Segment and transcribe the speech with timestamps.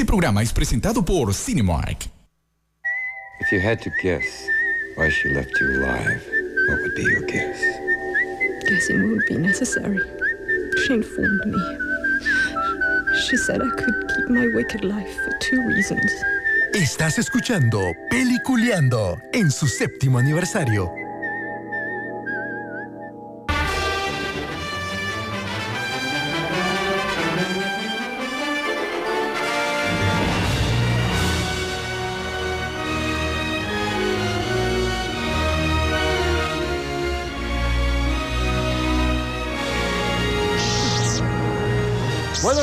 [0.00, 2.06] Este programa es presentado por Cinemark.
[3.38, 4.24] If you had to guess
[4.96, 6.22] why she left you alive,
[6.68, 7.60] what would be your guess?
[8.66, 10.00] Guessing would be necessary.
[10.86, 11.60] She informed me.
[13.28, 16.10] She said I could keep my wicked life for two reasons.
[16.72, 20.99] Estás escuchando Peliculeando en su séptimo aniversario.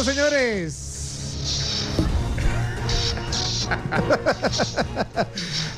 [0.07, 0.73] Señores.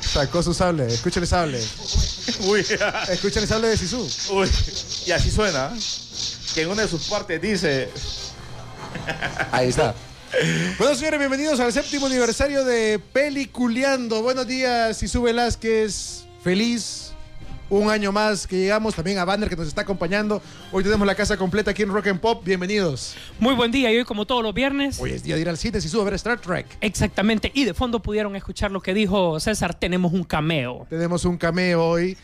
[0.00, 0.86] Sacó su sable.
[0.86, 1.60] Escuchen el sable.
[2.46, 2.64] Uy,
[3.08, 4.08] Escuchen el sable de Sisu.
[4.30, 4.48] uy.
[5.06, 5.72] Y así suena.
[6.54, 7.88] Que en una de sus partes dice.
[9.50, 9.94] Ahí está.
[10.78, 14.22] Bueno, señores, bienvenidos al séptimo aniversario de Peliculeando.
[14.22, 16.24] Buenos días, Sisu Velázquez.
[16.44, 16.99] Feliz.
[17.70, 18.96] Un año más que llegamos.
[18.96, 20.42] También a Banner que nos está acompañando.
[20.72, 22.44] Hoy tenemos la casa completa aquí en Rock and Pop.
[22.44, 23.14] Bienvenidos.
[23.38, 24.98] Muy buen día y hoy como todos los viernes.
[25.00, 26.66] Hoy es día de ir al cine, Sisu, a ver Star Trek.
[26.80, 27.52] Exactamente.
[27.54, 29.72] Y de fondo pudieron escuchar lo que dijo César.
[29.72, 30.84] Tenemos un cameo.
[30.90, 32.18] Tenemos un cameo hoy.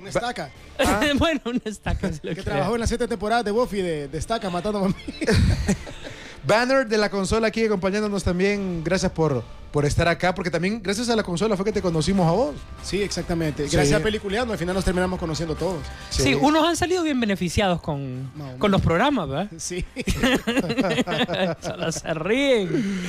[0.00, 0.50] Una estaca.
[1.18, 2.12] bueno, una estaca.
[2.12, 4.92] si lo Que trabajó en las siete temporadas de Buffy de, de estaca matando a.
[6.44, 8.82] Banner de la consola aquí acompañándonos también.
[8.82, 12.26] Gracias por, por estar acá, porque también gracias a la consola fue que te conocimos
[12.26, 12.54] a vos.
[12.82, 13.68] Sí, exactamente.
[13.68, 13.76] Sí.
[13.76, 15.78] Gracias a Peliculeando, al final nos terminamos conociendo todos.
[16.10, 19.50] Sí, unos han salido bien beneficiados con, con los programas, ¿verdad?
[19.58, 19.84] Sí.
[21.60, 23.02] Solo se ríen.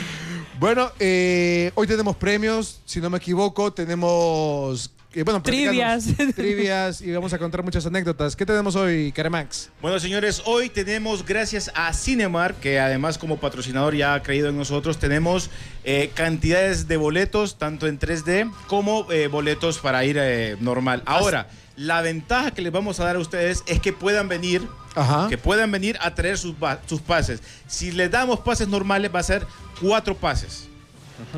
[0.59, 4.91] Bueno, eh, hoy tenemos premios, si no me equivoco, tenemos...
[5.13, 6.05] eh, bueno, Trivias.
[6.35, 8.35] Trivias y vamos a contar muchas anécdotas.
[8.35, 9.69] ¿Qué tenemos hoy, Caremax?
[9.81, 14.57] Bueno, señores, hoy tenemos, gracias a Cinemark, que además como patrocinador ya ha creído en
[14.57, 15.49] nosotros, tenemos
[15.83, 21.01] eh, cantidades de boletos, tanto en 3D como eh, boletos para ir eh, normal.
[21.07, 24.61] Ahora, la ventaja que les vamos a dar a ustedes es que puedan venir,
[24.93, 25.27] Ajá.
[25.27, 26.53] que puedan venir a traer sus,
[26.85, 27.41] sus pases.
[27.67, 29.47] Si les damos pases normales, va a ser
[29.81, 30.67] cuatro pases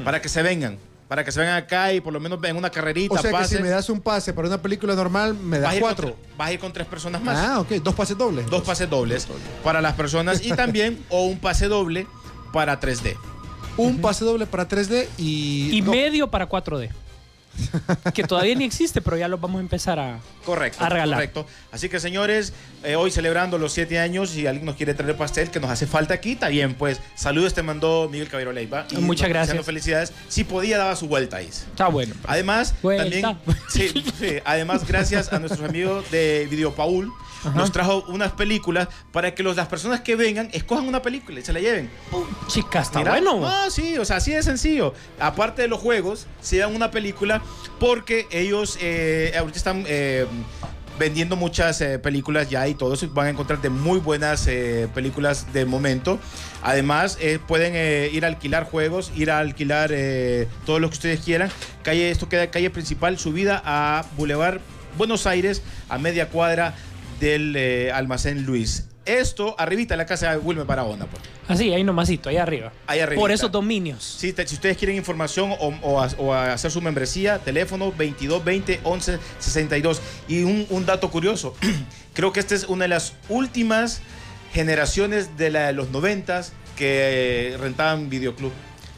[0.04, 0.78] para que se vengan.
[1.12, 3.44] Para que se vengan acá y por lo menos en una carrerita, O sea que
[3.44, 6.16] si me das un pase para una película normal, me das cuatro.
[6.38, 7.38] vas a ir con tres personas más.
[7.38, 8.50] Ah, ok, dos pases dobles.
[8.50, 9.28] Dos pases dobles
[9.62, 12.08] para las personas y también o un pase doble
[12.54, 13.18] para 3D.
[13.76, 15.72] Un pase doble para 3D y...
[15.74, 16.90] Y no, medio para 4D.
[18.14, 20.84] que todavía ni existe, pero ya los vamos a empezar a, Correcto.
[20.84, 21.18] a regalar.
[21.18, 21.46] Correcto.
[21.72, 22.54] Así que señores,
[22.84, 25.88] eh, hoy celebrando los siete años, si alguien nos quiere traer pastel que nos hace
[25.88, 28.86] falta aquí, está bien, pues saludos te mandó Miguel Caballero Leiva.
[28.92, 29.66] Y Muchas gracias.
[29.66, 30.14] felicidades.
[30.28, 31.48] Si podía, daba su vuelta ahí.
[31.48, 32.16] Está bueno.
[32.26, 33.04] Además, Vuelta.
[33.04, 33.38] también,
[33.70, 37.12] sí, sí, además, gracias a nuestros amigos de Video Paul,
[37.56, 41.44] nos trajo unas películas para que los, las personas que vengan escojan una película y
[41.44, 41.90] se la lleven.
[42.48, 43.40] Chica, está Mira, bueno.
[43.40, 44.94] No, sí, o sea, así de sencillo.
[45.20, 47.42] Aparte de los juegos, se dan una película
[47.80, 50.26] porque ellos eh, ahorita están eh,
[51.02, 53.10] vendiendo muchas eh, películas ya y todo eso.
[53.10, 56.20] Van a encontrar de muy buenas eh, películas de momento.
[56.62, 57.74] Además, eh, pueden
[58.14, 59.92] ir a alquilar juegos, ir a alquilar
[60.66, 61.50] todo lo que ustedes quieran.
[61.82, 64.60] Calle, esto queda calle principal, subida a Boulevard
[64.96, 66.76] Buenos Aires, a media cuadra
[67.22, 68.88] del eh, almacén Luis.
[69.06, 71.06] Esto, arribita de la casa de Wilmer Barahona.
[71.06, 71.24] Pues.
[71.48, 72.72] Así, ahí nomasito, ahí arriba.
[72.86, 73.20] Ahí arribita.
[73.22, 74.04] Por esos dominios.
[74.20, 77.86] Sí, te- si ustedes quieren información o, o a- o a hacer su membresía, teléfono
[77.86, 80.02] 2220 11 62.
[80.28, 81.56] Y un, un dato curioso,
[82.14, 84.02] creo que esta es una de las últimas
[84.54, 86.44] generaciones de, la de los 90
[86.76, 88.52] que rentaban videoclub.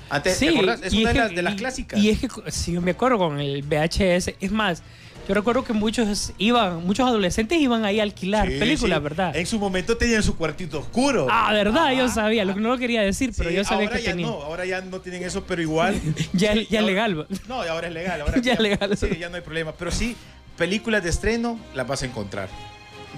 [0.10, 0.82] Antes, ¿te acordás?
[0.84, 2.00] Es una de que- las, de las y- clásicas.
[2.00, 4.84] Y es que, si yo me acuerdo con el VHS, es más,
[5.28, 9.04] Yo recuerdo que muchos iban, muchos adolescentes iban ahí a alquilar Sí, películas, sí.
[9.04, 9.36] ¿verdad?
[9.36, 11.28] En su momento tenían su cuartito oscuro.
[11.30, 14.00] Ah, verdad, yo sabía, lo que no lo quería decir, pero Sí, yo sabía ahora
[14.00, 16.00] que ya no, ahora ya no tienen eso, pero igual.
[16.34, 17.26] Ya, ya es legal.
[17.48, 18.20] No, ahora es legal.
[18.22, 18.98] Ahora Ya es legal.
[18.98, 19.72] Sí, ya no hay problema.
[19.72, 20.16] Pero sí,
[20.58, 22.50] películas de estreno las vas a encontrar.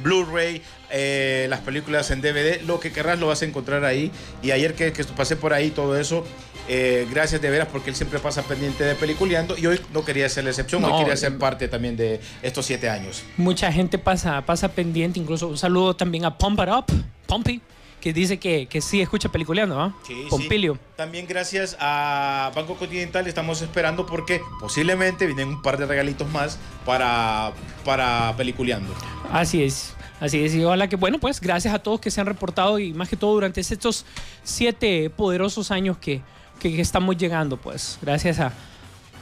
[0.03, 0.61] Blu-ray,
[0.91, 4.11] eh, las películas en DVD, lo que querrás lo vas a encontrar ahí.
[4.43, 6.25] Y ayer que, que pasé por ahí todo eso,
[6.67, 10.27] eh, gracias de veras porque él siempre pasa pendiente de peliculeando y hoy no quería
[10.29, 13.23] ser la excepción, No, hoy quería ser eh, parte también de estos siete años.
[13.37, 16.85] Mucha gente pasa, pasa pendiente, incluso un saludo también a Pump It Up,
[17.27, 17.61] Pumpy,
[18.01, 19.95] que dice que, que sí escucha peliculeando, ¿ah?
[20.05, 20.27] Sí, sí.
[20.29, 20.77] Pompilio.
[20.95, 26.57] También gracias a Banco Continental estamos esperando porque posiblemente vienen un par de regalitos más
[26.85, 27.51] para,
[27.83, 28.93] para peliculeando.
[29.31, 29.93] Así es.
[30.19, 32.93] Así es, y ojalá que, bueno, pues gracias a todos que se han reportado y
[32.93, 34.05] más que todo durante estos
[34.43, 36.21] siete poderosos años que,
[36.59, 38.51] que- estamos llegando, pues gracias a,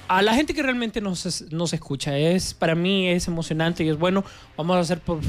[0.07, 2.17] a la gente que realmente nos, nos escucha.
[2.17, 4.23] Es, para mí es emocionante y es bueno.
[4.57, 5.19] Vamos a hacer por-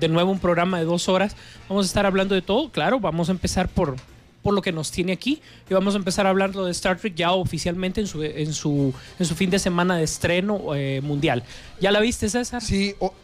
[0.00, 1.36] de nuevo un programa de dos horas.
[1.68, 3.96] Vamos a estar hablando de todo, claro, vamos a empezar por,
[4.42, 7.32] por lo que nos tiene aquí y vamos a empezar hablando de Star Trek ya
[7.32, 11.44] oficialmente en su, en su, en su fin de semana de estreno eh, mundial.
[11.80, 12.62] ¿Ya la viste, César?
[12.62, 13.14] Sí, o-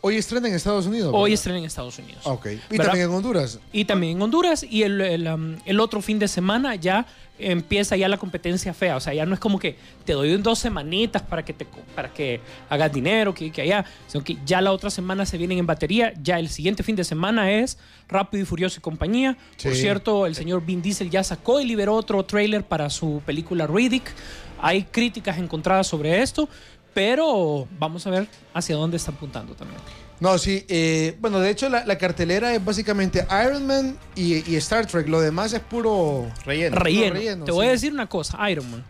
[0.00, 1.10] hoy estrena en Estados Unidos.
[1.14, 1.34] Hoy ¿verdad?
[1.34, 2.22] estrena en Estados Unidos.
[2.24, 2.46] Ah, ok.
[2.46, 2.84] Y ¿Verdad?
[2.86, 3.58] también en Honduras.
[3.72, 4.62] Y también en Honduras.
[4.68, 7.06] Y el, el, um, el otro fin de semana ya
[7.38, 8.96] empieza ya la competencia fea.
[8.96, 12.12] O sea, ya no es como que te doy dos semanitas para que, te, para
[12.12, 12.40] que
[12.70, 13.84] hagas dinero, que, que allá.
[14.06, 16.12] Sino que ya la otra semana se vienen en batería.
[16.22, 17.76] Ya el siguiente fin de semana es
[18.08, 19.36] Rápido y Furioso y compañía.
[19.62, 19.80] Por Sí.
[19.80, 24.12] cierto, el señor Vin Diesel ya sacó y liberó otro tráiler para su película Riddick.
[24.60, 26.48] Hay críticas encontradas sobre esto.
[26.94, 29.80] Pero vamos a ver hacia dónde está apuntando también.
[30.20, 30.64] No, sí.
[30.68, 35.08] eh, bueno, de hecho, la, la cartelera es básicamente Iron Man y, y Star Trek.
[35.08, 36.76] Lo demás es puro Relleno.
[36.76, 37.06] Relleno.
[37.08, 38.84] Puro relleno, Te voy a decir una cosa, Iron Man.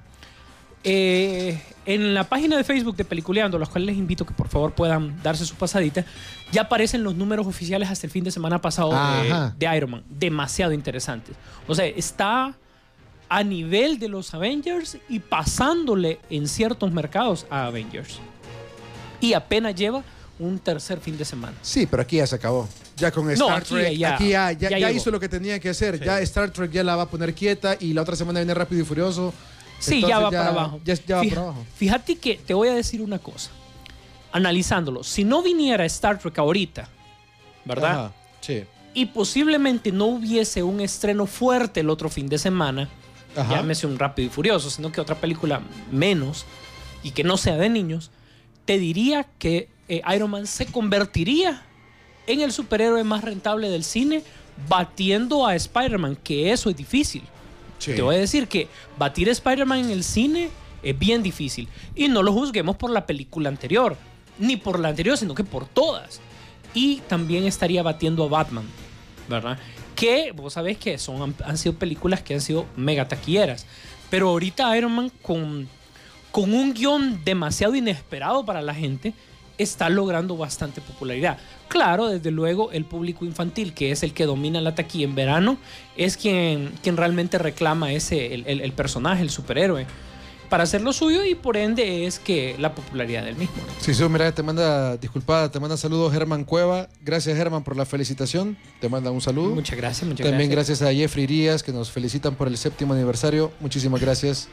[0.87, 4.49] Eh, en la página de Facebook de Peliculeando, a los cuales les invito que por
[4.49, 6.05] favor puedan darse su pasadita,
[6.53, 8.93] ya aparecen los números oficiales hasta el fin de semana pasado
[9.57, 10.05] de Iron Man.
[10.11, 11.35] Demasiado interesantes.
[11.67, 12.55] O sea, está
[13.37, 18.21] a nivel de los Avengers y pasándole en ciertos mercados a Avengers.
[19.21, 20.05] Y apenas lleva
[20.39, 21.57] un tercer fin de semana.
[21.63, 22.69] Sí, pero aquí ya se acabó.
[22.97, 25.71] Ya con No, Star aquí Trek, ya- aquí ya, ya, hizo lo que tenía que
[25.71, 25.99] hacer.
[26.05, 28.83] Ya Star Trek ya la va a poner quieta y la otra semana viene Rápido
[28.83, 29.35] y Furioso.
[29.81, 30.81] Sí, ya va para abajo.
[30.87, 31.55] Va para.
[31.77, 33.51] Fíjate que te voy a decir una cosa.
[34.31, 36.89] Analizándolo, si no viniera Star Trek ahorita,
[37.65, 37.91] ¿verdad?
[37.91, 38.63] Ajá, Sí.
[38.97, 42.89] Y posiblemente no hubiese un estreno fuerte el otro fin de semana,
[43.37, 43.57] Ajá.
[43.57, 45.61] llámese un Rápido y Furioso, sino que otra película
[45.91, 46.47] menos
[47.03, 48.11] y que no sea de niños,
[48.65, 51.63] te diría que eh, Iron Man se convertiría
[52.27, 54.23] en el superhéroe más rentable del cine,
[54.69, 57.23] batiendo a Spider-Man, que eso es difícil.
[57.79, 57.93] Sí.
[57.95, 60.49] Te voy a decir que batir a Spider-Man en el cine
[60.83, 61.69] es bien difícil.
[61.95, 63.97] Y no lo juzguemos por la película anterior,
[64.39, 66.21] ni por la anterior, sino que por todas.
[66.73, 68.65] Y también estaría batiendo a Batman,
[69.29, 69.59] ¿verdad?
[70.05, 73.65] Que vos sabés que son, han, han sido películas que han sido mega taquilleras.
[74.11, 75.67] Pero ahorita Iron Man con,
[76.31, 79.15] con un guion demasiado inesperado para la gente
[79.57, 81.39] está logrando bastante popularidad.
[81.69, 85.57] Claro, desde luego el público infantil, que es el que domina la taquilla en verano,
[85.97, 89.87] es quien, quien realmente reclama ese, el, el- el personaje, el superhéroe,
[90.49, 93.57] para hacer lo suyo y por ende es que la popularidad del mismo.
[93.81, 96.89] Sí, sí, mira, te manda, disculpada, te manda saludos Germán Cueva.
[97.03, 98.57] Gracias, Germán, por la felicitación.
[98.81, 99.55] Te manda un saludo.
[99.55, 100.81] Muchas gracias, muchas También gracias.
[100.81, 103.53] gracias a Jeffrey Díaz, que nos felicitan por el séptimo aniversario.
[103.61, 104.49] Muchísimas gracias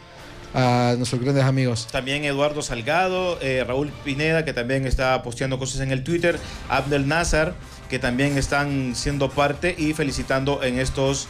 [0.54, 1.88] a nuestros grandes amigos.
[1.92, 6.40] También Eduardo Salgado, eh, Raúl Pineda, que también está posteando cosas en el Twitter,
[6.70, 7.56] Abdel Nazar,
[7.90, 11.28] que también están siendo parte y felicitando en estos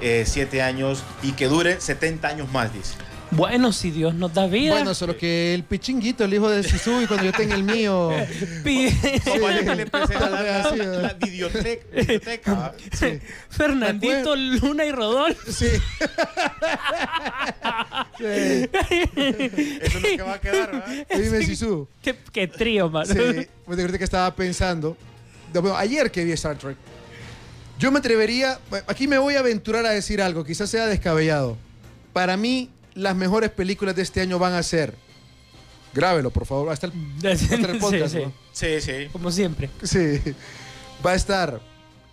[0.00, 2.94] eh, siete años y que dure 70 años más, dice.
[3.32, 4.72] Bueno, si Dios nos da vida.
[4.74, 8.10] Bueno, solo que el pichinguito, el hijo de Sisu, y cuando yo tenga el mío.
[8.62, 8.88] pi-
[9.40, 11.86] Ojalá que le empecé a dar la, Sí, la videoteca.
[11.96, 12.74] videoteca, ¿va?
[13.48, 15.50] Fernandito, Luna y Rodolfo.
[15.50, 15.66] Sí.
[18.18, 18.24] Sí.
[19.82, 21.06] Eso es lo que va a quedar, ¿verdad?
[21.16, 21.88] Dime, Sisu.
[22.02, 23.12] Qué, qué trío, mano.
[23.14, 24.96] Sí, pues que estaba pensando,
[25.52, 26.76] bueno, ayer que vi Star Trek,
[27.78, 31.56] yo me atrevería, aquí me voy a aventurar a decir algo, quizás sea descabellado.
[32.12, 34.94] Para mí, las mejores películas de este año van a ser,
[35.94, 36.92] grábelo por favor, hasta el,
[37.26, 38.24] hasta el podcast, sí, sí.
[38.24, 38.32] ¿no?
[38.52, 39.08] Sí, sí.
[39.12, 39.70] Como siempre.
[39.82, 40.20] Sí,
[41.04, 41.60] va a estar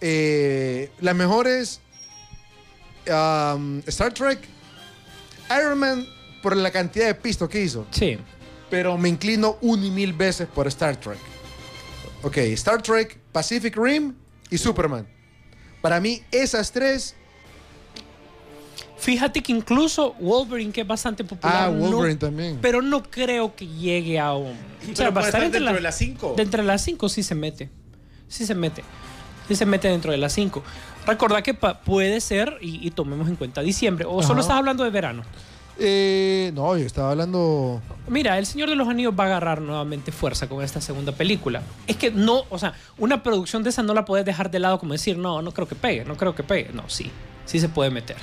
[0.02, 1.82] eh, las mejores
[3.08, 4.40] um, Star Trek,
[5.58, 6.08] Iron Man
[6.42, 7.86] por la cantidad de pisto que hizo.
[7.92, 8.18] Sí.
[8.70, 11.18] Pero me inclino un y mil veces por Star Trek.
[12.22, 14.14] Ok, Star Trek, Pacific Rim
[14.50, 15.08] y Superman.
[15.82, 17.16] Para mí, esas tres
[19.00, 22.60] Fíjate que incluso Wolverine, que es bastante popular, Ah, no- Wolverine también.
[22.62, 24.52] pero no creo que llegue a un...
[24.52, 26.34] O sea, Pero va a estar dentro la- de las cinco.
[26.36, 27.70] de entre las 5 sí se mete.
[28.28, 28.84] Sí se mete.
[29.48, 30.62] Sí se mete dentro de las 5.
[31.08, 34.84] Recordad que pa- puede ser, y, y tomemos en cuenta diciembre, o solo estás hablando
[34.84, 35.24] de verano.
[35.82, 37.82] Eh, no, yo estaba hablando.
[38.10, 41.62] Mira, El Señor de los Anillos va a agarrar nuevamente fuerza con esta segunda película.
[41.88, 44.78] Es que no, o sea, una producción de esa no la puedes dejar de lado
[44.78, 46.72] como decir, no, no creo que pegue, no creo que pegue.
[46.74, 47.10] No, sí,
[47.50, 48.16] sí se puede meter.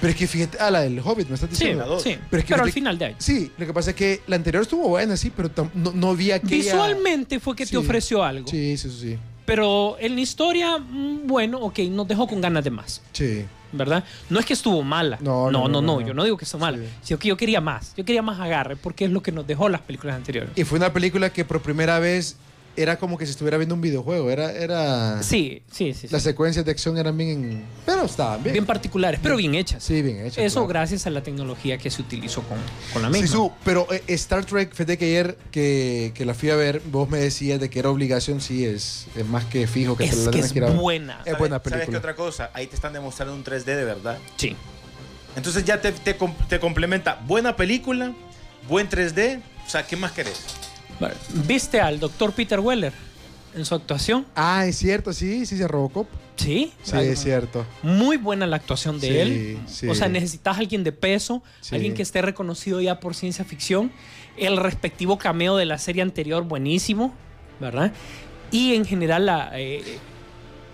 [0.00, 1.98] Pero es que fíjate, ah, la del Hobbit, me estás Sí, diciendo.
[1.98, 3.16] sí, Pero, es que pero al final de año.
[3.18, 6.30] Sí, lo que pasa es que la anterior estuvo buena, sí, pero no, no vi
[6.32, 6.56] aquella.
[6.74, 7.72] Visualmente fue que Sí.
[7.72, 8.46] te ofreció algo.
[8.48, 9.18] Sí, sí, sí.
[9.46, 13.00] Pero en la historia, mm, bueno, ok, nos dejó con ganas de más.
[13.12, 13.44] Sí.
[13.72, 14.04] ¿Verdad?
[14.30, 15.18] No es que estuvo mala.
[15.20, 16.06] No, No, no, no, no, no, no.
[16.06, 16.78] yo no digo que estuvo mala.
[17.02, 17.92] Sino que yo quería más.
[17.96, 20.50] Yo quería más agarre porque es lo que nos dejó las películas anteriores.
[20.54, 22.36] Y fue una película que por primera vez
[22.76, 24.30] era como que si estuviera viendo un videojuego.
[24.30, 24.52] Era.
[24.52, 26.06] era Sí, sí, sí.
[26.06, 26.08] sí.
[26.10, 27.64] Las secuencias de acción eran bien.
[27.86, 28.52] Pero estaban bien.
[28.54, 29.82] Bien particulares, pero bien hechas.
[29.82, 30.38] Sí, bien hechas.
[30.38, 30.68] Eso claro.
[30.68, 32.58] gracias a la tecnología que se utilizó con,
[32.92, 33.26] con la misma.
[33.26, 36.80] Sí, su, pero eh, Star Trek, fíjate que ayer que, que la fui a ver,
[36.90, 40.10] vos me decías de que era obligación, sí, es, es más que fijo que Es
[40.10, 40.76] te la que es que ir a ver.
[40.76, 41.22] buena.
[41.24, 41.98] Es buena ¿Sabes qué película.
[41.98, 42.50] otra cosa?
[42.54, 44.18] Ahí te están demostrando un 3D de verdad.
[44.36, 44.56] Sí.
[45.36, 46.16] Entonces ya te, te,
[46.48, 48.12] te complementa buena película,
[48.68, 49.40] buen 3D.
[49.66, 50.40] O sea, ¿qué más querés?
[51.00, 51.14] Vale.
[51.46, 52.92] ¿Viste al doctor Peter Weller
[53.54, 54.26] en su actuación?
[54.34, 56.06] Ah, es cierto, sí, sí, se Robocop.
[56.36, 56.72] Sí.
[56.82, 57.64] Sí, es cierto.
[57.82, 59.58] Muy buena la actuación de Sí, él.
[59.66, 59.88] sí.
[59.88, 61.76] O sea, necesitas alguien de peso, Sí.
[61.76, 63.92] alguien que esté reconocido ya por ciencia ficción.
[64.36, 67.14] El respectivo cameo de la serie anterior, buenísimo,
[67.60, 67.92] ¿verdad?
[68.50, 69.98] Y en general, la, eh,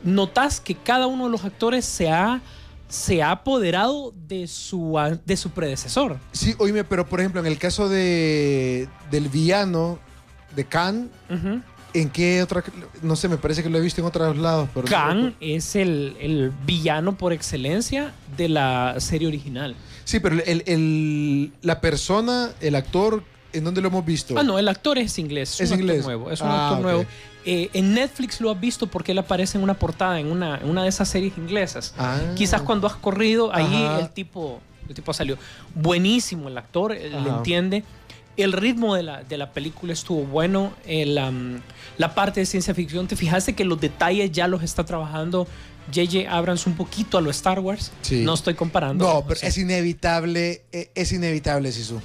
[0.02, 2.40] notas que cada uno de los actores se ha,
[2.88, 6.16] se ha apoderado de su, de su predecesor.
[6.32, 9.98] Sí, oíme, pero por ejemplo, en el caso de del villano
[10.56, 11.60] de Khan, Ujú.
[11.94, 12.62] ¿en qué otra?
[13.02, 14.68] No sé, me parece que lo he visto en otros lados.
[14.74, 15.36] Pero no Khan recuerdo.
[15.40, 19.74] es el, el villano por excelencia de la serie original.
[20.04, 24.34] Sí, pero el, el- la persona, el actor, ¿en dónde lo hemos visto?
[24.38, 25.60] Ah, no, el actor es inglés.
[25.60, 26.04] Es un actor inglés.
[26.04, 26.30] nuevo.
[26.30, 26.82] Es un Ah, actor ok.
[26.84, 27.04] nuevo.
[27.46, 30.68] Eh, en Netflix lo has visto porque él aparece en una portada, en una, en
[30.68, 31.94] una de esas series inglesas.
[31.96, 32.18] Ah.
[32.34, 34.00] Quizás cuando has corrido, ahí Ajá.
[34.00, 35.38] el tipo, el tipo salió.
[35.74, 37.36] Buenísimo el actor, él le Ajá.
[37.38, 37.84] entiende.
[38.42, 40.72] El ritmo de la, de la película estuvo bueno.
[40.86, 41.14] El,
[41.98, 45.46] la parte de ciencia ficción, te fijaste que los detalles ya los está trabajando
[45.94, 46.30] J.J.
[46.30, 47.92] Abrams un poquito a lo Star Wars.
[48.02, 48.22] Sí.
[48.24, 49.04] No estoy comparando.
[49.04, 52.00] No, o pero sea, es inevitable, eh, es inevitable, Sisu.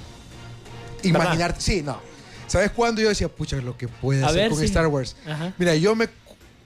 [1.02, 2.00] Imaginarte, sí, no.
[2.46, 4.66] ¿Sabes cuándo yo decía, pucha, lo que puede A hacer ver, con sí.
[4.66, 5.16] Star Wars?
[5.26, 5.52] Ajá.
[5.58, 6.08] Mira, yo me.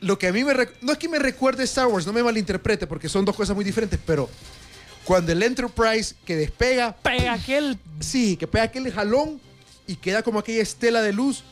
[0.00, 0.54] Lo que a mí me.
[0.80, 3.64] No es que me recuerde Star Wars, no me malinterprete, porque son dos cosas muy
[3.64, 4.28] diferentes, pero
[5.04, 6.96] cuando el Enterprise que despega.
[6.96, 7.78] Pega aquel.
[8.00, 9.40] Sí, que pega aquel jalón
[9.90, 11.42] y queda como aquella estela de luz.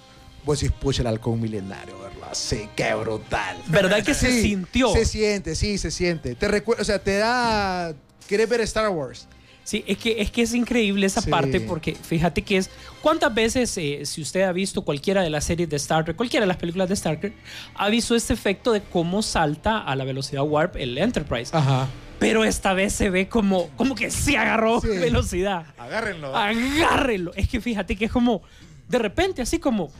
[0.46, 2.28] Decís, pucha, el halcón milenario, ¿verdad?
[2.32, 3.56] Sí, qué brutal.
[3.66, 4.90] ¿Verdad que se sintió?
[4.94, 6.34] Se siente, sí, se siente.
[6.36, 7.92] Te recuerda, o sea, te da.
[8.26, 9.26] Querés ver Star Wars.
[9.64, 11.28] Sí, es que, es que es increíble esa Sí.
[11.28, 12.70] parte porque fíjate que es...
[13.02, 16.44] ¿Cuántas veces, eh, si usted ha visto cualquiera de las series de Star Trek, cualquiera
[16.44, 17.34] de las películas de Star Trek,
[17.74, 21.54] ha visto este efecto de cómo salta a la velocidad warp el Enterprise?
[21.54, 21.86] Ajá.
[22.18, 24.88] Pero esta vez se ve como, como que sí agarró Sí.
[24.88, 25.66] velocidad.
[25.78, 26.36] Agárrenlo.
[26.36, 27.32] Agárrelo.
[27.34, 28.42] Es que fíjate que es como,
[28.88, 29.90] de repente, así como...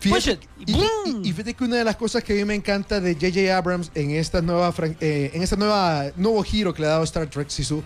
[0.00, 0.86] Fíjate, y, y-
[1.28, 3.56] y fíjate que una de las cosas que a mí me encanta de J.J.
[3.56, 7.26] Abrams en esta nueva eh, en esta nueva nuevo giro que le ha dado Star
[7.26, 7.82] Trek Sisu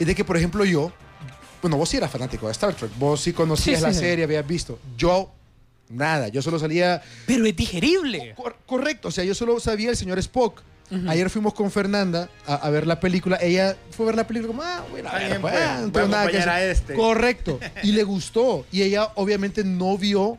[0.00, 0.92] es de que por ejemplo yo
[1.62, 4.00] bueno vos sí eras fanático de Star Trek vos sí conocías Sí, la sí.
[4.00, 5.30] serie habías visto yo
[5.90, 8.34] nada yo solo salía Pero es digerible.
[8.34, 10.60] Cor- correcto o sea yo solo sabía el señor Spock
[11.08, 13.36] Ayer fuimos con Fernanda a, a ver la película.
[13.40, 15.82] Ella fue a ver la película como, ah, bueno, a Está ver, bien, pues, no
[15.82, 16.68] voy tengo a nada que acompañar hacer.
[16.68, 16.94] a este.
[16.94, 17.60] Correcto.
[17.82, 18.66] Y le gustó.
[18.72, 20.38] Y ella obviamente no vio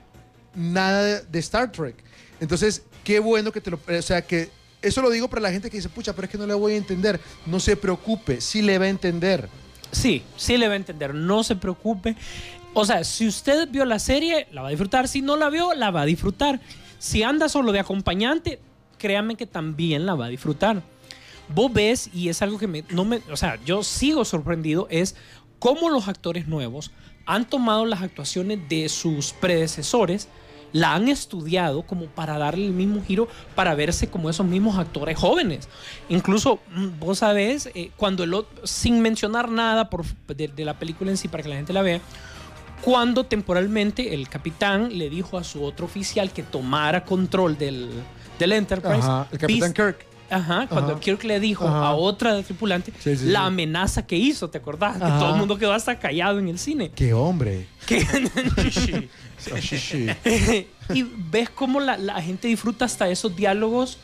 [0.56, 1.96] nada de, de Star Trek.
[2.40, 3.80] Entonces, qué bueno que te lo...
[3.88, 4.50] O sea, que
[4.82, 6.74] eso lo digo para la gente que dice, pucha, pero es que no le voy
[6.74, 7.20] a entender.
[7.46, 9.50] No se preocupe, sí le va a entender.
[9.92, 12.16] Sí, sí le va a entender, no se preocupe.
[12.74, 15.08] O sea, si usted vio la serie, la va a disfrutar.
[15.08, 16.60] Si no la vio, la va a disfrutar.
[17.00, 18.60] Si anda solo de acompañante,
[19.06, 20.82] créame que también la va a disfrutar.
[21.50, 25.16] Vos ves, y es algo que me, no me, o sea, yo sigo sorprendido, es
[25.60, 26.90] cómo los actores nuevos
[27.28, 30.28] han tomado las actuaciones de sus predecesores,
[30.74, 35.20] la han estudiado como para darle el mismo giro, para verse como esos mismos actores
[35.20, 35.70] jóvenes.
[36.10, 40.04] Incluso, mm, vos sabés, eh, cuando el otro, sin mencionar nada por,
[40.36, 42.02] de, de la película en sí para que la gente la vea,
[42.82, 47.88] cuando temporalmente el capitán le dijo a su otro oficial que tomara control del,
[48.40, 48.98] del Enterprise.
[49.00, 50.06] Ajá, el Capitán Kirk.
[50.28, 51.00] Ajá, cuando Ajá.
[51.00, 51.90] Kirk le dijo Ajá.
[51.90, 53.46] a otra tripulante Sí, sí, la sí.
[53.46, 54.94] amenaza que hizo, ¿te acordás?
[54.96, 56.92] Que todo el mundo quedó hasta callado en el cine.
[56.96, 57.68] Qué hombre.
[59.38, 60.08] Sí, sí.
[60.94, 63.98] y ves cómo la, la gente disfruta hasta esos diálogos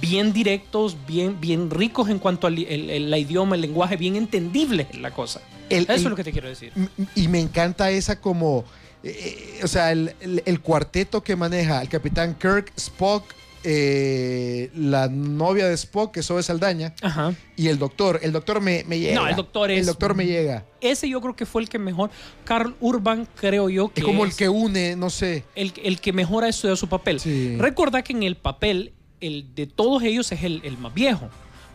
[0.00, 5.10] bien directos, bien, bien ricos en cuanto al el, idioma, el lenguaje, bien entendible la
[5.12, 5.40] cosa.
[5.70, 6.72] Eso es lo que te quiero decir.
[7.14, 8.64] Y me encanta esa como,
[9.02, 13.24] eh, o sea, el, el- el cuarteto que maneja el capitán Kirk, Spock,
[13.68, 17.34] eh, la novia de Spock, que es Zoe Saldaña, Ajá.
[17.56, 18.20] y el doctor.
[18.22, 19.16] El doctor me, me llega.
[19.16, 20.64] No, el doctor es- El doctor me llega.
[20.80, 22.10] Ese yo creo que fue el que mejor.
[22.44, 25.44] Carl Urban, creo yo que Es como el que une, no sé.
[25.54, 27.18] el, el que mejor ha estudiado su papel.
[27.20, 27.56] Sí.
[27.58, 31.28] Recuerda que en el papel, el de todos ellos es el, el más viejo.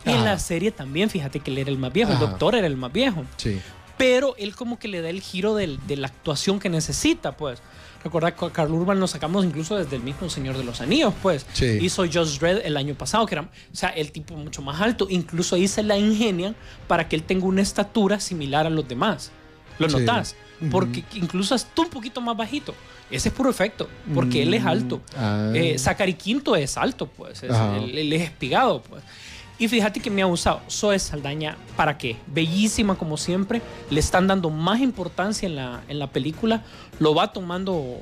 [0.06, 0.24] Y en Ajá.
[0.24, 2.22] la serie también, fíjate que él era el más viejo, Ajá.
[2.24, 3.24] el doctor era el más viejo.
[3.36, 3.60] Sí.
[3.98, 7.60] Pero él como que le da el giro del- de la actuación que necesita, pues.
[8.04, 11.46] Recuerda que Carl Urban lo sacamos incluso desde el mismo Señor de los Anillos, pues.
[11.52, 11.78] Sí.
[11.80, 15.06] Hizo Just Red el año pasado, que era, o sea, el tipo mucho más alto.
[15.08, 16.56] Incluso ahí se la ingenian
[16.88, 19.30] para que él tenga una estatura similar a los demás.
[19.78, 19.96] ¿Lo Sí.
[19.96, 20.36] notas?
[20.70, 22.74] Porque incluso es tú un poquito más bajito.
[23.10, 25.02] Ese es puro efecto, porque él es alto.
[25.16, 25.50] Ah.
[25.54, 27.42] Eh, Zachary Quinto es alto, pues.
[27.42, 29.02] Es- él, él es espigado, pues.
[29.58, 30.60] Y fíjate que me ha gustado.
[30.68, 32.16] Zoe Saldaña, ¿para qué?
[32.26, 33.62] Bellísima como siempre.
[33.90, 36.64] Le están dando más importancia en la, en la película.
[36.98, 37.96] Lo va tomando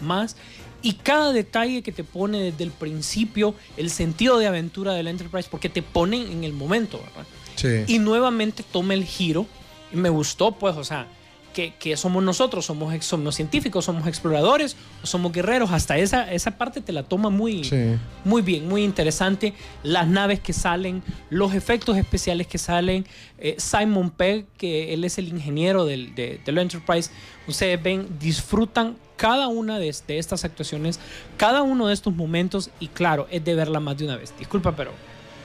[0.00, 0.36] más.
[0.82, 5.48] Y cada detalle que te pone desde el principio, el sentido de aventura del Enterprise,
[5.50, 7.26] porque te ponen en el momento, ¿verdad?
[7.56, 7.92] Sí.
[7.94, 9.46] Y nuevamente toma el giro.
[9.92, 11.08] Y me gustó, pues, o sea,
[11.54, 15.70] que, que somos nosotros, somos, somos científicos, somos exploradores, somos guerreros.
[15.72, 17.96] Hasta esa, esa parte te la toma muy, Sí.
[18.24, 19.52] muy bien, muy interesante.
[19.82, 23.06] Las naves que salen, los efectos especiales que salen.
[23.38, 27.10] eh, Simon Pegg, que él es el ingeniero del, de, del Enterprise.
[27.48, 30.98] Ustedes ven, disfrutan cada una de, de estas actuaciones,
[31.36, 32.70] cada uno de estos momentos.
[32.80, 34.32] Y claro, es de verla más de una vez.
[34.38, 34.92] Disculpa, pero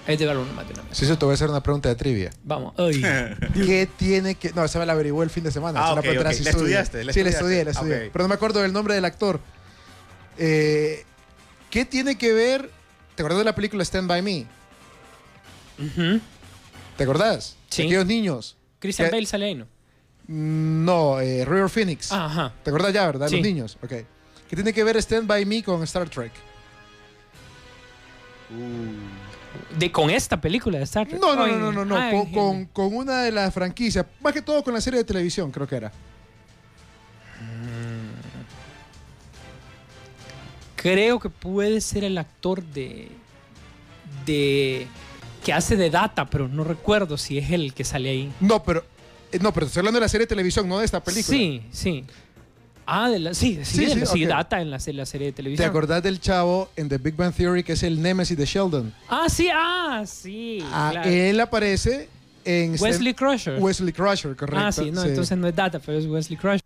[0.07, 0.97] es de verla más de una vez.
[0.97, 2.31] Sí, eso te voy a hacer una pregunta de trivia.
[2.43, 2.73] Vamos.
[2.77, 3.01] Ay.
[3.53, 4.51] ¿Qué tiene que.?
[4.53, 5.79] No, esa me la averigué el fin de semana.
[5.79, 6.33] Ah, es una ok, pregunta ok.
[6.35, 6.79] así ¿La estudia.
[6.81, 7.03] estudiaste?
[7.05, 8.09] ¿La sí, la estudié, la estudié.
[8.11, 9.39] Pero no me acuerdo del nombre del actor.
[10.37, 11.05] Eh,
[11.69, 12.69] ¿Qué tiene que ver?
[13.15, 14.45] ¿Te acuerdas de la película Stand By Me?
[15.79, 16.19] Ujú.
[16.97, 17.55] ¿Te acordás?
[17.69, 17.83] Sí.
[17.83, 18.55] Aquellos niños.
[18.79, 19.15] Christian ¿Qué?
[19.15, 19.67] Bale sale ahí, ¿no?
[20.27, 22.11] No, eh, River Phoenix.
[22.11, 22.53] Ajá.
[22.63, 23.27] ¿Te acuerdas ya, verdad?
[23.27, 23.35] Sí.
[23.37, 23.77] Los niños.
[23.83, 23.89] Ok.
[24.49, 26.31] ¿Qué tiene que ver Stand By Me con Star Trek?
[29.77, 31.19] De, con esta película de Star Trek.
[31.19, 31.97] No, no, no, no, no, no.
[31.97, 34.05] ay, Con, con- con una de las franquicias.
[34.21, 35.91] Más que todo con la serie de televisión, creo que era.
[40.75, 43.09] Creo que puede ser el actor de.
[44.25, 44.87] de.
[45.43, 48.31] que hace de Data, pero no recuerdo si es el que sale ahí.
[48.39, 48.85] No, pero.
[49.31, 51.35] eh, no, pero estoy hablando de la serie de televisión, no de esta película.
[51.37, 52.05] Sí, sí.
[52.87, 54.29] Ah, de la, sí, sí, Sí, de sí, la- sí, ok.
[54.29, 55.67] Data en la, en la serie de ¿Te televisión.
[55.69, 58.93] acordás del chavo en The Big Bang Theory que es el Nemesis de Sheldon?
[59.09, 60.59] Ah, sí, ah, sí.
[60.71, 61.09] Ah, claro.
[61.09, 62.09] Él aparece
[62.43, 62.75] en.
[62.79, 63.59] Wesley Crusher.
[63.61, 64.59] Wesley Crusher, correcto.
[64.65, 66.61] ah, sí, no, entonces no es Data, pero es Wesley Crusher.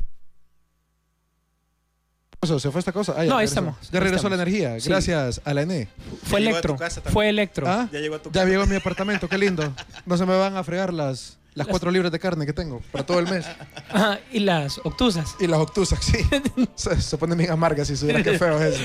[2.42, 3.12] Eso, ¿Se fue esta cosa?
[3.14, 3.44] Ah, No, ahí regresó.
[3.60, 4.80] estamos, Ya regresó la energía.
[4.80, 4.88] Sí.
[4.90, 5.90] Gracias a la ENE.
[6.24, 6.78] Fue Electro.
[6.78, 7.02] casa.
[7.02, 7.68] Fue Electro.
[7.68, 7.90] ¿Ah?
[7.92, 9.74] Ya llegó a tu Ya llegó a mi apartamento, qué lindo.
[10.06, 13.06] No se me van a fregar las, las cuatro libras de carne que tengo para
[13.06, 13.46] todo el mes.
[13.92, 15.36] Ajá, y las obtusas.
[15.40, 16.18] Y las obtusas, sí.
[16.76, 18.84] se, se ponen bien amargas si supiera qué feo es eso.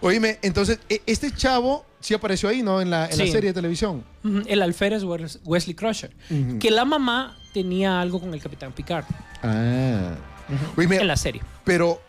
[0.00, 2.80] Oíme, entonces, e- este chavo sí apareció ahí, ¿no?
[2.80, 4.04] En la, en la serie de televisión.
[4.46, 6.10] El alférez Wes- Wesley Crusher.
[6.60, 9.04] Que la mamá tenía algo con el Capitán Picard
[9.42, 10.14] Ah.
[10.76, 11.40] Oíme, en la serie.
[11.64, 12.00] pero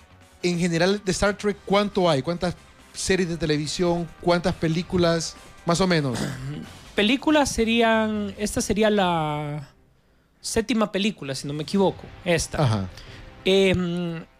[0.41, 2.21] en general de Star Trek, ¿cuánto hay?
[2.21, 2.55] ¿Cuántas
[2.93, 4.07] series de televisión?
[4.21, 5.35] ¿Cuántas películas?
[5.65, 6.19] Más o menos.
[6.95, 8.33] Películas serían.
[8.37, 9.69] Esta sería la
[10.43, 12.03] séptima película, si no me equivoco.
[12.23, 12.63] Esta.
[12.63, 12.89] Ajá.
[13.45, 13.73] Eh,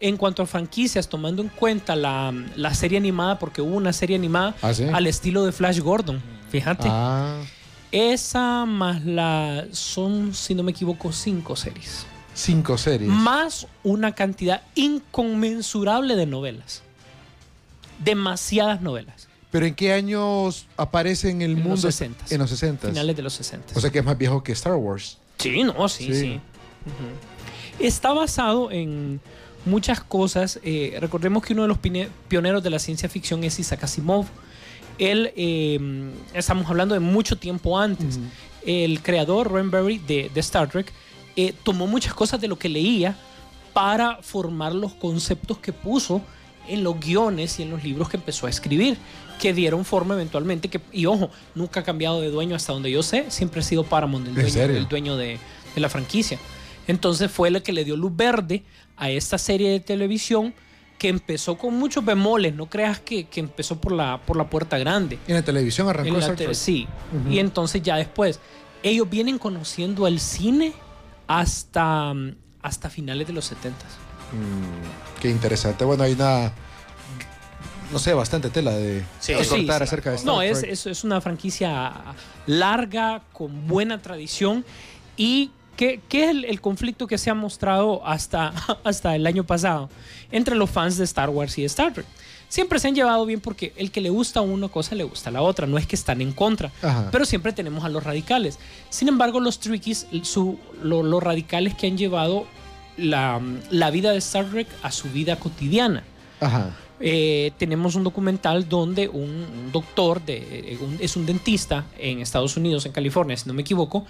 [0.00, 4.14] en cuanto a franquicias, tomando en cuenta la, la serie animada, porque hubo una serie
[4.16, 4.84] animada Ah, ¿sí?
[4.84, 6.22] al estilo de Flash Gordon.
[6.50, 6.86] Fíjate.
[6.90, 7.38] Ah.
[7.90, 9.66] Esa más la.
[9.72, 12.06] Son, si no me equivoco, cinco series.
[12.34, 13.08] Cinco series.
[13.10, 16.82] Más una cantidad inconmensurable de novelas.
[18.02, 19.28] Demasiadas novelas.
[19.50, 21.88] ¿Pero en qué años aparece en el En los mundo?
[21.88, 22.32] 60s.
[22.32, 22.88] En los 60.
[22.88, 23.74] Finales de los 60.
[23.76, 25.18] O sea que es más viejo que Star Wars.
[25.52, 26.40] Sí, no, sí, Sí.
[27.78, 29.20] Está basado en
[29.64, 30.60] muchas cosas.
[30.62, 31.78] eh, recordemos que uno de los
[32.28, 34.26] pioneros de la ciencia ficción es Isaac Asimov.
[34.98, 38.18] Él, eh, estamos hablando de mucho tiempo antes.
[38.64, 40.92] El creador, Roddenberry, de, de Star Trek,
[41.36, 43.16] eh, tomó muchas cosas de lo que leía
[43.72, 46.22] para formar los conceptos que puso
[46.68, 48.96] en los guiones y en los libros que empezó a escribir,
[49.40, 50.68] que dieron forma eventualmente.
[50.68, 53.84] Que, y ojo, nunca ha cambiado de dueño hasta donde yo sé, siempre ha sido
[53.84, 55.38] Paramount el ¿En dueño, el dueño de,
[55.74, 56.38] de la franquicia.
[56.86, 58.62] Entonces fue el que le dio luz verde
[58.96, 60.54] a esta serie de televisión
[60.98, 64.78] que empezó con muchos bemoles, no creas que, que empezó por la, por la puerta
[64.78, 65.18] grande.
[65.26, 66.54] En la televisión arrancó En la Trek.
[66.54, 66.86] sí.
[67.28, 68.40] Y entonces ya después,
[68.82, 70.72] ellos vienen conociendo el cine
[71.26, 72.14] hasta,
[72.62, 73.76] hasta finales de los 70.
[74.34, 75.84] Mm, qué interesante.
[75.84, 76.52] Bueno, hay una.
[77.92, 79.32] no sé, bastante tela de, Sí.
[79.34, 80.72] de acerca de Star No, es, Trek.
[80.72, 81.92] es, es una franquicia
[82.46, 84.64] larga, con buena tradición
[85.16, 88.52] y que, que es el, el conflicto que se ha mostrado hasta,
[88.84, 89.90] hasta el año pasado
[90.32, 92.06] entre los fans de Star Wars y de Star Trek.
[92.48, 95.42] Siempre se han llevado bien porque el que le gusta una cosa le gusta la
[95.42, 97.08] otra, no es que están en contra, Ajá.
[97.10, 98.58] pero siempre tenemos a los radicales.
[98.90, 99.58] Sin embargo, los
[100.22, 102.46] su, lo- los radicales que han llevado
[102.96, 106.04] la, la vida de Star Trek a su vida cotidiana.
[106.40, 106.76] Ajá.
[107.00, 112.20] Eh, tenemos un documental donde un, un doctor, de, eh, un- es un dentista en
[112.20, 114.06] Estados Unidos, en California, si no me equivoco.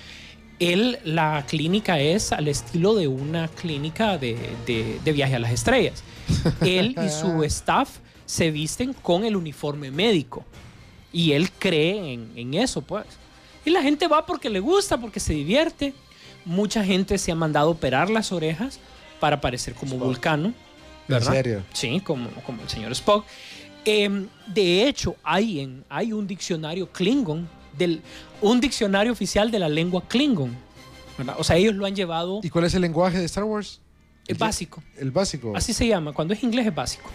[0.60, 5.50] Él, la clínica es al estilo de una clínica de, de- de viaje a las
[5.50, 6.04] estrellas.
[6.60, 7.88] Él y su staff
[8.26, 10.44] se visten con el uniforme médico.
[11.12, 13.04] Y él cree en, en eso, pues.
[13.64, 15.94] Y la gente va porque le gusta, porque se divierte.
[16.44, 18.78] Mucha gente se ha mandado operar las orejas
[19.20, 20.48] para parecer como Vulcano.
[20.48, 20.54] ¿En
[21.08, 21.32] ¿verdad?
[21.32, 21.62] serio?
[21.72, 23.24] Sí, como, como el señor Spock.
[23.84, 28.02] Em, de hecho, hay, en, hay un diccionario Klingon, del,
[28.40, 30.56] un diccionario oficial de la lengua Klingon.
[31.18, 31.36] ¿verdad?
[31.38, 33.80] O sea, ellos lo han llevado ¿Y cuál es el lenguaje de Star Wars?
[34.26, 34.82] es básico.
[34.96, 35.52] El básico.
[35.54, 36.12] Así se llama.
[36.12, 37.10] Cuando es inglés es básico.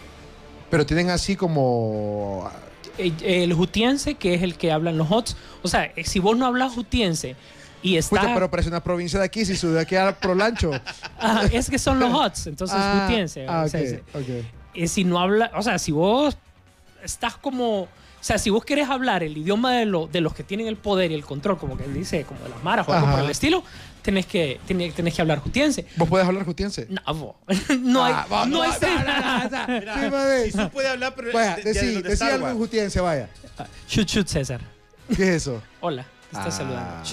[0.69, 2.49] Pero tienen así como...
[2.97, 5.35] El, el jutiense, que es el que hablan los hots.
[5.63, 7.35] O sea, si vos no hablas jutiense
[7.81, 8.19] y está...
[8.21, 10.71] Pucha, pero parece una provincia de aquí, si sube aquí a Prolancho.
[11.21, 13.45] Ah, es que son los hots, entonces Ah, jutiense.
[13.47, 14.45] ah, o sea, ok, es- ok.
[14.75, 16.37] eh, si no habla, o sea, si vos
[17.03, 17.87] estás como, o
[18.21, 21.11] sea, si vos querés hablar el idioma de, lo- de los que tienen el poder
[21.11, 23.29] y el control, como que él dice, como de las maras o algo por el
[23.29, 23.63] estilo,
[24.01, 25.85] tenés que, tenés, tenés que hablar jutiense.
[25.97, 26.87] ¿Vos podés hablar jutiense?
[26.89, 27.35] No, vos.
[27.81, 28.71] no hay, Ah, no no, hay
[30.51, 33.29] Sí, tú puedes hablar, pero Vaya, de- de- decí, de de decí algo jutiense, vaya.
[33.89, 34.61] Shoot, shoot, César.
[35.15, 35.61] ¿Qué es eso?
[35.81, 36.51] Hola, está Ah.
[36.51, 37.03] saludando.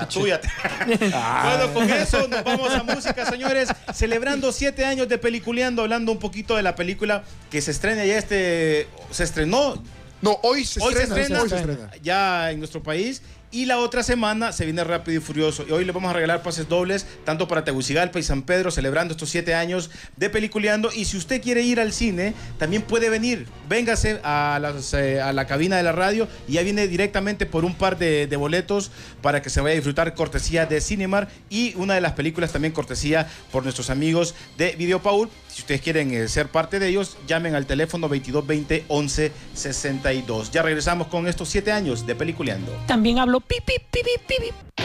[1.10, 3.68] La bueno, con eso nos vamos a música, señores.
[3.94, 8.18] Celebrando siete años de peliculeando, hablando un poquito de la película que se estrena ya
[8.18, 8.88] este.
[9.10, 9.82] Se estrenó.
[10.22, 11.20] No, hoy se Hoy se estrena.
[11.22, 11.90] estrena, Hoy se estrena.
[12.02, 13.22] ya en nuestro país.
[13.56, 15.64] Y la otra semana se viene Rápido y Furioso.
[15.66, 19.12] Y hoy le vamos a regalar pases dobles, tanto para Tegucigalpa y San Pedro, celebrando
[19.12, 20.90] estos siete años de peliculeando.
[20.94, 23.46] Y si usted quiere ir al cine, también puede venir.
[23.66, 27.96] Véngase eh, a la cabina de la radio y ya viene directamente por un par
[27.96, 28.90] de, de boletos
[29.22, 32.74] para que se vaya a disfrutar cortesía de Cinemar y una de las películas también
[32.74, 35.30] cortesía por nuestros amigos de Video Paul.
[35.56, 40.50] Si ustedes quieren eh, ser parte de ellos, llamen al teléfono 2220 11 62.
[40.50, 42.70] Ya regresamos con estos siete años de peliculeando.
[42.86, 44.82] También hablo pi, pi, pi, pi, pi, pi.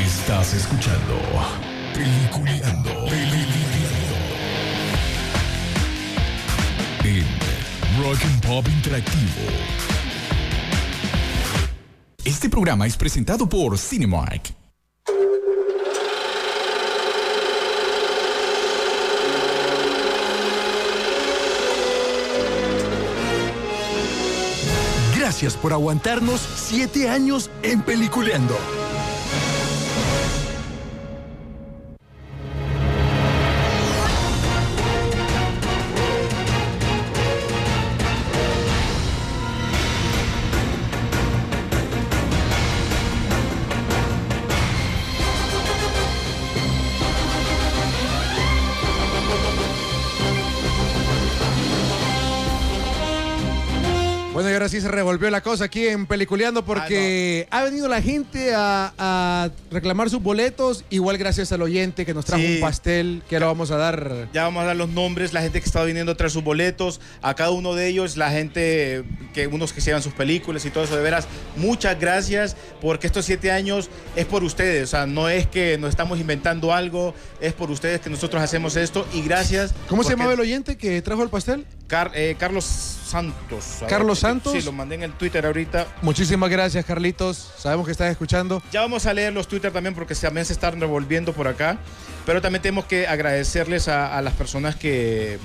[0.00, 1.18] Estás escuchando
[1.92, 2.90] Peliculeando.
[3.06, 4.14] Peliculeando.
[7.02, 9.42] En Rock and Pop Interactivo.
[12.24, 14.59] Este programa es presentado por Cinemark.
[25.40, 28.58] Gracias por aguantarnos siete años en Peliculeando.
[54.80, 59.50] Sí se revolvió la cosa aquí en Peliculeando porque ha venido la gente a, a
[59.70, 62.54] reclamar sus boletos, igual gracias al oyente que nos trajo Sí.
[62.56, 64.28] un pastel que lo vamos a dar.
[64.32, 67.00] Ya vamos a dar los nombres, la gente que está viniendo a traer sus boletos,
[67.22, 70.70] a cada uno de ellos, la gente que unos que se llevan sus películas y
[70.70, 75.06] todo eso, de veras, muchas gracias, porque estos siete años es por ustedes, o sea,
[75.06, 79.22] no es que nos estamos inventando algo, es por ustedes que nosotros hacemos esto y
[79.22, 79.74] gracias.
[79.88, 81.66] ¿Cómo se llamaba el oyente que trajo el pastel?
[81.86, 83.64] Car- eh, Carlos Santos.
[83.88, 84.52] Carlos Santos.
[84.52, 85.86] Sí, lo mandé en el Twitter ahorita.
[86.00, 87.52] Muchísimas gracias, Carlitos.
[87.58, 88.62] Sabemos que estás escuchando.
[88.70, 91.78] Ya vamos a leer los Twitter también porque también se están revolviendo por acá.
[92.24, 95.38] Pero también tenemos que agradecerles a, a las personas que,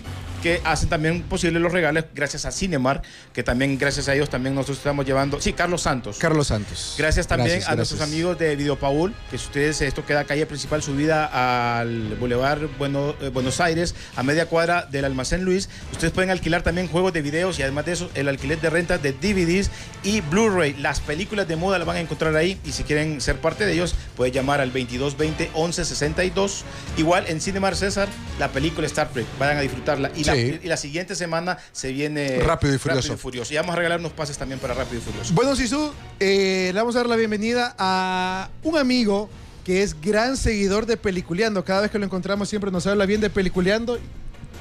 [0.46, 3.02] que hacen también posible los regalos gracias a Cinemark,
[3.34, 5.42] que también gracias a ellos también nosotros estamos llevando.
[5.42, 6.20] Sí, Carlos Santos.
[6.20, 6.94] Carlos Santos.
[7.00, 10.46] Gracias también Gracias, a nuestros amigos de Video Paul, que si ustedes, esto queda calle
[10.46, 15.68] principal subida al Boulevard Bueno- eh, Buenos Aires, a media cuadra del Almacén Luis.
[15.92, 19.02] Ustedes pueden alquilar también juegos de videos y además de eso, el alquiler de rentas
[19.02, 19.72] de DVDs
[20.04, 20.76] y Blu-ray.
[20.76, 23.74] Las películas de moda las van a encontrar ahí y si quieren ser parte de
[23.74, 26.66] ellos, pueden llamar al 2220 1162.
[26.98, 30.12] Igual en Cinemar César, la película Star Trek, vayan a disfrutarla.
[30.16, 30.60] Y, la, Sí.
[30.64, 33.18] y la siguiente semana se viene Rápido y Furioso.
[33.18, 33.54] Furioso.
[33.54, 35.34] Y vamos a regalar unos pases también para Rápido y Furioso.
[35.34, 39.30] Bueno, Sisu, eh, le vamos a dar la bienvenida a un amigo
[39.64, 41.64] que es gran seguidor de Peliculeando.
[41.66, 43.98] Cada vez que lo encontramos siempre nos habla bien de Peliculeando.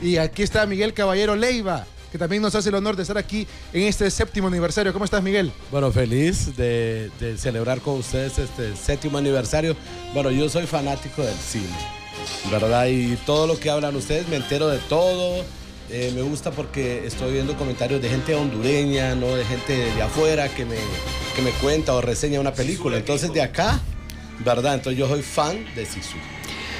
[0.02, 1.86] Y aquí está Miguel Caballero Leiva.
[2.10, 4.92] que también nos hace el honor de estar aquí en este séptimo aniversario.
[4.92, 5.50] ¿Cómo estás, Miguel?
[5.72, 9.76] Bueno, feliz de, de celebrar con ustedes este séptimo aniversario.
[10.12, 11.66] Bueno, yo soy fanático del cine,
[12.52, 12.86] ¿verdad?
[12.86, 15.44] Y todo lo que hablan ustedes, me entero de todo.
[15.96, 19.36] Eh, me gusta porque estoy viendo comentarios de gente hondureña, ¿no?
[19.36, 20.74] De gente de afuera que me,
[21.36, 22.96] que me cuenta o reseña una película.
[22.96, 23.78] Entonces, de acá,
[24.44, 24.74] ¿verdad?
[24.74, 26.16] Entonces, yo soy fan de Sisu.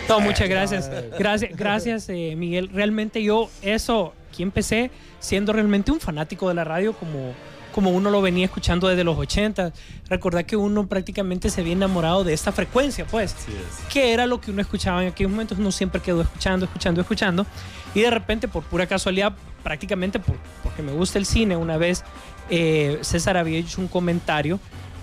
[0.09, 0.91] No, muchas gracias.
[1.17, 2.71] Gracias, gracias eh, Miguel.
[2.73, 7.35] Realmente yo eso, aquí empecé siendo realmente un fanático de la radio como,
[7.73, 9.73] como uno lo venía escuchando desde los 80.
[10.09, 13.37] Recordar que uno prácticamente se había enamorado de esta frecuencia, pues,
[13.93, 15.57] que era lo que uno escuchaba en aquellos momentos.
[15.57, 17.47] Uno siempre quedó escuchando, escuchando, escuchando.
[17.95, 22.05] Y de repente, por pura casualidad, prácticamente por, porque me gusta el cine, una vez
[22.51, 24.59] eh, César había hecho un comentario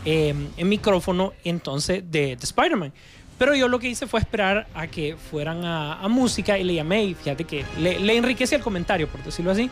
[0.06, 2.92] eh, en micrófono entonces de, de Spider-Man.
[3.38, 6.76] Pero yo lo que hice fue esperar a que fueran a, a música y le
[6.76, 9.70] llamé y fíjate que le, le enriquecí el comentario, por decirlo así.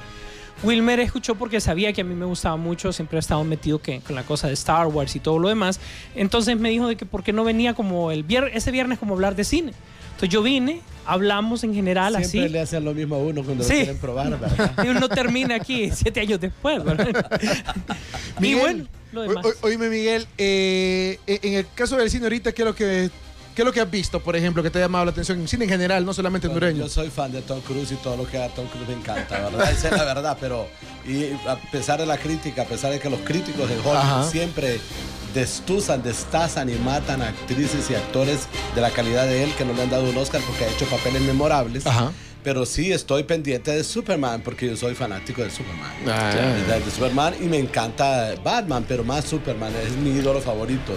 [0.63, 4.01] Wilmer escuchó porque sabía que a mí me gustaba mucho, siempre he estado metido que,
[4.01, 5.79] con la cosa de Star Wars y todo lo demás.
[6.15, 9.36] Entonces me dijo de que por qué no venía como el ese viernes como hablar
[9.36, 9.73] de cine.
[10.19, 12.49] Entonces yo vine, hablamos en general Siempre así.
[12.49, 13.69] le hacen lo mismo a uno cuando Sí.
[13.71, 14.73] lo quieren probar, ¿verdad?
[14.86, 17.08] Y uno termina aquí siete años después, ¿verdad?
[18.38, 19.45] y Miguel, bueno, lo demás.
[19.45, 23.10] o- o- oíme, Miguel, eh, en el caso del cine ahorita, ¿qué es lo que...
[23.55, 25.45] ¿Qué es lo que has visto, por ejemplo, que te ha llamado la atención en
[25.45, 26.84] cine en general, no solamente Bueno, hondureño?
[26.86, 29.38] yo soy fan de Tom Cruise y todo lo que haga Tom Cruise me encanta,
[29.49, 29.69] ¿verdad?
[29.69, 30.65] Esa es la verdad, pero
[31.05, 34.23] y a pesar de la crítica, a pesar de que los críticos de Hollywood Ajá.
[34.29, 34.79] siempre
[35.33, 39.73] destuzan, destazan y matan a actrices y actores de la calidad de él que no
[39.73, 41.83] le han dado un Oscar porque ha hecho papeles memorables.
[42.43, 45.91] Pero sí estoy pendiente de Superman porque yo soy fanático de Superman.
[46.07, 46.31] Ah.
[46.33, 46.79] ¿verdad?
[46.79, 50.93] De Superman y me encanta Batman, pero más Superman es mi ídolo favorito.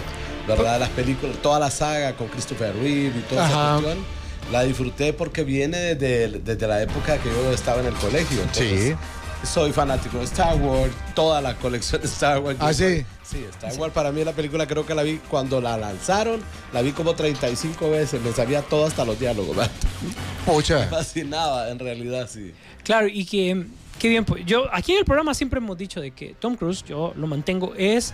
[0.47, 0.79] ¿Verdad?
[0.79, 3.81] Las películas, toda la saga con Christopher Reeve y toda esa Ajá.
[3.81, 4.05] cuestión.
[4.51, 8.41] La disfruté porque viene desde, desde la época que yo estaba en el colegio.
[8.41, 8.95] Entonces,
[9.43, 12.57] Soy fanático de Star Wars, toda la colección de Star Wars.
[12.61, 13.05] ¿Ah, sí?
[13.23, 16.81] Sí, Star Wars para mí la película creo que la vi cuando la lanzaron, la
[16.81, 19.55] vi como 35 veces, me sabía todo hasta los diálogos.
[19.55, 19.71] ¿verdad?
[20.45, 20.79] Pucha.
[20.79, 22.53] Me fascinaba, en realidad, sí.
[22.83, 23.65] Claro, y que,
[23.99, 26.83] qué bien, pues yo aquí en el programa siempre hemos dicho de que Tom Cruise,
[26.83, 28.13] yo lo mantengo, es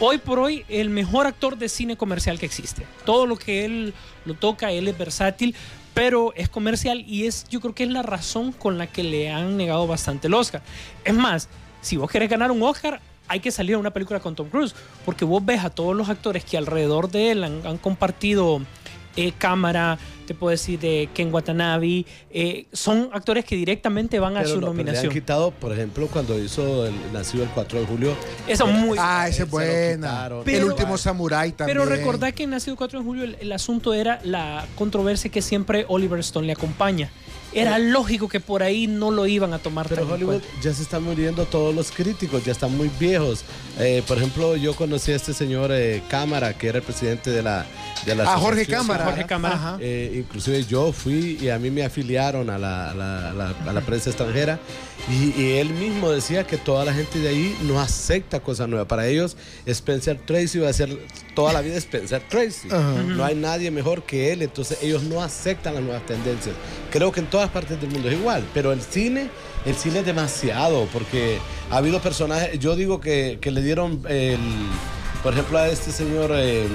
[0.00, 2.84] hoy por hoy el mejor actor de cine comercial que existe.
[3.04, 5.54] Todo lo que él lo toca, él es versátil,
[5.94, 9.30] pero es comercial y es, yo creo que es la razón con la que le
[9.30, 10.62] han negado bastante el Oscar.
[11.04, 11.48] Es más,
[11.80, 14.74] si vos querés ganar un Oscar, hay que salir a una película con Tom Cruise,
[15.04, 18.60] porque vos ves a todos los actores que alrededor de él han, han compartido
[19.16, 24.40] eh, cámara, te puedo decir de Ken Watanabe, eh, son actores que directamente van a
[24.42, 25.12] Pero su no, pero le han nominación.
[25.12, 28.14] quitado, por ejemplo, cuando hizo el nacido el 4 de julio.
[28.48, 30.08] Esa muy- Ah, esa es buena.
[30.08, 30.38] quitaron.
[30.38, 31.76] el Pero- último samurái también.
[31.78, 35.42] Pero recordad que en Nacido 4 de julio el, el asunto era la controversia que
[35.42, 37.10] siempre Oliver Stone le acompaña.
[37.54, 40.60] Era lógico que por ahí no lo iban a tomar Pero Hollywood cuenta.
[40.62, 43.44] ya se están muriendo todos los críticos, ya están muy viejos.
[43.78, 47.42] Eh, por ejemplo, yo conocí a este señor eh, Cámara, que era el presidente de
[47.42, 47.64] la...
[48.04, 48.66] De la Ah, Jorge.
[48.66, 49.04] Cámara.
[49.04, 49.78] Jorge Cámara.
[49.80, 53.54] Eh, inclusive yo fui y a mí me afiliaron a la, a la- a la-
[53.68, 54.58] a la prensa extranjera
[55.10, 58.88] y, y él mismo decía que toda la gente de ahí no acepta cosas nuevas.
[58.88, 60.98] Para ellos Spencer Tracy va a ser
[61.34, 62.68] toda la vida Spencer Tracy.
[62.68, 66.54] No hay nadie mejor que él, entonces ellos no aceptan las nuevas tendencias.
[66.90, 69.28] Creo que en todas partes del mundo es igual, pero el cine,
[69.66, 71.38] el cine es demasiado porque
[71.70, 74.38] ha habido personajes, yo digo que, que le dieron el...
[75.24, 76.66] Por ejemplo, a este señor eh,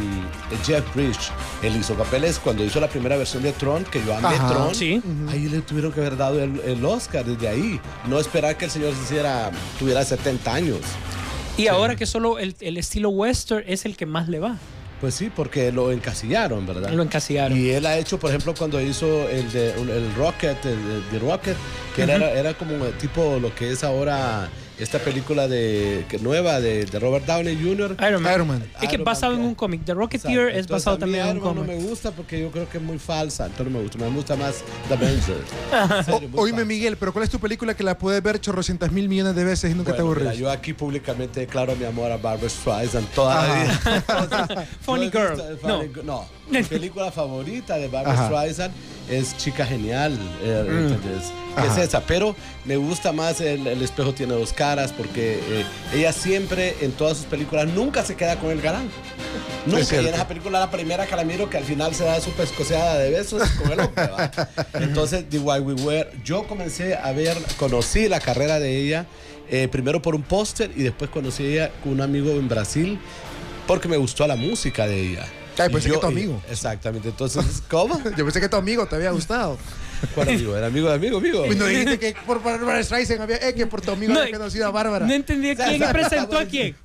[0.66, 1.30] Jeff Bridge,
[1.62, 4.50] él hizo papeles cuando hizo la primera versión de Tron, que yo amé Ajá.
[4.50, 4.74] Tron.
[4.74, 5.00] Sí.
[5.30, 7.80] Ahí le tuvieron que haber dado el, el Oscar desde ahí.
[8.08, 10.80] No esperar que el señor se hiciera, tuviera 70 años.
[11.58, 14.58] Y ahora que solo el, el estilo western es el que más le va.
[15.00, 16.90] Pues sí, porque lo encasillaron, ¿verdad?
[16.90, 17.58] Lo encasillaron.
[17.58, 21.56] Y él ha hecho, por ejemplo, cuando hizo el de el Rocket, el de Rocket,
[21.96, 26.86] que era, era como tipo lo que es ahora esta película de que nueva de,
[26.86, 27.98] de Robert Downey Jr.
[28.08, 28.34] Iron Man.
[28.34, 28.64] Iron Man.
[28.82, 29.84] Es que Iron basado Man, en un cómic.
[29.86, 30.50] The Rocketeer Exacto.
[30.52, 31.66] es Entonces, basado a mí también en un cómic.
[31.66, 33.98] no me gusta porque yo creo que es muy falsa, entonces no me gusta.
[34.00, 36.30] Me gusta más The Avengers.
[36.36, 36.66] Oíme.
[36.66, 39.72] Miguel, pero ¿cuál es tu película que la puedes ver chorrocientas mil millones de veces
[39.72, 40.24] y nunca te Bueno, aburres?
[40.30, 43.80] mira, yo aquí públicamente declaro mi amor a Barbara Streisand toda la vida.
[44.08, 45.30] Entonces, Funny Girl.
[45.32, 45.78] visto- No.
[45.80, 46.39] Funny Girl, no.
[46.50, 48.26] Mi película favorita de Barbara Ajá.
[48.28, 48.74] Streisand
[49.10, 50.18] es Chica Genial.
[50.44, 50.64] eh,
[51.58, 51.66] Mm.
[51.66, 56.14] es esa, pero me gusta más el, el espejo tiene dos caras porque eh, ella
[56.14, 58.88] siempre en todas sus películas nunca se queda con el galán.
[59.66, 59.96] Nunca.
[59.96, 62.32] Y en esa película la primera que la miro que al final se da su
[62.32, 64.10] pescoceada de besos con el hombre.
[64.76, 69.06] Entonces, The Why We Were, yo comencé a ver, conocí la carrera de ella
[69.50, 73.00] eh, primero por un póster y después conocí a ella con un amigo en Brasil
[73.68, 75.26] porque me gustó la música de ella.
[75.58, 76.42] Ay, pensé Y que yo- tu y- amigo.
[76.50, 77.10] Exactamente.
[77.10, 78.02] Entonces, ¿cómo?
[78.18, 79.58] Yo pensé que tu amigo te había gustado.
[80.16, 80.56] ¿Cuál amigo?
[80.56, 81.46] ¿Era amigo de amigo, amigo?
[81.46, 84.38] Y no dijiste que por Barbara Streisand había, eh, que por tu amigo No, había
[84.38, 85.06] conocido a Bárbara.
[85.06, 86.76] No entendí quién presentó a quién.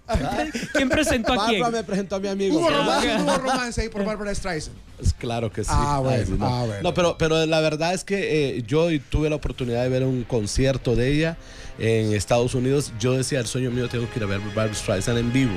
[0.73, 1.61] ¿Quién presentó a quién?
[1.61, 2.59] Bárbara me presentó a mi amigo.
[2.59, 4.77] Hubo romance, hubo romance ahí por Barbara Streisand.
[5.01, 5.71] Es Claro que sí.
[5.73, 6.47] Ah, bueno, Ay, sí, no.
[6.47, 6.83] ah, bueno.
[6.83, 10.25] No, pero, pero la verdad es que eh, yo tuve la oportunidad de ver un
[10.25, 11.37] concierto de ella
[11.79, 12.93] en Estados Unidos.
[12.99, 15.53] Yo decía, el sueño mío, tengo que ir a ver Barbara Streisand en vivo.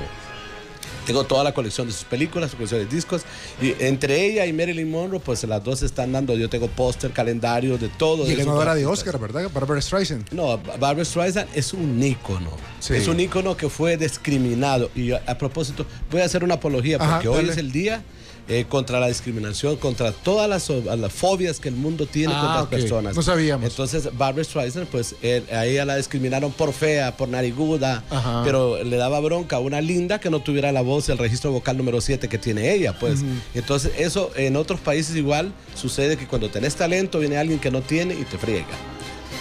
[1.05, 3.23] Tengo toda la colección de sus películas, su colección de discos.
[3.61, 6.35] Y entre ella y Marilyn Monroe, pues las dos están dando.
[6.35, 8.29] Yo tengo póster, calendario, de todo.
[8.29, 8.85] Y ganadora de.
[8.85, 9.49] Oscar, ¿verdad?
[9.53, 10.31] Barbara Streisand.
[10.31, 12.51] No, Barbara Streisand es un ícono.
[12.79, 12.93] Sí.
[12.95, 14.89] Es un ícono que fue discriminado.
[14.95, 17.51] Y a, a propósito, voy a hacer una apología Ajá, porque hoy dale.
[17.51, 18.03] es el día
[18.49, 22.61] eh, contra la discriminación, contra todas las, las fobias que el mundo tiene Ah, contra
[22.63, 22.71] ok.
[22.71, 23.15] las personas.
[23.15, 23.69] No sabíamos.
[23.69, 28.41] Entonces, Barbara Streisand, pues él- a ella la discriminaron por fea, por nariguda, Ajá.
[28.45, 31.77] pero le daba bronca a una linda que no tuviera la voz, el registro vocal
[31.77, 33.19] número 7 que tiene ella, pues.
[33.53, 37.81] Entonces, eso en otros países igual sucede que cuando tenés talento viene alguien que no
[37.81, 38.65] tiene y te friega.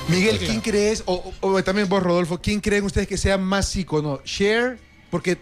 [0.08, 3.74] Miguel, ¿quién crees, o, o- o también vos, Rodolfo, quién creen ustedes que sea más
[3.74, 4.20] ícono?
[4.24, 4.78] Cher,
[5.10, 5.38] porque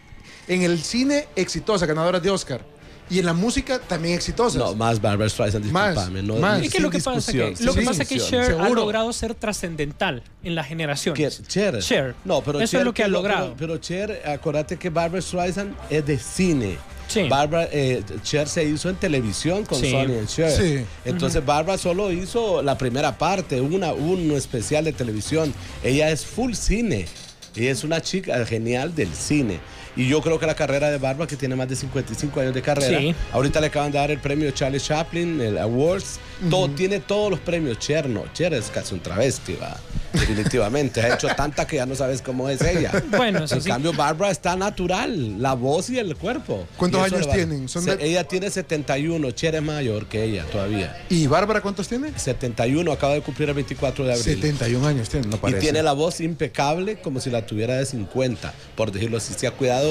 [0.49, 2.65] en el cine exitosa, ganadora de Oscar,
[3.11, 4.59] y en la música también exitosa.
[4.59, 6.23] No, más Barbara Streisand, Más, discúlpame.
[6.23, 6.63] no, más.
[6.63, 8.19] Es que lo que pasa que, lo que, pasa es que.
[8.19, 8.75] Cher ha Seguro.
[8.75, 11.43] logrado ser trascendental en las generaciones.
[11.47, 11.79] Cher.
[11.81, 12.15] Cher.
[12.25, 13.55] No, pero Eso Cher es lo que ha lo- logrado.
[13.59, 16.79] Pero, pero Cher, acuérdate que Barbara Streisand es de cine.
[17.07, 17.29] Sí.
[17.29, 19.91] Barbara, eh, Cher se hizo en televisión con Sí.
[19.91, 20.51] Sonny and Cher.
[20.51, 20.85] Sí.
[21.05, 25.53] Entonces Barbara solo hizo la primera parte, una, un especial de televisión.
[25.83, 27.07] Ella es full cine.
[27.55, 29.61] Ella es una chica genial del cine.
[29.97, 32.63] Y yo creo que la carrera de Barbara, que tiene más de 55 años de
[32.63, 33.15] carrera, Sí.
[33.33, 36.19] ahorita le acaban de dar el premio Charlie Chaplin, el Awards,
[36.51, 37.79] todo, tiene todos los premios.
[37.79, 39.77] Cher no, Cher es casi un travesti, va.
[40.13, 42.91] Definitivamente, ha hecho tanta que ya no sabes cómo es ella.
[43.17, 43.69] Bueno, eso en sí.
[43.69, 46.67] cambio, Barbara está natural, la voz y el cuerpo.
[46.77, 47.69] ¿Cuántos Y años tienen?
[47.69, 50.97] Son Se- de- Ella tiene 71, Cher es mayor que ella todavía.
[51.11, 52.17] ¿Y Bárbara cuántos tiene?
[52.17, 54.25] 71, acaba de cumplir el 24 de abril.
[54.25, 55.61] 71 años tiene, no Y parece.
[55.61, 59.35] tiene la voz impecable como si la tuviera de 50, por decirlo así.
[59.35, 59.84] Se ha cuidado.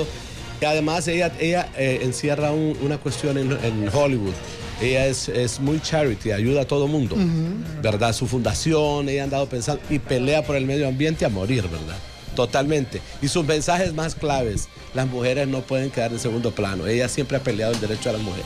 [0.61, 4.33] Y además ella, ella eh, encierra un- una cuestión en, en Hollywood.
[4.81, 7.15] Ella es, es muy charity, ayuda a todo mundo,
[7.81, 8.11] ¿verdad?
[8.13, 11.95] Su fundación, ella ha andado pensando y pelea por el medio ambiente a morir, ¿verdad?
[12.35, 12.99] Totalmente.
[13.21, 16.87] Y sus mensajes más claves, las mujeres no pueden quedar en segundo plano.
[16.87, 18.45] Ella siempre ha peleado el derecho a las mujeres.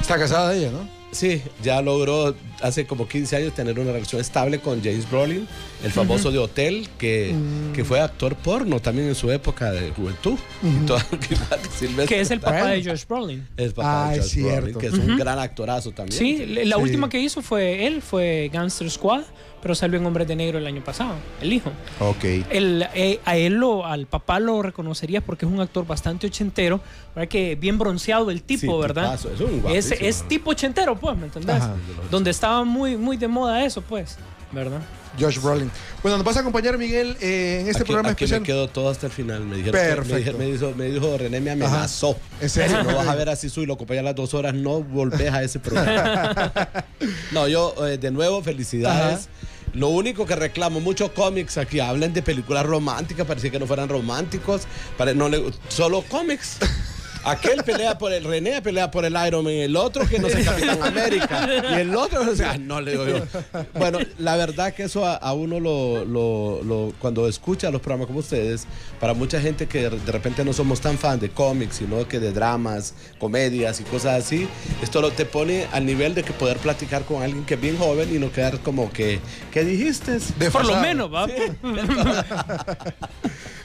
[0.00, 0.88] Está casada ella, ¿no?
[1.12, 5.46] Sí, ya logró hace como 15 años tener una relación estable con James Brolin,
[5.84, 7.34] el famoso de Hotel, que,
[7.74, 10.38] que fue actor porno también en su época de juventud.
[10.62, 10.98] Y todo-
[11.30, 11.60] igual
[12.06, 13.46] que Que es el papá de Josh Brolin.
[13.56, 14.78] Es papá Ah, de es Josh Brolin, cierto.
[14.78, 16.18] que es un gran actorazo también.
[16.18, 16.82] Sí, la Sí.
[16.82, 19.22] última que hizo fue él, fue Gangster Squad,
[19.60, 21.70] pero salió en Hombres de Negro el año pasado, el hijo.
[22.00, 22.24] Ok.
[22.50, 26.80] El, eh, a él, lo, al papá lo reconocerías porque es un actor bastante ochentero,
[27.14, 27.28] ¿verdad?
[27.28, 29.04] Que bien bronceado el tipo, Sí, ¿verdad?
[29.16, 31.56] tipazo, es un es, es tipo ochentero, pues, ¿me entendés?
[31.56, 31.74] Ajá.
[32.10, 34.18] Donde estaba muy, muy de moda eso, pues,
[34.52, 34.80] ¿verdad?
[35.18, 35.70] Josh Brolin.
[36.02, 38.40] Bueno, nos vas a acompañar, Miguel, eh, en este Aquí- programa aquí especial.
[38.40, 39.40] me quedo todo hasta el final.
[39.44, 40.38] Me dijeron Perfecto.
[40.38, 42.16] me dijo, me dijo René, me amenazó.
[42.40, 42.78] ¿En serio?
[42.80, 45.30] Si no vas a ver así soy, lo acompañé a las dos horas, no volvés
[45.32, 46.52] a ese programa.
[47.32, 49.28] no, yo, eh, de nuevo, felicidades.
[49.74, 53.88] Lo único que reclamo, muchos cómics aquí hablan de películas románticas, parecía que no fueran
[53.88, 54.62] románticos,
[54.98, 56.58] pare- no le- solo cómics.
[57.24, 60.34] Aquel pelea por el René, pelea por el Iron Man, el otro que no es
[60.34, 63.18] el Capitán América, y el otro, o sea, no le digo yo.
[63.74, 68.06] Bueno, la verdad que eso a, a uno lo, lo- lo- cuando escucha los programas
[68.08, 68.66] como ustedes,
[69.00, 72.32] para mucha gente que de repente no somos tan fan de cómics, sino que de
[72.32, 74.48] dramas, comedias y cosas así,
[74.82, 77.78] esto lo te pone al nivel de que poder platicar con alguien que es bien
[77.78, 79.20] joven y no quedar como que,
[79.52, 80.18] ¿qué dijiste?
[80.50, 81.26] Por lo menos, ¿va?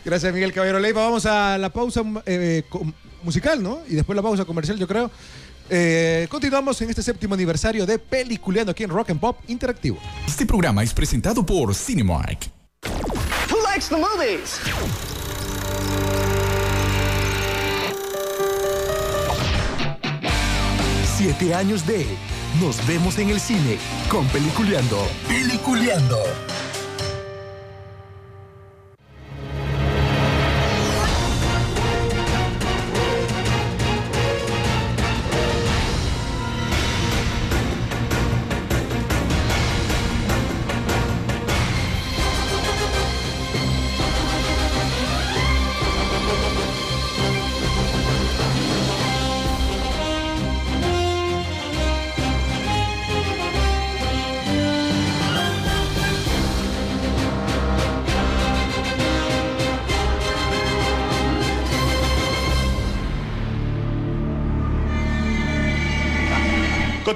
[0.05, 1.01] Gracias, Miguel Caballero Leiva.
[1.03, 3.79] Vamos a la pausa eh, com- musical, ¿no?
[3.87, 5.11] Y después la pausa comercial, yo creo.
[5.69, 9.97] Eh, continuamos en este séptimo aniversario de Peliculeando aquí en Rock and Pop Interactivo.
[10.25, 12.49] Este programa es presentado por Cinemark.
[13.49, 14.59] Who likes the movies?
[21.17, 22.05] Siete años de
[22.61, 23.77] Nos vemos en el cine
[24.09, 25.05] con Peliculeando.
[25.27, 26.17] Peliculeando.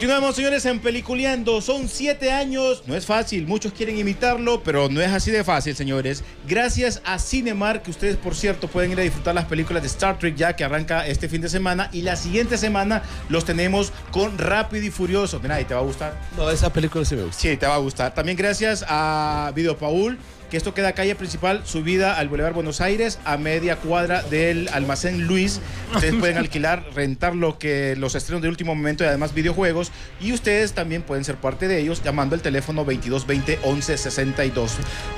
[0.01, 1.61] Continuamos, señores, en Peliculeando.
[1.61, 2.81] Son siete años.
[2.87, 3.45] No es fácil.
[3.45, 6.23] Muchos quieren imitarlo, pero no es así de fácil, señores.
[6.47, 10.17] Gracias a Cinemark, que ustedes, por cierto, pueden ir a disfrutar las películas de Star
[10.17, 11.87] Trek ya que arranca este fin de semana.
[11.93, 15.39] Y la siguiente semana los tenemos con Rápido y Furioso.
[15.39, 16.19] Mira, y te va a gustar.
[16.35, 17.39] No, esa película sí me gusta.
[17.39, 18.11] Sí, te va a gustar.
[18.11, 20.17] También gracias a Video Paul,
[20.51, 25.25] que esto queda calle principal, subida al Boulevard Buenos Aires, a media cuadra del almacén
[25.25, 25.61] Luis.
[25.95, 29.93] Ustedes pueden alquilar, rentar lo que los estrenos de último momento y además videojuegos.
[30.19, 34.73] Y ustedes también pueden ser parte de ellos llamando al teléfono 2220 1162.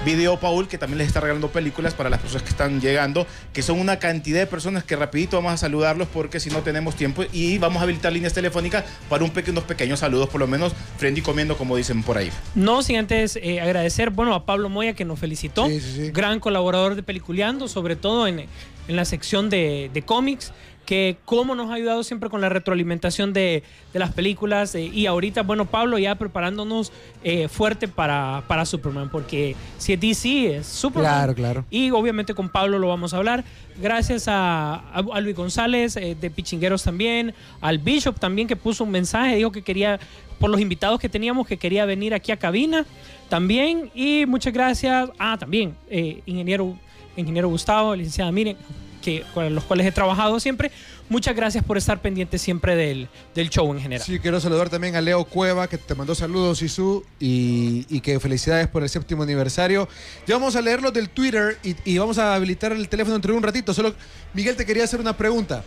[0.06, 3.64] Video Paul, que también les está regalando películas para las personas que están llegando, que
[3.64, 7.24] son una cantidad de personas que rapidito vamos a saludarlos porque si no tenemos tiempo
[7.34, 10.74] y vamos a habilitar líneas telefónicas para un peque- unos pequeños saludos, por lo menos
[10.98, 12.30] friendly comiendo como dicen por ahí.
[12.54, 16.11] No sin antes eh, agradecer, bueno, a Pablo Moya que nos felicitó, Sí, sí, sí.
[16.11, 18.39] gran colaborador de Peliculeando, sobre todo en,
[18.88, 20.51] en la sección de, de cómics,
[20.86, 23.64] que cómo nos ha ayudado siempre con la retroalimentación de,
[23.94, 26.92] de las películas eh, y ahorita, bueno, Pablo ya preparándonos
[27.24, 31.12] eh, fuerte para, para Superman, porque si es DC es Superman.
[31.14, 31.66] Claro, claro.
[31.70, 33.44] Y obviamente con Pablo lo vamos a hablar.
[33.82, 38.84] Gracias a, a- a Luis González eh, de Pichingueros también, al Bishop también que puso
[38.84, 40.00] un mensaje, dijo que quería,
[40.40, 42.86] por los invitados que teníamos, que quería venir aquí a cabina
[43.30, 43.90] también.
[43.96, 45.10] Y muchas gracias.
[45.18, 46.78] Ah, también, eh, ingeniero,
[47.16, 48.58] ingeniero Gustavo, licenciada Miren,
[49.04, 50.72] que, con los cuales he trabajado siempre.
[51.10, 54.04] Muchas gracias por estar pendiente siempre del, del show en general.
[54.06, 58.20] Sí, quiero saludar también a Leo Cueva, que te mandó saludos, Isu, y, y que
[58.20, 59.88] felicidades por el séptimo aniversario.
[60.26, 63.43] Ya vamos a leerlos del Twitter y, y vamos a habilitar el teléfono entre un
[63.43, 63.74] ratito.
[63.74, 63.93] Solo,
[64.34, 65.64] Miguel, te quería hacer una pregunta.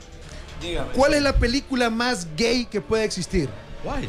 [0.94, 3.48] ¿Cuál es la película más gay que puede existir?
[3.84, 4.08] Guay.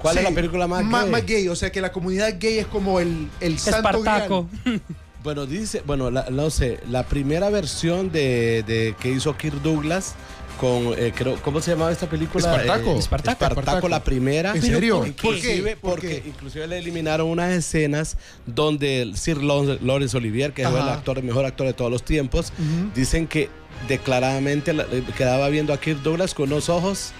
[0.00, 1.10] ¿Cuál es la película más ma- gay?
[1.10, 4.48] Más gay, o sea que la comunidad gay es como el, el santo Espartaco.
[4.64, 4.82] grial.
[5.24, 10.14] Bueno, dice, bueno, la- no sé, la primera versión de, de que hizo Kirk Douglas
[10.60, 12.50] con, eh, creo, ¿cómo se llamaba esta película?
[12.50, 12.90] Espartaco.
[12.90, 13.44] Eh, Espartaco.
[13.46, 14.52] Espartaco, la primera.
[14.54, 14.98] ¿En serio?
[14.98, 15.08] ¿Por qué?
[15.10, 20.68] Inclusive, ¿Por porque inclusive le eliminaron unas escenas donde Sir Lawrence Laurence Olivier, que es
[20.68, 22.52] el actor, el mejor actor de todos los tiempos,
[22.94, 23.48] dicen que
[23.88, 27.12] declaradamente la- eh, quedaba viendo a Kirk Douglas con unos ojos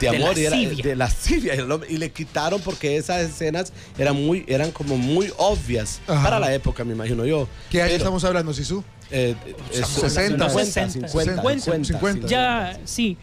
[0.00, 1.54] de De amor y era- de lascivia
[1.88, 6.22] y le quitaron porque esas escenas eran muy eran como muy obvias Ajá.
[6.22, 8.84] para la época me imagino yo ¿Qué año estamos hablando, Sisu?
[9.10, 10.50] eh, eh, 60, 50,
[10.90, 12.26] 60, 50, 50.
[12.28, 13.16] Ya, sí.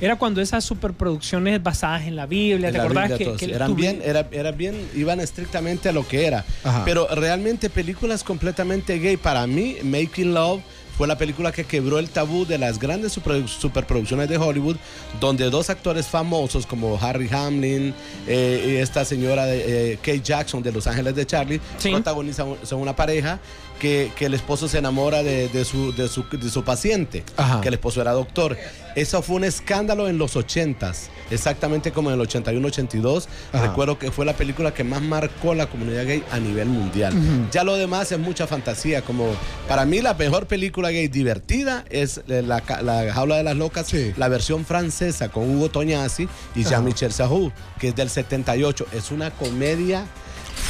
[0.00, 3.72] Era cuando esas superproducciones basadas en la Biblia, En ¿te acordás Biblia, que, que eran
[3.72, 6.44] tuvi- bien, era, era bien, iban estrictamente a lo que era.
[6.64, 6.82] Ajá.
[6.84, 10.62] Pero realmente películas completamente gay, para mí, Making Love
[10.96, 14.76] fue la película que quebró el tabú de las grandes super- superproducciones de Hollywood,
[15.20, 17.94] donde dos actores famosos como Harry Hamlin
[18.28, 21.90] eh, y esta señora de, eh, Kate Jackson de Los Ángeles de Charlie Sí.
[21.90, 23.40] protagonizan son una pareja
[23.78, 27.60] que, que el esposo se enamora de, de su, de, su, de su paciente, Ajá.
[27.60, 28.56] que el esposo era doctor.
[28.96, 33.26] Eso fue un escándalo en los 80s, exactamente como en el 81-82.
[33.52, 33.66] Ajá.
[33.66, 37.12] Recuerdo que fue la película que más marcó la comunidad gay a nivel mundial.
[37.50, 39.26] Ya lo demás es mucha fantasía, como
[39.68, 43.86] para mí la mejor película gay divertida es eh, la, la Jaula de las Locas,
[43.88, 44.12] Sí.
[44.16, 46.64] la versión francesa con Hugo Toñazzi y.
[46.64, 48.86] Jean-Michel Sahou, que es del 78.
[48.92, 50.06] Es una comedia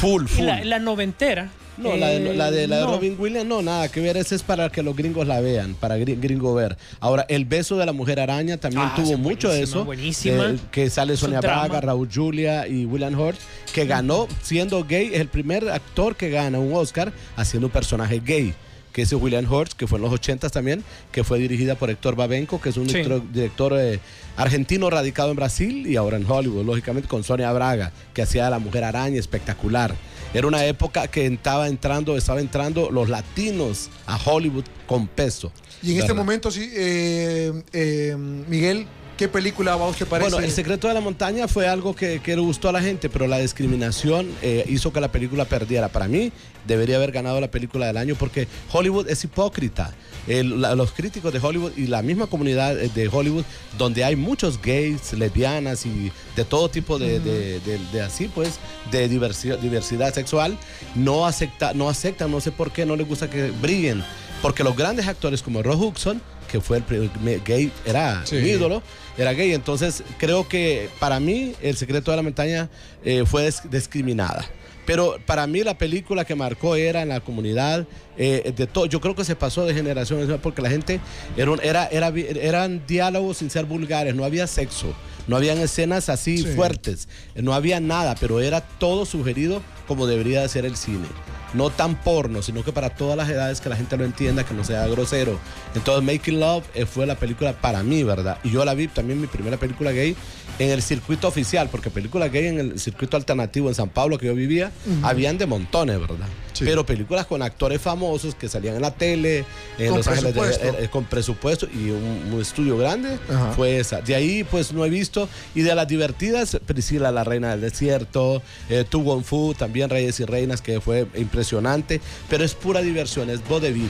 [0.01, 0.45] full, y full.
[0.45, 1.49] la, la noventera.
[1.77, 2.85] No, la, de, la de, la de eh.
[2.85, 4.15] Robin Williams, no, nada que ver.
[4.17, 6.77] Ese es para que los gringos la vean, para gri- gringo ver.
[6.99, 9.83] Ahora, El beso de la mujer araña también Ah, tuvo mucho de eso.
[9.85, 10.51] buenísima.
[10.51, 11.41] eh, que sale Sonia.
[11.41, 13.37] Braga, Raúl Julia y William Hurt,
[13.73, 15.11] que ganó siendo gay.
[15.13, 18.53] Es el primer actor que gana un Oscar haciendo un personaje gay.
[18.93, 22.15] Que es William Hurt, que fue en los 80 también, que fue dirigida por Héctor
[22.15, 22.93] Babenco, que es un Sí.
[22.99, 23.99] director, director, eh,
[24.37, 28.49] argentino radicado en Brasil y ahora en Hollywood, lógicamente con Sonia Braga, que hacía a
[28.49, 29.93] la mujer araña espectacular.
[30.33, 35.51] Era una época que estaba entrando, estaba entrando los latinos a Hollywood con peso.
[35.81, 40.31] Y en este momento, sí, eh, eh, Miguel, ¿qué película va a usted parece?
[40.31, 43.09] Bueno, El secreto de la montaña fue algo que, que le gustó a la gente,
[43.09, 45.89] pero la discriminación eh, hizo que la película perdiera.
[45.89, 46.31] Para mí,
[46.67, 49.93] debería haber ganado la película del año porque Hollywood es hipócrita.
[50.27, 53.43] El- la- los críticos de Hollywood y la misma comunidad eh, de Hollywood,
[53.77, 58.59] donde hay muchos gays, lesbianas y de todo tipo de, de- de- de así, pues,
[58.91, 60.57] de diversidad, diversidad sexual,
[60.95, 64.03] no, acepta, no aceptan, no sé por qué, no les gusta que brillen.
[64.41, 66.21] Porque los grandes actores como Roy Hudson,
[66.51, 68.35] que fue el primer gay, era Sí.
[68.35, 68.83] mi ídolo,
[69.17, 69.53] era gay.
[69.53, 72.69] Entonces, creo que para mí, El secreto de la montaña
[73.03, 74.45] eh, fue discriminada.
[74.85, 77.85] Pero para mí la película que marcó era en la comunidad
[78.17, 78.85] eh, de todo.
[78.85, 80.99] Yo creo que se pasó de generación en generación porque la gente
[81.37, 84.93] era, era, era, eran diálogos sin ser vulgares, no había sexo,
[85.27, 86.45] no habían escenas así Sí.
[86.55, 91.07] fuertes, no había nada, pero era todo sugerido como debería de ser el cine.
[91.53, 94.53] no tan porno, sino que para todas las edades que la gente lo entienda, que
[94.53, 95.39] no sea grosero.
[95.73, 98.39] Entonces Making Love eh, fue la película para mí, ¿verdad?
[98.43, 100.17] Y yo la vi también mi primera película gay
[100.59, 104.25] en el circuito oficial, porque películas gay en el circuito alternativo en San Pablo que
[104.27, 104.71] yo vivía,
[105.03, 106.27] habían de montones, ¿verdad?
[106.59, 109.43] Pero películas con actores famosos que salían en la tele,
[109.77, 113.51] en Con Los Ángeles de- eh, eh, con presupuesto y un, un estudio grande, Ajá.
[113.51, 113.99] fue esa.
[113.99, 115.27] De ahí, pues no he visto.
[115.53, 120.25] Y de las divertidas, Priscila, la reina del desierto, eh, Tu Fu, también Reyes y
[120.25, 121.99] Reinas, que fue impresionante.
[122.29, 123.89] Pero es pura diversión, es vodevil.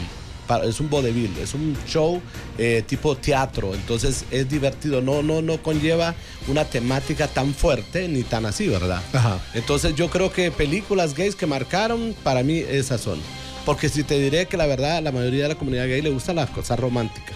[0.66, 2.22] Es un vodevil, es un show
[2.58, 6.14] eh, tipo teatro, entonces es divertido, no, no, no conlleva
[6.48, 9.02] una temática tan fuerte ni tan así, ¿verdad?
[9.54, 13.20] Entonces yo creo que películas gays que marcaron, para mí esas son.
[13.66, 16.36] Porque si te diré que la verdad, la mayoría de la comunidad gay le gustan
[16.36, 17.36] las cosas románticas.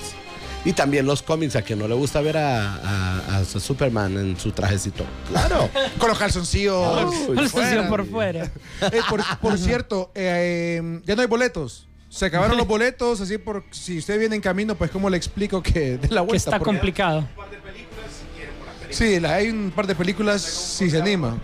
[0.65, 4.37] Y también los cómics, a quien no le gusta ver a, a- a Superman en
[4.37, 5.05] su trajecito.
[5.29, 5.69] Claro.
[5.97, 6.85] Con los calzoncillos.
[7.33, 8.43] Calzoncillos por fuera.
[8.91, 11.87] Eh, por, por cierto, eh, eh, ya no hay boletos.
[12.09, 15.61] Se acabaron los boletos, así por si usted viene en camino, pues cómo le explico
[15.61, 16.51] que de la vuelta.
[16.51, 17.27] Que está complicado.
[18.89, 21.37] Sí, hay un par de películas si se anima.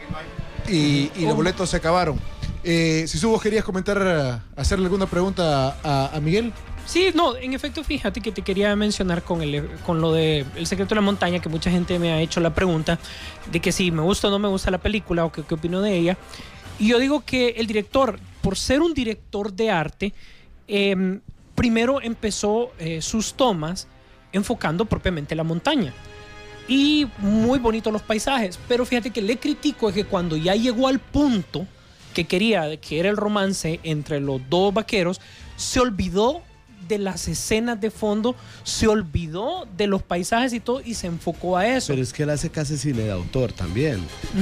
[0.68, 2.20] Y, y los boletos se acabaron.
[2.64, 6.52] Eh, si vos querías comentar, eh, hacerle alguna pregunta a, a Miguel.
[6.88, 10.66] Sí, no, en efecto, fíjate que te quería mencionar con, el, con lo de El
[10.66, 12.98] secreto de la montaña, que mucha gente me ha hecho la pregunta
[13.52, 15.96] de que si me gusta o no me gusta la película o qué opino de
[15.96, 16.18] ella.
[16.80, 20.14] Y yo digo que el director, por ser un director de arte,
[20.68, 21.22] em,
[21.56, 23.88] primero empezó eh, sus tomas
[24.34, 25.94] enfocando propiamente la montaña.
[26.68, 28.60] Y muy bonitos los paisajes.
[28.68, 31.68] Pero fíjate que le critico es que cuando ya llegó al punto
[32.14, 35.22] que quería, que era el romance entre los dos vaqueros,
[35.58, 36.42] se olvidó
[36.88, 41.58] de las escenas de fondo, se olvidó de los paisajes y todo y se enfocó
[41.58, 41.88] a eso.
[41.94, 44.00] Pero es que él hace casi cine de autor también.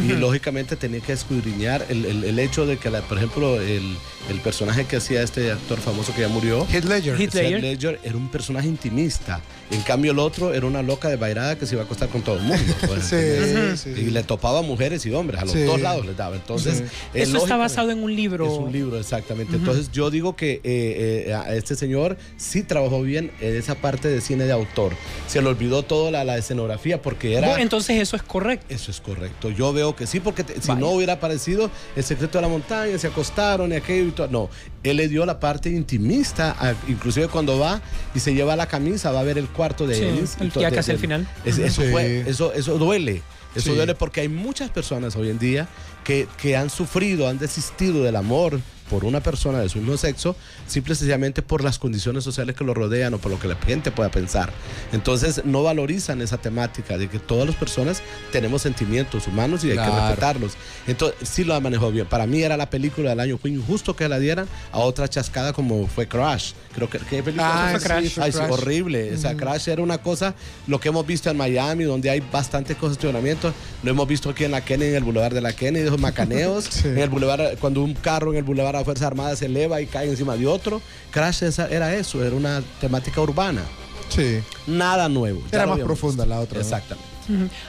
[0.08, 3.96] Y lógicamente tenía que escudriñar el, el- el hecho de que, la- por ejemplo, el,
[4.30, 7.20] el personaje que hacía este actor famoso que ya murió, Heath Ledger.
[7.22, 7.62] Heath Ledger.
[7.62, 9.42] Ledger, era un personaje intimista.
[9.72, 12.22] En cambio, el otro era una loca de bairada que se iba a acostar con
[12.22, 12.74] todo el mundo.
[12.88, 15.64] pues, Sí, sí, Y le topaba a mujeres y hombres, a los Sí.
[15.64, 16.36] dos lados les daba.
[16.36, 16.84] Entonces, Sí.
[17.14, 18.46] eh, Eso está basado en un libro.
[18.46, 19.56] es un libro, exactamente.
[19.56, 24.08] Entonces yo digo que eh, eh, a este señor sí trabajó bien en esa parte
[24.08, 24.94] de cine de autor.
[25.28, 27.48] Se le olvidó toda la, la escenografía porque era...
[27.48, 28.66] Bueno, entonces eso es correcto.
[28.70, 29.50] Eso es correcto.
[29.50, 32.98] Yo veo que sí, porque te- si no hubiera aparecido El secreto de la montaña,
[32.98, 34.28] se acostaron y aquello y todo.
[34.28, 34.50] No,
[34.84, 37.82] él le dio la parte intimista, a- inclusive cuando va
[38.14, 40.92] y se lleva la camisa, va a ver el cuarto de Sí, y el casi
[40.92, 41.28] al del- final.
[41.46, 41.90] es- eso, Sí.
[41.92, 43.22] fue, eso, eso duele.
[43.56, 43.76] Eso Sí.
[43.76, 45.68] duele porque hay muchas personas hoy en día
[46.04, 48.60] que, que han sufrido, han desistido del amor
[48.90, 50.36] por una persona de su mismo sexo,
[50.68, 53.56] simple y sencillamente por las condiciones sociales que lo rodean o por lo que la
[53.56, 54.52] gente pueda pensar.
[54.92, 59.78] Entonces no valorizan esa temática de que todas las personas tenemos sentimientos humanos y hay
[59.78, 60.08] que Claro.
[60.08, 60.54] respetarlos.
[60.88, 62.06] Entonces sí lo ha manejado bien.
[62.06, 65.54] Para mí era la película del año, fue injusto que la dieran a otra chascada
[65.54, 66.54] como fue Crash.
[66.76, 68.20] Creo que ¿qué película Ah, fue sí, Crash?
[68.20, 68.52] Ay, sí, Crash.
[68.52, 69.14] horrible.
[69.14, 69.36] O sea.
[69.36, 70.36] Crash era una cosa,
[70.68, 73.54] lo que hemos visto en Miami, donde hay bastante congestionamiento,
[73.84, 76.66] lo hemos visto aquí en la Kennedy, en el Boulevard de la Kennedy, esos macaneos,
[76.70, 76.88] Sí.
[76.88, 79.86] en el Boulevard, cuando un carro en el Boulevard la Fuerza Armada se eleva y
[79.86, 80.82] cae encima de otro.
[81.12, 83.62] Crash era eso, era una temática urbana.
[84.10, 84.40] Sí.
[84.68, 85.42] Nada nuevo.
[85.52, 86.60] Era más profunda la otra.
[86.60, 87.13] Exactamente.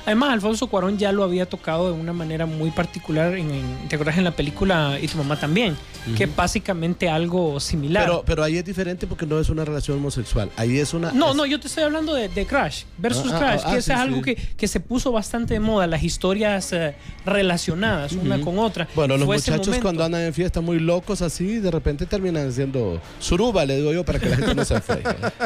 [0.06, 3.96] Además, Alfonso Cuarón ya lo había tocado de una manera muy particular, en, en- ¿te
[3.96, 5.76] acuerdas en la película Y tu mamá también?
[6.16, 8.04] Que es básicamente algo similar.
[8.04, 10.50] Pero, pero ahí es diferente porque no es una relación homosexual.
[10.56, 11.12] Ahí es una.
[11.12, 13.68] no, es- no, yo te estoy hablando de, de Crash versus Ah, ah, Crash, ah,
[13.70, 14.22] que ah, eso sí, es algo sí.
[14.22, 16.94] que, que se puso bastante de moda, las historias eh,
[17.24, 18.44] relacionadas una Ujú.
[18.44, 18.86] con otra.
[18.94, 22.52] Bueno, los Fue ese muchachos cuando andan en fiesta muy locos así, de repente terminan
[22.52, 25.02] siendo suruba, le digo yo, para que la gente no se fue.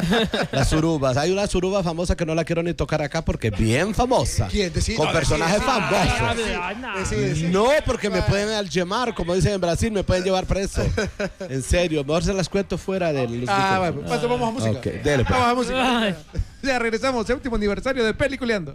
[0.52, 1.16] Las surubas.
[1.16, 4.46] Hay una suruba famosa que no la quiero ni tocar acá porque es bien famosa.
[4.48, 4.72] ¿Quién?
[4.72, 7.10] Decí- Con no, personajes decí- famosos.
[7.10, 10.82] Decí- decí- No, porque me pueden algemar, como dicen en Brasil, me pueden llevar preso.
[11.48, 14.78] En serio, mejor se las cuento fuera de los Ah, bueno, pues vamos a música.
[14.78, 15.38] Ok, dele, pues.
[15.38, 16.16] Vamos a música.
[16.62, 18.74] Ya regresamos, séptimo aniversario de Peliculeando.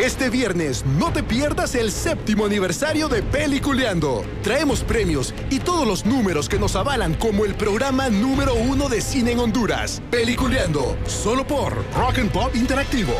[0.00, 4.24] Este viernes no te pierdas el séptimo aniversario de Peliculeando.
[4.42, 9.02] Traemos premios y todos los números que nos avalan como el programa número uno de
[9.02, 10.00] cine en Honduras.
[10.10, 13.12] Peliculeando, solo por Rock and Pop Interactivo.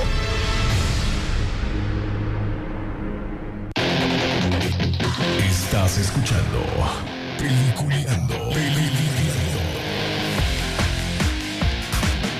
[5.50, 6.64] Estás escuchando
[7.36, 8.34] Peliculeando.
[8.54, 9.60] Peliculeando.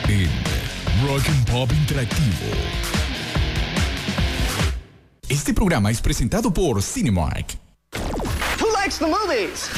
[0.09, 2.90] En Rock and Pop Interactivo.
[5.31, 7.57] Este programa es presentado por Cinemark.
[8.61, 9.71] Who likes the movies?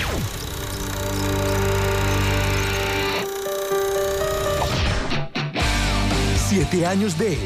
[6.49, 7.37] Siete años de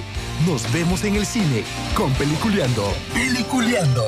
[0.47, 1.65] Nos vemos en el cine
[1.97, 2.95] con Peliculeando.
[3.13, 4.05] Peliculeando.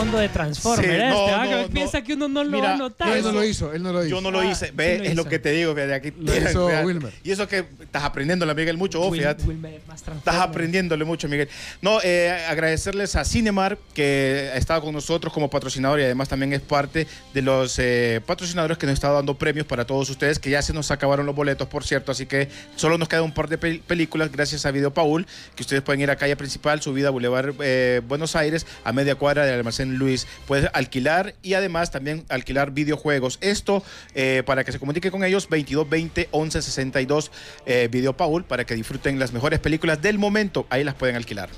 [0.00, 0.84] Fondo de Transformer.
[0.86, 1.68] Sí, este, no, ah, que no, no.
[1.68, 3.16] piensa que uno no lo Mira, va a notar.
[3.16, 4.10] Él no lo hizo, él no lo hizo.
[4.16, 4.70] Yo no lo Ah, hice.
[4.74, 5.74] Ve, ¿quién lo es lo que te digo.
[5.74, 6.66] que de aquí, Lo hizo.
[6.84, 7.12] Wilmer.
[7.22, 9.44] Y eso que estás aprendiendo, la Miguel, mucho, oh, Will- fíjate.
[9.44, 11.48] Wilmer es más Estás aprendiéndole mucho, Miguel.
[11.82, 16.52] No, eh, agradecerles a Cinemar, que ha estado con nosotros como patrocinador y además también
[16.52, 20.50] es parte de los eh, patrocinadores que nos está dando premios para todos ustedes, que
[20.50, 23.48] ya se nos acabaron los boletos, por cierto, así que solo nos queda un par
[23.48, 27.10] de pel- películas gracias a Video Paul, que ustedes pueden ir a calle principal, subida
[27.10, 30.26] Boulevard eh, Buenos Aires, a media cuadra del almacén Luis.
[30.46, 33.38] Puedes alquilar y además también alquilar videojuegos.
[33.40, 33.82] Esto
[34.14, 37.30] eh, para que se comunique con ellos, 2220 1162
[37.66, 40.66] eh, Video Paul, para que disfruten las mejores películas del momento.
[40.70, 41.48] Ahí las pueden alquilar.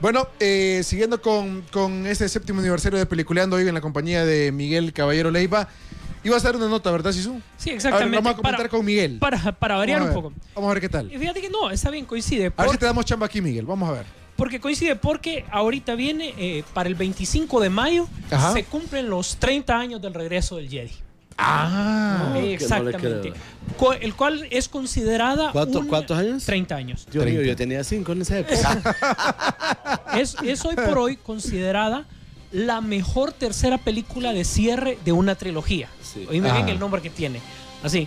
[0.00, 4.50] Bueno, eh, siguiendo con, con este séptimo aniversario de Peliculeando hoy en la compañía de
[4.52, 5.68] Miguel Caballero Leiva,
[6.24, 7.40] ibas a dar una nota, ¿verdad, Sisu?
[7.56, 8.16] Sí, A ver, exactamente.
[8.16, 9.18] vamos a comentar para, con Miguel.
[9.18, 10.32] para, para variar a un poco.
[10.54, 11.12] Vamos a ver qué tal.
[11.12, 12.46] Y fíjate que no, está bien, coincide.
[12.46, 13.64] A ver por- si te damos chamba aquí, Miguel.
[13.64, 14.23] Vamos a ver.
[14.36, 18.52] Porque coincide porque ahorita viene, eh, para el 25 de mayo, Ajá.
[18.52, 20.90] se cumplen los 30 años del regreso del Jedi.
[21.36, 23.32] Ah, no Exactamente.
[24.00, 25.50] el cual es considerada.
[25.52, 26.44] ¿Cuánto- una- ¿Cuántos años?
[26.44, 27.06] 30 años.
[27.10, 28.82] Dios mío, yo tenía cinco en esa época.
[30.14, 32.04] Es, es hoy por hoy considerada
[32.52, 35.88] la mejor tercera película de cierre de una trilogía.
[36.02, 36.24] Sí.
[36.30, 36.70] Oíme bien Ah.
[36.70, 37.40] el nombre que tiene.
[37.82, 38.06] Así.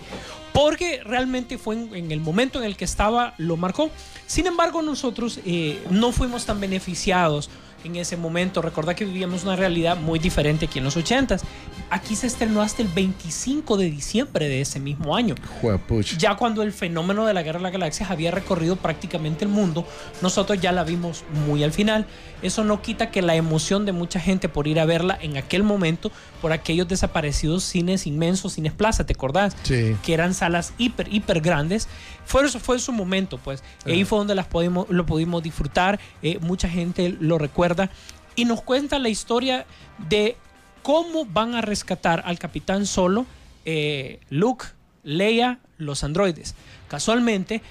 [0.58, 3.92] Porque realmente fue en, en el momento en el que estaba, lo marcó.
[4.26, 7.48] Sin embargo, nosotros eh, no fuimos tan beneficiados
[7.84, 8.60] en ese momento.
[8.62, 11.42] Recordad que vivíamos una realidad muy diferente aquí en los 80s.
[11.90, 15.34] Aquí se estrenó hasta el 25 de diciembre de ese mismo año.
[15.60, 16.16] Juepuch.
[16.16, 19.86] Ya cuando el fenómeno de la Guerra de las Galaxias había recorrido prácticamente el mundo,
[20.22, 22.06] nosotros ya la vimos muy al final.
[22.42, 25.62] Eso no quita que la emoción de mucha gente por ir a verla en aquel
[25.62, 29.56] momento, por aquellos desaparecidos cines inmensos, cines plaza, ¿te acordás?
[29.64, 29.96] Sí.
[30.04, 31.88] Que eran salas hiper, hiper grandes.
[32.24, 33.62] Fue, eso fue su momento, pues.
[33.86, 35.98] Y Ahí fue donde las pudimos, lo pudimos disfrutar.
[36.22, 37.90] Eh, mucha gente lo recuerda.
[38.36, 39.66] Y nos cuenta la historia
[40.08, 40.36] de
[40.82, 43.26] cómo van a rescatar al capitán solo,
[43.64, 44.66] eh, Luke,
[45.02, 46.54] Leia, los androides.
[46.88, 47.62] Casualmente,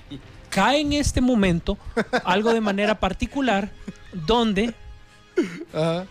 [0.50, 1.78] cae en este momento
[2.24, 3.70] algo de manera particular
[4.14, 4.74] donde
[5.74, 6.06] Ajá.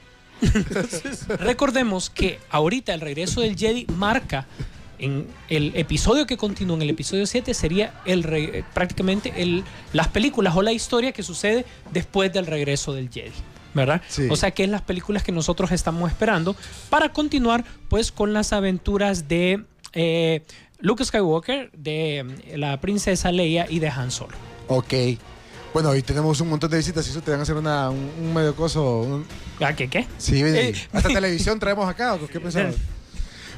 [1.38, 4.46] recordemos que ahorita el regreso del Jedi marca
[4.98, 9.62] en el episodio que continúa, en el episodio 7, sería el re- prácticamente el,
[9.92, 13.32] las películas o la historia que sucede después del regreso del Jedi.
[13.74, 14.00] ¿Verdad?
[14.08, 14.26] Sí.
[14.30, 16.56] O sea que es las películas que nosotros estamos esperando
[16.88, 20.42] para continuar pues con las aventuras de eh,
[20.80, 24.34] Luke Skywalker, de eh, la princesa Leia y de Han Solo.
[24.68, 24.92] Ok.
[25.72, 28.10] Bueno, hoy tenemos un montón de visitas y eso te van a hacer una, un,
[28.20, 29.00] un medio coso.
[29.00, 29.26] un-
[29.60, 30.06] ¿A qué qué?
[30.18, 30.74] Sí, Eh.
[30.92, 32.14] hasta televisión traemos acá.
[32.14, 32.74] ¿o ¿Qué pensabas?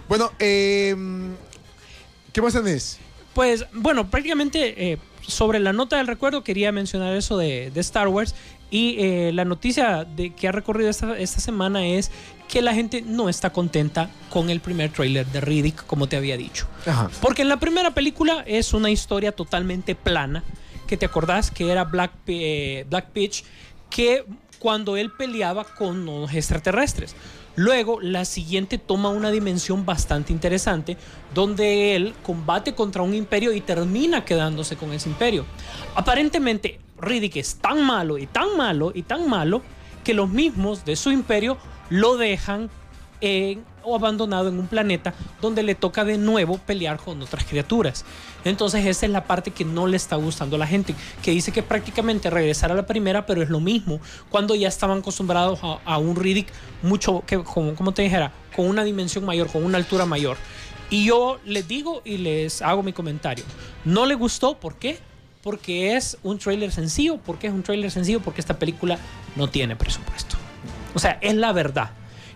[0.09, 0.97] Bueno, eh,
[2.33, 2.99] ¿qué más tenés?
[3.35, 8.09] Pues bueno, prácticamente eh, sobre la nota del recuerdo quería mencionar eso de, de Star
[8.09, 8.35] Wars
[8.71, 12.11] y eh, la noticia de que ha recorrido esta, esta semana es
[12.49, 16.37] que la gente no está contenta con el primer tráiler de Riddick, como te había
[16.37, 16.67] dicho.
[16.87, 17.11] Ajá.
[17.21, 20.45] Porque en la primera película es una historia totalmente plana,
[20.87, 23.45] que te acordás que era Black, eh, Black Pitch,
[23.91, 24.25] que
[24.59, 27.15] cuando él peleaba con los extraterrestres.
[27.55, 30.97] Luego, la siguiente toma una dimensión bastante interesante,
[31.35, 35.45] donde él combate contra un imperio y termina quedándose con ese imperio.
[35.97, 39.63] Aparentemente, Riddick es tan malo y tan malo y tan malo
[40.05, 41.59] que los mismos de su imperio
[41.91, 42.71] lo dejan
[43.83, 48.05] o abandonado en un planeta donde le toca de nuevo pelear con otras criaturas.
[48.45, 51.51] Entonces esa es la parte que no le está gustando a la gente, que dice
[51.51, 55.81] que prácticamente regresar a la primera, pero es lo mismo, cuando ya estaban acostumbrados a,
[55.85, 56.49] a un Riddick
[56.83, 60.37] mucho, que, como, como te dijera, con una dimensión mayor, con una altura mayor.
[60.91, 63.45] Y yo les digo y les hago mi comentario.
[63.85, 64.99] No le gustó, ¿por qué?
[65.49, 67.17] Porque es un trailer sencillo.
[67.17, 68.21] ¿Por qué es un trailer sencillo?
[68.21, 68.99] Porque esta película
[69.35, 70.37] no tiene presupuesto.
[70.93, 71.93] O sea, es la verdad.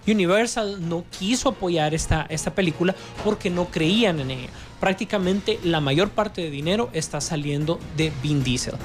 [0.06, 4.48] Universal no quiso apoyar esta, esta película porque no creían en ella.
[4.80, 8.76] Prácticamente la mayor parte de dinero está saliendo de Vin Diesel.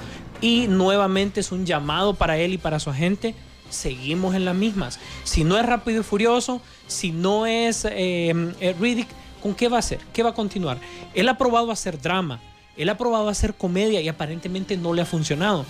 [0.42, 3.34] Y nuevamente es un llamado para él y para su agente.
[3.70, 5.00] Seguimos en las mismas.
[5.24, 9.08] Si no es Rápido y Furioso, si no es eh, eh, Riddick,
[9.42, 10.02] ¿con qué va a hacer?
[10.12, 10.80] ¿Qué va a continuar?
[11.14, 12.42] Él ha probado hacer drama,
[12.78, 15.66] él ha probado hacer comedia y aparentemente no le ha funcionado.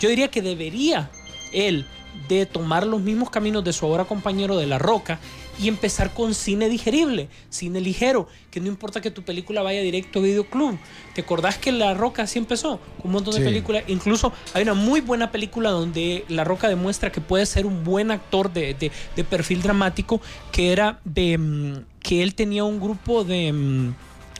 [0.00, 1.10] Yo diría que debería
[1.52, 1.86] él
[2.28, 5.18] de tomar los mismos caminos de su ahora compañero de La Roca
[5.58, 10.18] y empezar con cine digerible, cine ligero, que no importa que tu película vaya directo
[10.18, 10.78] a videoclub.
[11.14, 12.80] ¿Te acordás que La Roca así empezó?
[13.02, 13.40] Un montón Sí.
[13.40, 13.84] de películas.
[13.88, 18.10] Incluso hay una muy buena película donde La Roca demuestra que puede ser un buen
[18.10, 20.20] actor de, de- de perfil dramático,
[20.52, 23.94] que era de mm, que él tenía un grupo de, mm,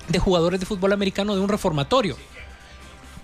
[0.09, 2.17] de jugadores de fútbol americano de un reformatorio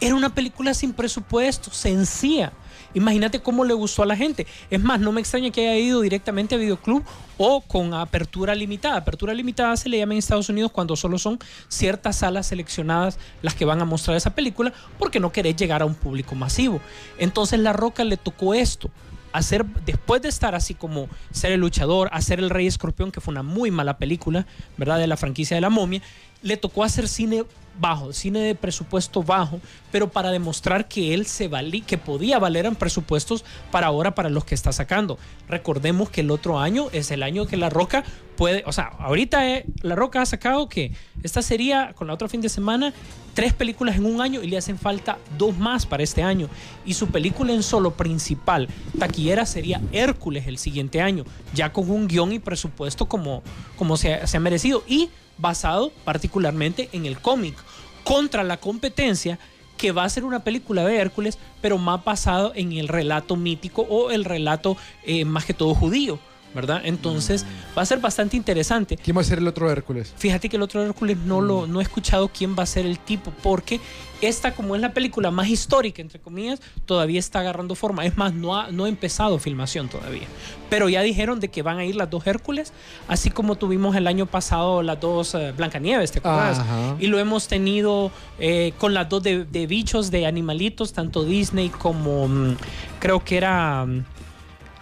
[0.01, 2.53] Era una película sin presupuesto, sencilla.
[2.95, 4.47] Imagínate cómo le gustó a la gente.
[4.71, 7.05] Es más, no me extraña que haya ido directamente a videoclub
[7.37, 8.97] o con apertura limitada.
[8.97, 13.55] Apertura limitada se le llama en Estados Unidos cuando solo son ciertas salas seleccionadas las
[13.55, 16.81] que van a mostrar esa película porque no querés llegar a un público masivo.
[17.19, 18.91] Entonces La Roca le tocó esto.
[19.31, 23.33] Hacer, después de estar así como ser el luchador, hacer el Rey Escorpión, que fue
[23.33, 24.47] una muy mala película,
[24.79, 24.99] ¿verdad?
[24.99, 26.01] De la franquicia de la momia,
[26.43, 27.45] le tocó hacer cine
[27.79, 29.61] bajo, cine de presupuesto bajo,
[29.91, 34.31] pero para demostrar que él se valí, que podía valer en presupuestos para ahora para
[34.31, 35.19] los que está sacando.
[35.49, 38.05] Recordemos que el otro año es el año que La Roca
[38.37, 42.29] puede, o sea, ahorita eh, La Roca ha sacado que esta sería con la otra
[42.29, 42.93] fin de semana
[43.35, 46.49] tres películas en un año y le hacen falta dos más para este año
[46.85, 48.69] y su película en solo principal
[48.99, 51.25] taquillera sería Hércules el siguiente año,
[51.55, 53.43] ya con un guion y presupuesto como
[53.77, 57.57] como se, se ha merecido y basado particularmente en el cómic,
[58.05, 59.39] contra la competencia
[59.77, 63.83] que va a ser una película de Hércules, pero más basado en el relato mítico
[63.83, 66.19] o el relato eh, más que todo judío,
[66.55, 66.81] ¿verdad?
[66.85, 67.45] Entonces
[67.77, 68.97] va a ser bastante interesante.
[68.97, 70.13] ¿Quién va a ser el otro Hércules?
[70.17, 72.99] Fíjate que el otro Hércules no lo no he escuchado quién va a ser el
[72.99, 73.81] tipo, porque
[74.21, 78.05] esta, como es la película más histórica, entre comillas, todavía está agarrando forma.
[78.05, 80.27] Es más, no ha, no ha empezado filmación todavía.
[80.69, 82.73] Pero ya dijeron de que van a ir las dos Hércules,
[83.07, 86.59] así como tuvimos el año pasado las dos eh, Blancanieves, ¿te acuerdas?
[86.59, 86.97] Ajá.
[86.99, 91.69] Y lo hemos tenido eh, con las dos de, de bichos, de animalitos, tanto Disney
[91.69, 92.57] como mm,
[92.99, 94.05] creo que era mm,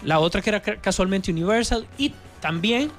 [0.06, 2.90] la otra que era ca- casualmente Universal y también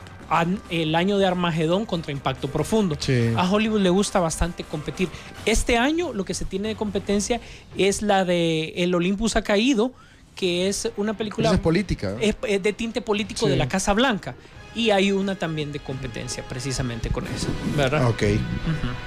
[0.69, 2.97] el año de Armagedón contra Impacto Profundo.
[2.99, 3.31] Sí.
[3.37, 5.07] A Hollywood le gusta bastante competir.
[5.45, 7.39] Este año lo que se tiene de competencia
[7.77, 9.93] es la de El Olympus ha caído,
[10.35, 12.15] que es una película Esa es política.
[12.19, 13.51] es, es de tinte político Sí.
[13.51, 14.35] de la Casa Blanca.
[14.75, 18.07] Y hay una también de competencia precisamente con eso, ¿verdad?
[18.09, 18.23] Ok.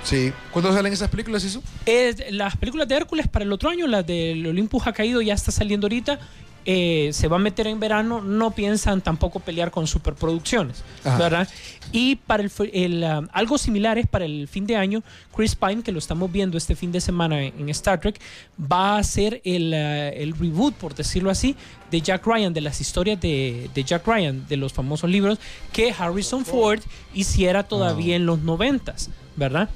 [0.02, 0.32] Sí.
[0.50, 1.62] ¿Cuándo salen esas películas, eso?
[1.86, 5.34] Es- las películas de Hércules para el otro año, las del Olympus ha caído, ya
[5.34, 6.18] está saliendo ahorita.
[6.64, 11.18] Eh, se va a meter en verano, no piensan tampoco pelear con superproducciones, Ajá.
[11.18, 11.48] ¿verdad?
[11.92, 15.02] Y para el, um, algo similar es para el fin de año,
[15.34, 18.20] Chris Pine, que lo estamos viendo este fin de semana en, en Star Trek,
[18.60, 21.56] va a hacer el, uh, el reboot, por decirlo así,
[21.90, 25.38] de Jack Ryan, de las historias de, de Jack Ryan, de los famosos libros
[25.72, 26.80] que Harrison Ford
[27.14, 29.68] hiciera todavía en los noventas, ¿verdad?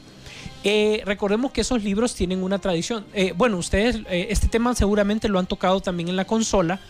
[0.67, 3.05] Eh, recordemos que esos libros tienen una tradición.
[3.13, 6.81] Eh, bueno, ustedes eh, este tema seguramente lo han tocado también en la consola,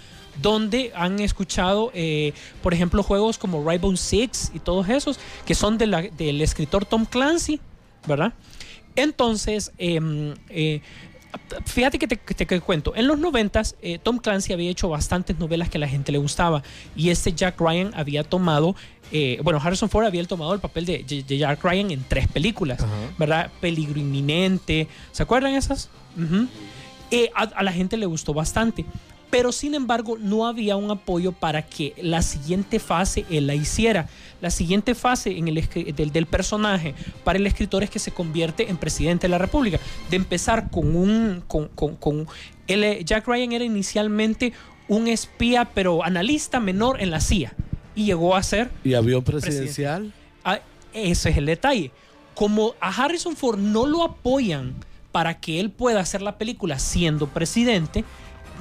[0.41, 1.93] donde han escuchado,
[2.61, 7.61] por ejemplo, juegos como Rainbow Six y todos esos, que son del escritor Tom Clancy,
[8.09, 8.33] ¿verdad?
[8.97, 10.35] Entonces, em,
[11.66, 15.39] fíjate que te, que te- cuento, en los noventas eh, Tom Clancy había hecho bastantes
[15.39, 16.62] novelas que a la gente le gustaba
[16.97, 18.76] y este Jack Ryan había tomado,
[19.12, 22.78] eh, bueno, Harrison Ford había tomado el papel de, de Jack Ryan en tres películas,
[23.18, 23.51] ¿verdad?
[23.61, 25.91] Peligro inminente, ¿se acuerdan esas?
[27.11, 28.85] Eh, a, a la gente le gustó bastante.
[29.37, 34.09] Pero sin embargo, no había un apoyo para que la siguiente fase él la hiciera.
[34.41, 38.70] La siguiente fase en el, del, del personaje para el escritor es que se convierte
[38.70, 39.80] en presidente de la República.
[40.09, 41.43] De empezar con un.
[41.49, 42.28] Con, con- con-
[42.68, 44.53] él, eh, Jack Ryan era inicialmente
[44.87, 47.55] un espía, pero analista menor en la CIA.
[47.97, 50.12] Y llegó a ser ¿Y avión presidencial?
[50.45, 50.61] Ah,
[50.93, 51.91] ese es el detalle.
[52.37, 54.74] Como a Harrison Ford no lo apoyan
[55.11, 58.05] para que él pueda hacer la película siendo presidente,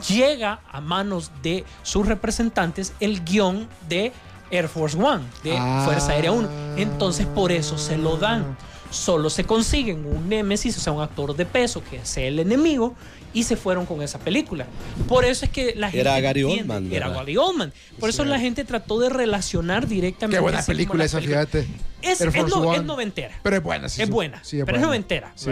[0.08, 4.12] llega a manos de sus representantes el guion de
[4.51, 5.82] Air Force One, de Ah.
[5.86, 6.49] Fuerza Aérea 1.
[6.78, 8.58] Entonces por eso se lo dan.
[8.91, 12.93] Solo se consiguen un némesis, o sea, un actor de peso que sea el enemigo,
[13.34, 14.68] y se fueron con esa película.
[15.08, 16.01] Por eso es que la gente.
[16.01, 17.22] Era Gary entiende- Oldman, Era ¿verdad?
[17.22, 17.74] Gary Oldman.
[17.99, 20.38] Por eso la gente trató de relacionar directamente.
[20.38, 21.47] Qué buena película esa, películas.
[21.49, 21.68] fíjate.
[22.04, 23.39] Es, es no- es noventera.
[23.41, 24.04] Pero es buena, sí.
[24.04, 24.43] es buena.
[24.43, 24.86] Sí, es pero es buena.
[24.86, 25.49] noventera, Sí.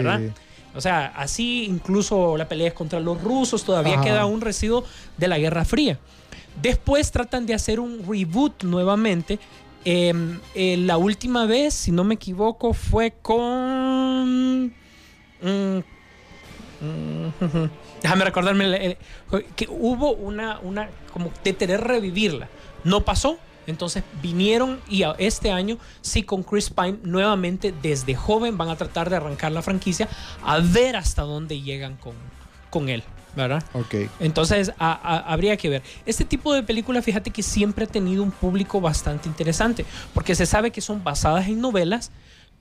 [0.74, 4.04] O sea, así incluso la pelea es contra los rusos, todavía Ajá.
[4.04, 4.84] queda un residuo
[5.18, 5.98] de la Guerra Fría.
[6.60, 9.38] Después tratan de hacer un reboot nuevamente.
[9.84, 10.12] Eh,
[10.54, 14.66] eh, la última vez, si no me equivoco, fue con...
[14.66, 14.72] mm,
[15.42, 15.78] mm,
[18.02, 18.96] déjame recordarme el- el-
[19.56, 22.48] que hubo una, una como de querer revivirla.
[22.84, 23.38] No pasó.
[23.66, 29.08] Entonces vinieron y este año sí con Chris Pine nuevamente desde joven van a tratar
[29.10, 30.08] de arrancar la franquicia
[30.44, 32.14] a ver hasta dónde llegan con,
[32.70, 33.02] con él,
[33.36, 33.62] ¿verdad?
[33.74, 33.94] Ok.
[34.20, 35.82] Entonces a- a- habría que ver.
[36.06, 39.84] Este tipo de película, fíjate que siempre ha tenido un público bastante interesante,
[40.14, 42.10] porque se sabe que son basadas en novelas,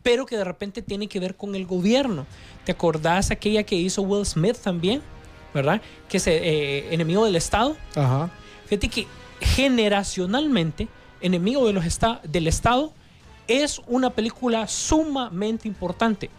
[0.03, 2.25] pero que de repente tiene que ver con el gobierno.
[2.65, 5.01] ¿Te acordás aquella que hizo Will Smith también?
[5.53, 5.81] ¿Verdad?
[6.09, 7.75] Que es eh, enemigo del Estado.
[7.95, 8.29] Ajá.
[8.67, 9.05] Fíjate que
[9.41, 10.87] generacionalmente,
[11.21, 12.93] Enemigo de los esta- del Estado
[13.47, 16.29] es una película sumamente importante.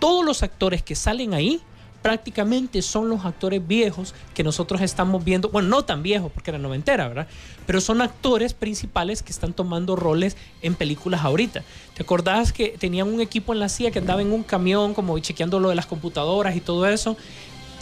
[0.00, 1.60] Todos los actores que salen ahí
[2.02, 6.58] prácticamente son los actores viejos que nosotros estamos viendo, bueno, no tan viejos porque era
[6.58, 7.26] noventera, ¿verdad?
[7.66, 11.62] Pero son actores principales que están tomando roles en películas ahorita.
[11.94, 15.18] ¿Te acordás que tenían un equipo en la CIA que andaba en un camión como
[15.18, 17.16] chequeando lo de las computadoras y todo eso?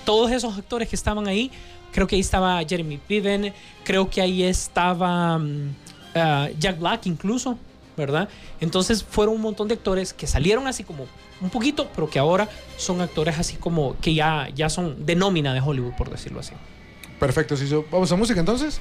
[0.05, 1.51] Todos esos actores que estaban ahí,
[1.93, 3.53] creo que ahí estaba Jeremy Piven,
[3.85, 5.75] creo que ahí estaba mm,
[6.15, 7.59] ah, Jack Black incluso,
[7.97, 8.29] ¿verdad?
[8.61, 11.07] Entonces fueron un montón de actores que salieron así como
[11.41, 15.53] un poquito, pero que ahora son actores así como que ya, ya son de nómina
[15.55, 16.53] de Hollywood, por decirlo así.
[17.19, 17.85] Perfecto, Siso.
[17.91, 18.81] ¿Vamos a música entonces?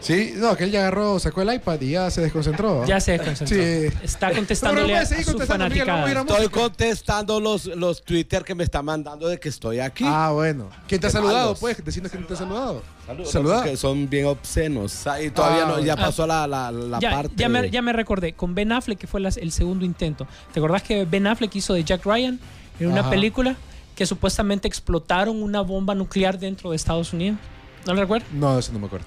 [0.00, 2.84] Sí, no, que él ya agarró, sacó el iPad y ya se desconcentró.
[2.86, 3.56] Ya se desconcentró.
[3.56, 3.96] Sí.
[4.04, 6.10] Está contestándole a su Miguel, a a fanaticada.
[6.20, 10.04] Estoy contestando los, los Twitter que me están mandando de que estoy aquí.
[10.06, 10.68] Ah, bueno.
[10.86, 11.46] ¿Quién te ha saludado?
[11.46, 11.60] malos.
[11.60, 12.82] Pues, decirnos quién te ha saludado.
[13.24, 13.62] Saludos.
[13.62, 15.04] Que son bien obscenos.
[15.24, 15.96] Y todavía Ah, no, ya ah.
[15.96, 17.34] pasó la, la, la ya, parte.
[17.36, 20.26] ya me, ya me recordé, con Ben Affleck, que fue las- el segundo intento.
[20.52, 22.38] ¿Te acordás que Ben Affleck hizo de Jack Ryan
[22.78, 23.10] en una Ajá.
[23.10, 23.56] película
[23.94, 27.38] que supuestamente explotaron una bomba nuclear dentro de Estados Unidos?
[27.86, 28.28] ¿No lo recuerdas?
[28.32, 29.06] No, eso no me acuerdo.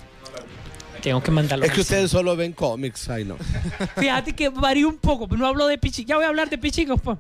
[1.02, 1.66] Tengo que mandarlo.
[1.66, 3.38] Es que ustedes solo ven cómics, ay no.
[3.98, 6.08] Fíjate que varía un poco, pero no hablo de pichicos.
[6.10, 7.18] Ya voy a hablar de pichicos, pues.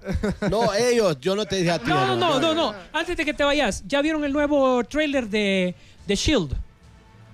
[0.49, 1.89] No, ellos, yo no te dije a ti.
[1.89, 2.75] No, no, no, no, no.
[2.93, 5.73] Antes de que te vayas, ¿ya vieron el nuevo trailer de,
[6.05, 6.55] de Shield?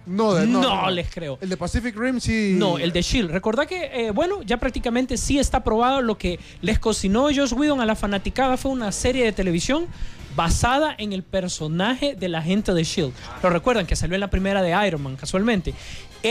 [0.06, 0.92] No, de- no, No, no.
[0.92, 1.40] les creo.
[1.42, 2.54] El de Pacific Rim sí.
[2.58, 3.32] No, el de Shield.
[3.32, 6.02] Recordá que, eh, bueno, ya prácticamente sí está probado.
[6.04, 9.88] Lo que les cocinó Josh Whedon a la fanaticada fue una serie de televisión
[10.36, 13.14] basada en el personaje del agente de Shield.
[13.42, 15.74] Lo recuerdan que salió en la primera de Iron Man, casualmente.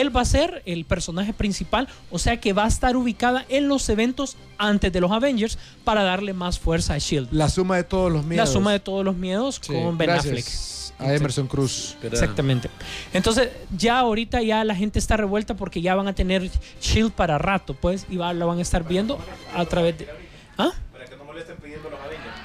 [0.00, 3.68] Él va a ser el personaje principal, o sea que va a estar ubicada en
[3.68, 7.28] los eventos antes de los Avengers para darle más fuerza a Shield.
[7.32, 8.48] La suma de todos los miedos.
[8.48, 10.74] La suma de todos los miedos Sí, con Ben gracias Affleck.
[11.08, 11.96] A Emerson Cruz.
[12.02, 12.70] Exactamente.
[13.12, 17.38] Entonces, ya ahorita ya la gente está revuelta porque ya van a tener Shield para
[17.38, 19.18] rato, pues, y va, lo van a estar viendo
[19.54, 20.08] a través de.
[20.56, 20.70] ¿Ah?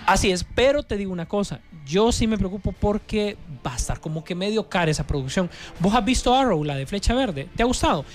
[0.07, 1.59] Así es, pero te digo una cosa,
[1.89, 5.49] yo sí me preocupo porque va a estar como que medio cara esa producción.
[5.79, 7.49] ¿Vos has visto Arrow, la de Flecha Verde?
[7.55, 8.05] ¿Te ha gustado?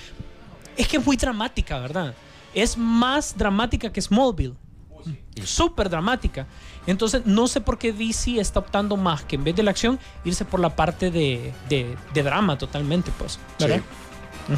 [0.76, 2.14] Es que es muy dramática, ¿verdad?
[2.54, 4.54] Es más dramática que Smallville.
[5.42, 6.46] Súper dramática.
[6.86, 9.98] Entonces, no sé por qué DC está optando más que en vez de la acción,
[10.24, 13.38] irse por la parte de, de- de drama totalmente, pues.
[13.58, 13.80] ¿verdad?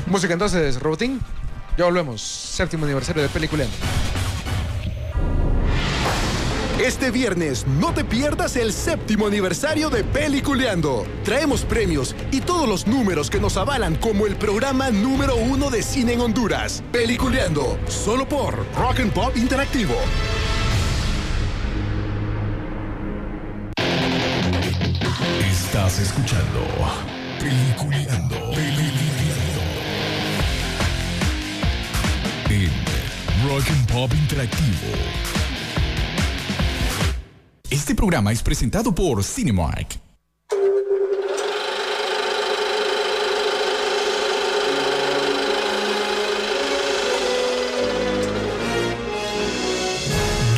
[0.06, 1.20] Música entonces, Robotín.
[1.78, 2.20] Ya volvemos.
[2.22, 3.68] Séptimo aniversario de Peliculén.
[6.78, 11.06] Este viernes no te pierdas el séptimo aniversario de Peliculeando.
[11.24, 15.82] Traemos premios y todos los números que nos avalan como el programa número uno de
[15.82, 16.82] cine en Honduras.
[16.92, 19.94] Peliculeando, solo por Rock and Pop Interactivo.
[25.50, 26.60] Estás escuchando
[27.40, 28.36] Peliculeando.
[28.50, 29.62] Peliculeando.
[32.50, 35.45] En Rock and Pop Interactivo.
[37.70, 39.98] Este programa es presentado por Cinemark.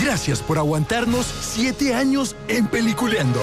[0.03, 3.41] Gracias por aguantarnos siete años en Peliculeando.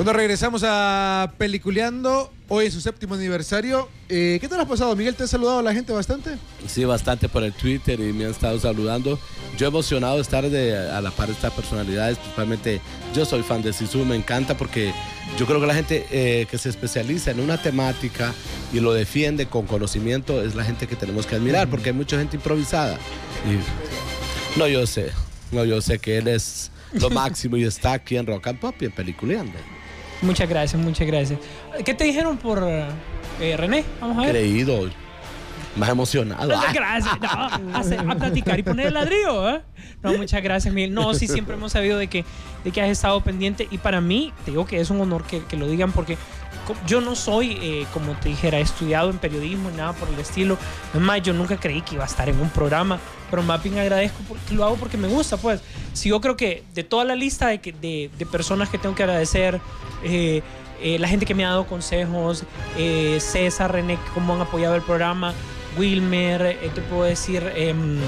[0.00, 2.32] Bueno, regresamos a Peliculeando.
[2.48, 3.86] Hoy es su séptimo aniversario.
[4.08, 5.14] Eh, ¿Qué tal has pasado, Miguel?
[5.14, 6.38] ¿Te ha saludado a la gente bastante?
[6.66, 9.18] Sí, bastante por el Twitter y me han estado saludando.
[9.58, 12.80] Yo emocionado de estar de, a la par de estas personalidades, principalmente
[13.14, 14.90] yo soy fan de Sisu, me encanta porque
[15.38, 18.32] yo creo que la gente eh, que se especializa en una temática
[18.72, 22.16] y lo defiende con conocimiento es la gente que tenemos que admirar porque hay mucha
[22.16, 22.96] gente improvisada.
[23.46, 25.10] Y, no, yo sé,
[25.52, 28.74] no, yo sé que él es lo máximo y está aquí en Rock and Pop
[28.80, 29.58] y en Peliculeando.
[30.22, 31.38] Muchas gracias, muchas gracias.
[31.84, 33.84] ¿Qué te dijeron por eh, René?
[34.00, 34.30] Vamos a ver.
[34.30, 34.88] Creído,
[35.76, 36.52] más emocionado.
[36.54, 36.72] Ah.
[36.72, 37.18] Gracias.
[37.20, 39.62] No, a, platicar y poner el ladrillo, ¿eh?
[40.02, 40.92] No, muchas gracias, Miguel.
[40.92, 42.24] No, sí, siempre hemos sabido de que,
[42.64, 45.42] de que has estado pendiente y para mí, te digo que es un honor que,
[45.44, 46.16] que lo digan porque
[46.86, 50.56] yo no soy, eh, como te dijera, estudiado en periodismo, nada por el estilo.
[50.94, 52.98] Es más, yo nunca creí que iba a estar en un programa,
[53.30, 55.60] pero más bien agradezco porque lo hago porque me gusta, pues.
[55.92, 59.60] Si yo creo que de toda la lista de, de, personas que tengo que agradecer,
[60.04, 60.42] eh,
[60.80, 62.44] eh, la gente que me ha dado consejos,
[63.18, 65.34] César, René, cómo han apoyado el programa,
[65.76, 67.98] Wilmer, te puedo decir, em,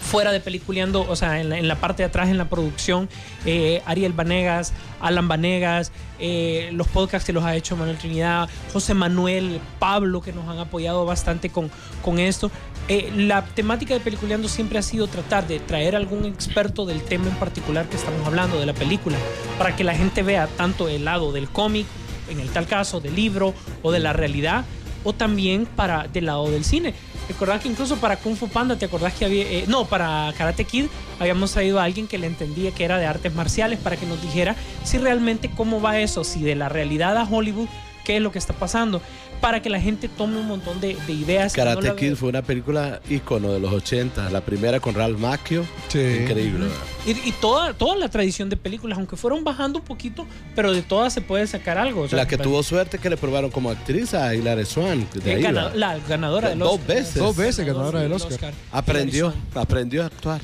[0.00, 3.08] fuera de peliculeando, o sea, en la, parte de atrás, en la producción,
[3.44, 8.94] eh, Ariel Vanegas, Alan Vanegas, eh, los podcasts que los ha hecho Manuel Trinidad, José
[8.94, 11.70] Manuel, Pablo, que nos han apoyado bastante con,
[12.02, 12.50] con esto.
[12.88, 17.28] Eh, la temática de Peliculeando siempre ha sido tratar de traer algún experto del tema
[17.28, 19.16] en particular que estamos hablando, de la película,
[19.58, 21.86] para que la gente vea tanto el lado del cómic
[22.28, 24.64] en el tal caso del libro o de la realidad,
[25.04, 26.94] o también para del lado del cine.
[27.28, 29.42] Recordás que incluso para Kung Fu Panda, ¿te acordás que había...
[29.44, 30.86] eh, no, para Karate Kid
[31.18, 34.22] habíamos traído a alguien que le entendía que era de artes marciales para que nos
[34.22, 34.54] dijera
[34.84, 37.68] si realmente cómo va eso, si de la realidad a Hollywood,
[38.06, 39.02] qué es lo que está pasando,
[39.40, 41.52] para que la gente tome un montón de, de ideas.
[41.56, 45.66] no Karate Kid fue una película ícono de los 80, la primera con Ralph Macchio.
[45.92, 46.66] Increíble.
[46.66, 46.76] ¿verdad?
[47.04, 50.82] Y, y toda, toda la tradición de películas, aunque fueron bajando un poquito, pero de
[50.82, 52.02] todas se puede sacar algo.
[52.02, 55.06] o sea, La que tuvo suerte que le probaron como actriz a Hilary Swan.
[55.24, 55.76] De ahí, gana- ¿verdad?
[55.76, 56.86] la ganadora del Dos Oscar.
[56.96, 57.14] veces.
[57.16, 58.54] Dos veces ganadora del Oscar.
[58.72, 60.40] Aprendió, aprendió a actuar.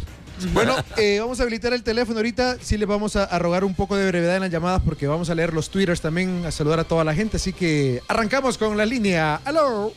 [0.52, 2.56] Bueno, eh, vamos a habilitar el teléfono ahorita.
[2.60, 5.30] Sí les vamos a, a rogar un poco de brevedad en las llamadas porque vamos
[5.30, 7.36] a leer los twitters también, a saludar a toda la gente.
[7.36, 9.36] Así que arrancamos con la línea.
[9.44, 9.92] ¡Aló!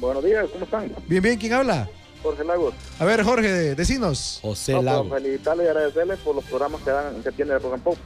[0.00, 0.92] Buenos días, ¿cómo están?
[1.06, 1.88] Bien, bien, ¿quién habla?
[2.22, 2.74] Jorge Lagos.
[2.98, 4.38] A ver, Jorge, de- decinos.
[4.42, 7.74] José No, pues, felicitarle y agradecerle por los programas que, dan, que tiene de Rock
[7.74, 7.96] and Pop.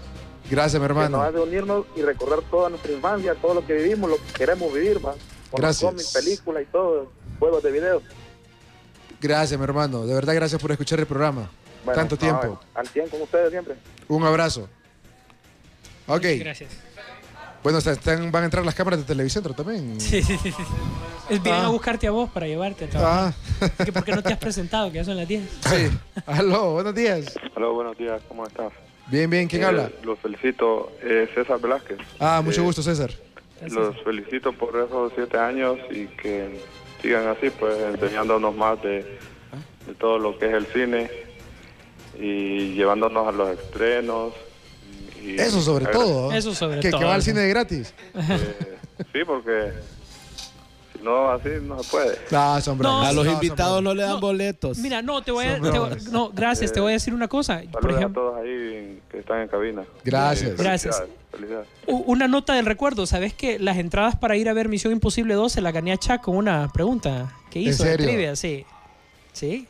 [0.50, 1.22] Gracias, mi Que nos hermano.
[1.22, 4.98] hace unirnos y recorrer toda nuestra infancia, todo lo que vivimos, lo que queremos vivir,
[5.04, 5.12] ¿va?
[5.50, 5.90] Con Gracias.
[5.90, 8.02] cómics, películas y todo, juegos de video.
[9.20, 10.04] Gracias, mi hermano.
[10.06, 11.48] De verdad, gracias por escuchar el programa.
[11.84, 12.60] Bueno, Tanto tiempo.
[12.74, 13.74] al 100 con ustedes siempre.
[14.08, 14.68] Un abrazo.
[16.06, 16.24] Ok.
[16.38, 16.70] Gracias.
[17.62, 20.00] Bueno, está- están- van a entrar las cámaras de Televicentro también.
[20.00, 20.62] Sí, sí, sí, sí.
[21.30, 21.66] Es vienen Ah.
[21.66, 23.34] a buscarte a vos para llevarte a trabajar.
[23.60, 23.84] Ah.
[23.84, 24.90] Que ¿Por qué no te has presentado?
[24.90, 25.42] Que ya son las 10.
[25.66, 25.90] Sí.
[26.26, 27.38] Aló, buenos días.
[27.54, 28.72] Hola, buenos días, ¿cómo estás?
[29.08, 29.90] Bien, bien, ¿quién Eh, habla?
[30.02, 31.98] Los felicito, eh, César Velázquez.
[32.18, 33.10] Ah, mucho Eh, gusto, César.
[33.70, 36.60] Los felicito por esos siete años y que
[37.00, 39.18] sigan así, pues enseñándonos más de,
[39.86, 41.08] de todo lo que es el cine
[42.22, 44.32] y llevándonos a los estrenos.
[45.22, 46.32] y- Eso sobre todo.
[46.32, 46.38] ¿eh?
[46.38, 47.00] Eso sobre que, todo.
[47.00, 47.92] Que va al cine de gratis.
[48.14, 48.76] Eh,
[49.12, 49.72] sí, porque
[50.92, 52.18] si no, así no se puede.
[52.30, 53.08] No, son bromas.
[53.08, 54.78] a los No, son invitados no le dan boletos.
[54.78, 55.60] Mira, no, te voy a.
[55.60, 57.62] Te voy- no, gracias, te voy a decir una cosa.
[57.70, 59.82] Por Saludos a ejemplo, todos ahí que están en cabina.
[60.04, 60.50] Gracias.
[60.50, 60.96] Eh, Gracias.
[60.98, 61.68] felicidades, felicidades.
[61.86, 63.06] u- una nota del recuerdo.
[63.06, 65.96] ¿Sabes que las entradas para ir a ver Misión Imposible 2 se la gané a
[65.96, 68.06] Chuck con una pregunta que ¿En hizo de serio?
[68.06, 68.36] trivia?
[68.36, 68.64] Sí.
[69.32, 69.66] Sí.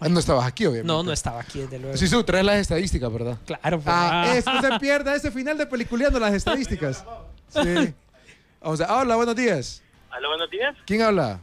[0.00, 0.86] Ah, no estabas aquí, obviamente.
[0.92, 1.96] No, no estaba aquí, desde luego.
[1.96, 3.38] Sí, sí, traes las estadísticas, ¿verdad?
[3.46, 3.86] Claro, pues.
[3.88, 4.36] Ah, Ah.
[4.36, 7.04] esto se pierda, ese final de peliculeando las estadísticas.
[7.48, 7.94] Sí.
[8.60, 9.82] Vamos a, hola, buenos días.
[10.10, 10.74] Aló, buenos días.
[10.86, 11.40] ¿Quién habla?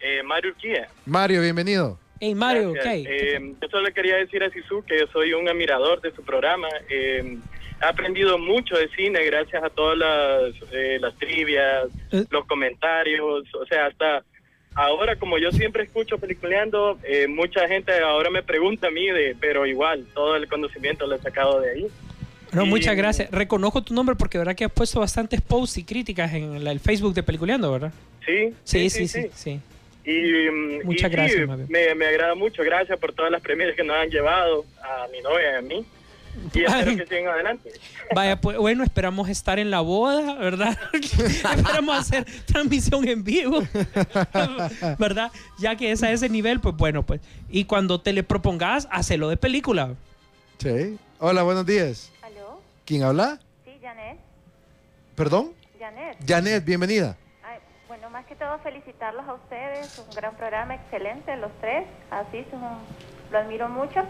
[0.00, 0.88] Eh, Mario Urquía.
[1.04, 1.98] Mario, bienvenido.
[2.20, 2.94] Hey, Mario, Gracias.
[3.06, 3.36] ¿qué?
[3.36, 6.22] Eh, yo solo le quería decir a Sisu que yo soy un admirador de su
[6.22, 6.68] programa.
[6.88, 7.38] Eh,
[7.82, 11.88] he aprendido mucho de cine gracias a todas las, eh, las trivias,
[12.30, 13.44] los comentarios.
[13.54, 14.22] O sea, hasta
[14.74, 19.36] ahora, como yo siempre escucho peliculeando, eh, mucha gente ahora me pregunta a mí, de,
[19.40, 21.86] pero igual, todo el conocimiento lo he sacado de ahí.
[22.52, 23.30] No, Y- muchas gracias.
[23.30, 26.80] Reconozco tu nombre porque verdad que has puesto bastantes posts y críticas en la- el
[26.80, 27.92] Facebook de Peliculeando, ¿verdad?
[28.26, 29.60] Sí, Sí, sí, sí, sí.
[30.04, 31.66] Y, mm, Muchas y sí, gracias, bien.
[31.68, 32.62] me, me agrada mucho.
[32.64, 35.84] Gracias por todas las premios que nos han llevado a mi novia y a mí.
[36.52, 37.72] Y espero que sigan adelante.
[38.14, 40.76] Vaya, pues bueno, esperamos estar en la boda, ¿verdad?
[40.92, 43.62] esperamos hacer transmisión en vivo,
[44.98, 45.30] ¿verdad?
[45.58, 47.20] Ya que es a ese nivel, pues bueno, pues.
[47.48, 49.94] Y cuando te le propongas, hacelo de película.
[50.58, 50.98] Sí.
[51.18, 52.10] Hola, buenos días.
[52.22, 52.60] ¿Aló?
[52.84, 53.38] ¿Quién habla?
[53.64, 54.18] Sí, Janet.
[55.14, 55.52] ¿Perdón?
[55.78, 56.16] Janet.
[56.26, 57.16] Janet, bienvenida.
[57.42, 57.58] Ay,
[57.88, 59.98] bueno, más que todo felicitarlos a ustedes.
[59.98, 61.86] Un gran programa, excelente, los tres.
[62.10, 62.60] Así son,
[63.30, 64.00] lo admiro mucho.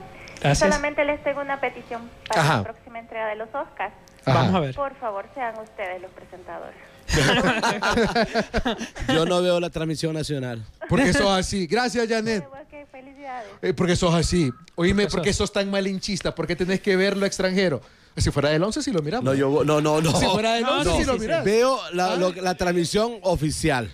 [0.41, 0.59] Gracias.
[0.59, 2.57] solamente les tengo una petición para Ajá.
[2.59, 3.95] la próxima entrega de los Oscars.
[4.25, 4.39] Ajá.
[4.39, 4.75] Vamos a ver.
[4.75, 6.77] Por favor, sean ustedes los presentadores.
[9.09, 10.65] Yo no veo la transmisión nacional.
[10.89, 11.67] Porque sos así.
[11.67, 12.45] Gracias, Janet.
[12.47, 13.49] Ok, felicidades.
[13.63, 14.51] Eh, porque sos así.
[14.77, 16.35] Oíme, ¿por qué sos tan malinchista?
[16.35, 17.81] ¿Por qué tenés que ver lo extranjero?
[18.17, 19.25] Si fuera del 11, sí lo miramos.
[19.25, 20.13] No, yo, no, no, no.
[20.19, 21.45] Si fuera del 11, No, sí lo mirás.
[21.45, 22.17] Veo la, Ah.
[22.17, 23.91] lo- la transmisión oficial.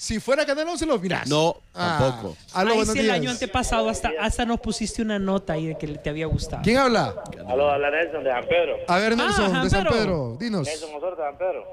[0.00, 1.28] Si fuera Canal 11, lo mirás.
[1.28, 1.98] No, Ah.
[2.00, 2.34] tampoco.
[2.54, 3.16] Aló, Ahí sí, el días.
[3.16, 6.62] año antepasado hasta, hasta nos pusiste una nota ahí de que te había gustado.
[6.62, 7.14] ¿Quién habla?
[7.46, 8.76] Aló, habla Nelson de San Pedro.
[8.88, 10.38] A ver, Nelson, Ah, de San Pedro.
[10.40, 10.66] Dinos.
[10.66, 11.66] Nelson Osorta de San Pedro.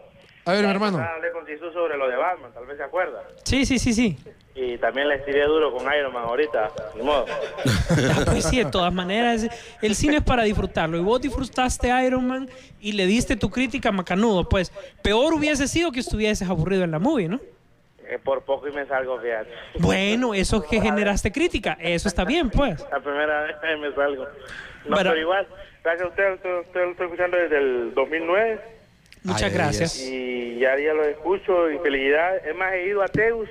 [0.44, 0.98] A ver, mi hermano.
[0.98, 3.24] Hablé con Sisu sobre lo de Batman, tal vez se acuerda.
[3.44, 4.18] Sí, sí, sí, sí.
[4.56, 7.26] Y también les tiré duro con Iron Man ahorita, ni modo.
[7.30, 9.48] Ah, pues sí, de todas maneras,
[9.82, 10.98] el cine es para disfrutarlo.
[10.98, 12.50] Y vos disfrutaste Iron Man
[12.82, 14.50] y le diste tu crítica macanudo.
[14.50, 17.40] Pues peor hubiese sido que estuvieses aburrido en la movie, ¿no?
[18.10, 19.50] Eh, por poco y me salgo, fíjate.
[19.80, 22.86] Bueno, eso que generaste crítica, eso está bien, pues.
[22.90, 24.24] La primera vez que me salgo.
[24.86, 25.48] No, Pero- pero, igual,
[25.84, 28.62] gracias a usted, usted, usted lo estoy escuchando desde el 2009.
[29.24, 30.00] Muchas Ay, gracias.
[30.00, 32.46] Y ya día lo escucho y felicidades.
[32.46, 33.50] Es más, he ido a Teus,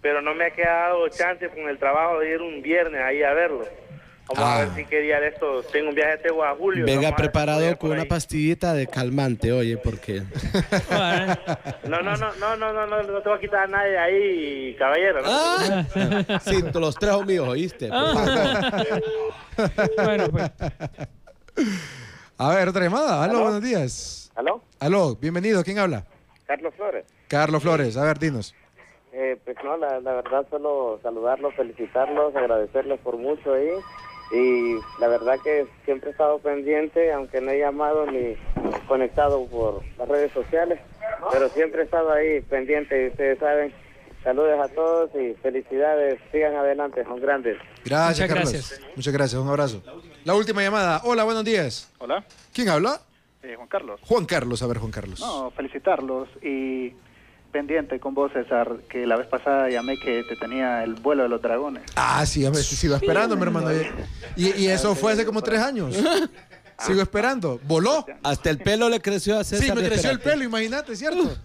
[0.00, 3.34] pero no me ha quedado chance con el trabajo de ir un viernes ahí a
[3.34, 3.66] verlo.
[4.28, 4.58] Vamos a Ah.
[4.64, 5.62] ver si qué día de esto.
[5.72, 6.86] Tengo un viaje a julio.
[6.86, 10.22] Venga si preparado con una pastillita de calmante, oye, porque
[11.84, 14.76] No, no, no, no, no, no, no, no te voy a quitar a nadie ahí,
[14.78, 15.22] caballero.
[15.22, 15.28] ¿no?
[15.30, 15.84] Ah.
[16.44, 17.90] sí, los tres míos, ¿oíste?
[19.96, 20.50] bueno, pues.
[22.38, 23.22] A ver, otra llamada.
[23.22, 23.42] Aló, ¿Aló?
[23.42, 24.30] buenos días.
[24.34, 24.62] ¿Aló?
[24.80, 25.62] Aló, bienvenido.
[25.62, 26.04] ¿Quién habla?
[26.46, 27.04] Carlos Flores.
[27.28, 28.54] Carlos Flores, a ver, dinos.
[29.12, 33.68] Eh, pues no, la, la verdad solo saludarlos, felicitarlos, agradecerles por mucho ahí.
[34.32, 38.34] Y la verdad que siempre he estado pendiente, aunque no he llamado ni
[38.88, 40.80] conectado por las redes sociales,
[41.30, 43.72] pero siempre he estado ahí pendiente y ustedes saben.
[44.24, 46.18] Saludos a todos y felicidades.
[46.30, 47.58] Sigan adelante, son grandes.
[47.84, 48.52] Gracias, Muchas Carlos.
[48.52, 48.80] gracias.
[48.96, 49.82] Muchas gracias, un abrazo.
[50.24, 51.00] La última llamada.
[51.04, 51.92] Hola, buenos días.
[51.98, 52.24] Hola,
[52.54, 53.00] ¿Quién habla?
[53.42, 54.00] eh, Juan Carlos.
[54.02, 55.18] Juan Carlos, a ver, Juan Carlos.
[55.20, 56.94] No, felicitarlos y
[57.52, 61.28] pendiente con vos, César, que la vez pasada llamé que te tenía el vuelo de
[61.28, 61.82] los dragones.
[61.94, 63.68] Ah, sí, sigo esperando, mi hermano.
[64.36, 65.94] Y, y eso fue hace como tres años.
[66.78, 67.60] Sigo esperando.
[67.64, 68.04] ¿Voló?
[68.24, 69.64] Hasta el pelo le creció a César.
[69.64, 71.36] Sí, me creció el pelo, imagínate, ¿cierto?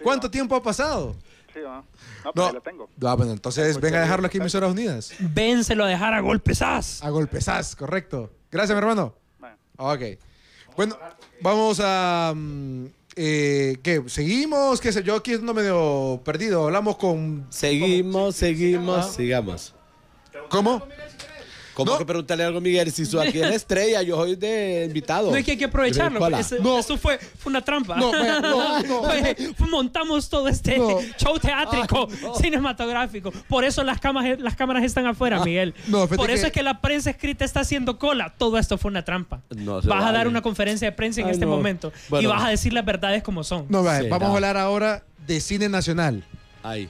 [0.00, 1.16] ¿Cuánto tiempo ha pasado?
[1.52, 1.84] Sí, ¿no?
[2.24, 2.88] No, pero No, ahí la tengo.
[3.04, 5.12] Ah, bueno, entonces venga a dejarlo aquí en Emisoras Unidas.
[5.18, 7.02] Vénselo a dejar a golpesás.
[7.02, 8.30] A golpesás, correcto.
[8.52, 9.14] Gracias, mi hermano.
[9.78, 10.00] Ok.
[10.76, 10.96] Bueno,
[11.40, 12.32] vamos a...
[12.36, 12.86] mm,
[13.16, 14.02] eh, ¿Qué?
[14.06, 14.80] ¿Seguimos?
[14.80, 15.16] ¿Qué sé yo?
[15.16, 16.64] Aquí ando medio perdido.
[16.64, 17.46] Hablamos con...
[17.50, 19.74] Seguimos, seguimos, sigamos.
[20.48, 20.82] ¿Cómo?
[21.74, 22.90] ¿Cómo que preguntarle algo a Miguel?
[22.92, 25.30] Si su aquí es la estrella, yo soy de invitado.
[25.30, 26.24] No es que hay que aprovecharlo.
[26.38, 27.96] Eso, eso fue, fue una trampa.
[27.96, 29.00] No, no, no.
[29.02, 29.36] Oye,
[29.70, 30.76] montamos todo este
[31.18, 32.08] show teátrico,
[32.40, 33.32] cinematográfico.
[33.48, 35.74] Por eso las cámaras, las cámaras están afuera, Ah, Miguel.
[35.88, 38.32] no, Por eso que- es que la prensa escrita está haciendo cola.
[38.38, 39.40] Todo esto fue una trampa.
[39.56, 40.18] No vas a vale.
[40.18, 41.50] dar una conferencia de prensa en Ay, este no.
[41.52, 42.28] momento y Bueno.
[42.30, 43.66] vas a decir las verdades como son.
[43.68, 46.22] No, vaya, vamos a hablar ahora de cine nacional.
[46.62, 46.88] Ahí.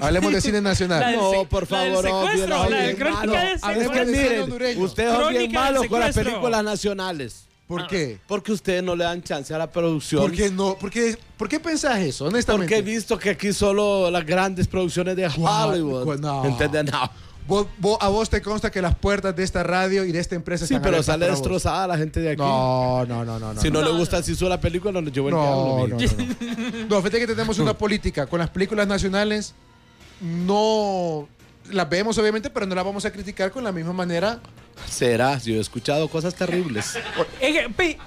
[0.00, 1.14] Hablemos de cine nacional.
[1.16, 3.32] No, por favor, obvio, secuestro, no, la del bien crónica malo.
[3.32, 4.06] del Es que secuestro.
[4.56, 7.46] miren, ustedes son bien malos con las películas nacionales.
[7.66, 8.18] ¿Por qué?
[8.26, 10.20] Porque ustedes no le dan chance a la producción.
[10.22, 10.74] ¿Por qué no?
[10.76, 12.74] ¿Por qué, por qué pensás eso, honestamente?
[12.74, 16.18] Porque he visto que aquí solo las grandes producciones de Hollywood.
[16.20, 16.44] no.
[16.44, 16.86] ¿Entienden?
[16.92, 17.10] No.
[17.48, 20.36] Vos- vos- a vos te consta que las puertas de esta radio y de esta
[20.36, 22.40] empresa Sí, están pero abiertas sale destrozada la gente de aquí.
[22.42, 23.54] No, no, no, no.
[23.54, 23.90] no si no, no.
[23.90, 25.96] le gusta si la película, no le llevo el No, diablo.
[25.98, 26.86] no, no, no.
[26.88, 28.26] No, fíjate que tenemos una política.
[28.26, 29.54] Con las películas nacionales
[30.22, 31.28] no
[31.70, 34.40] las vemos obviamente, pero no las vamos a criticar con la misma manera.
[34.88, 36.98] Será, yo he escuchado cosas terribles.
[37.76, 37.98] Pe-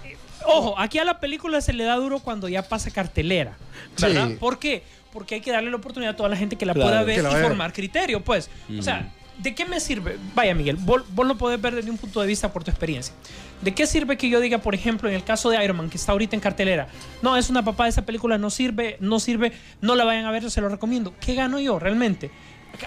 [0.46, 3.56] ojo, aquí a la película se le da duro cuando ya pasa cartelera.
[4.00, 4.30] ¿Verdad?
[4.30, 4.36] Sí.
[4.40, 4.84] ¿Por qué?
[5.14, 6.90] Porque hay que darle la oportunidad a toda la gente que la Claro.
[6.90, 8.50] pueda ver la y formar criterio, pues.
[8.68, 8.80] Mm.
[8.80, 10.18] O sea, ¿de qué me sirve?
[10.34, 13.14] Vaya, Miguel, vos, vos lo podés ver desde un punto de vista por tu experiencia.
[13.62, 15.98] ¿De qué sirve que yo diga, por ejemplo, en el caso de Iron Man, que
[15.98, 16.88] está ahorita en cartelera,
[17.22, 20.50] no, es una papada, esa película no sirve, no sirve, no la vayan a ver,
[20.52, 21.14] se lo recomiendo.
[21.20, 22.32] ¿Qué gano yo realmente?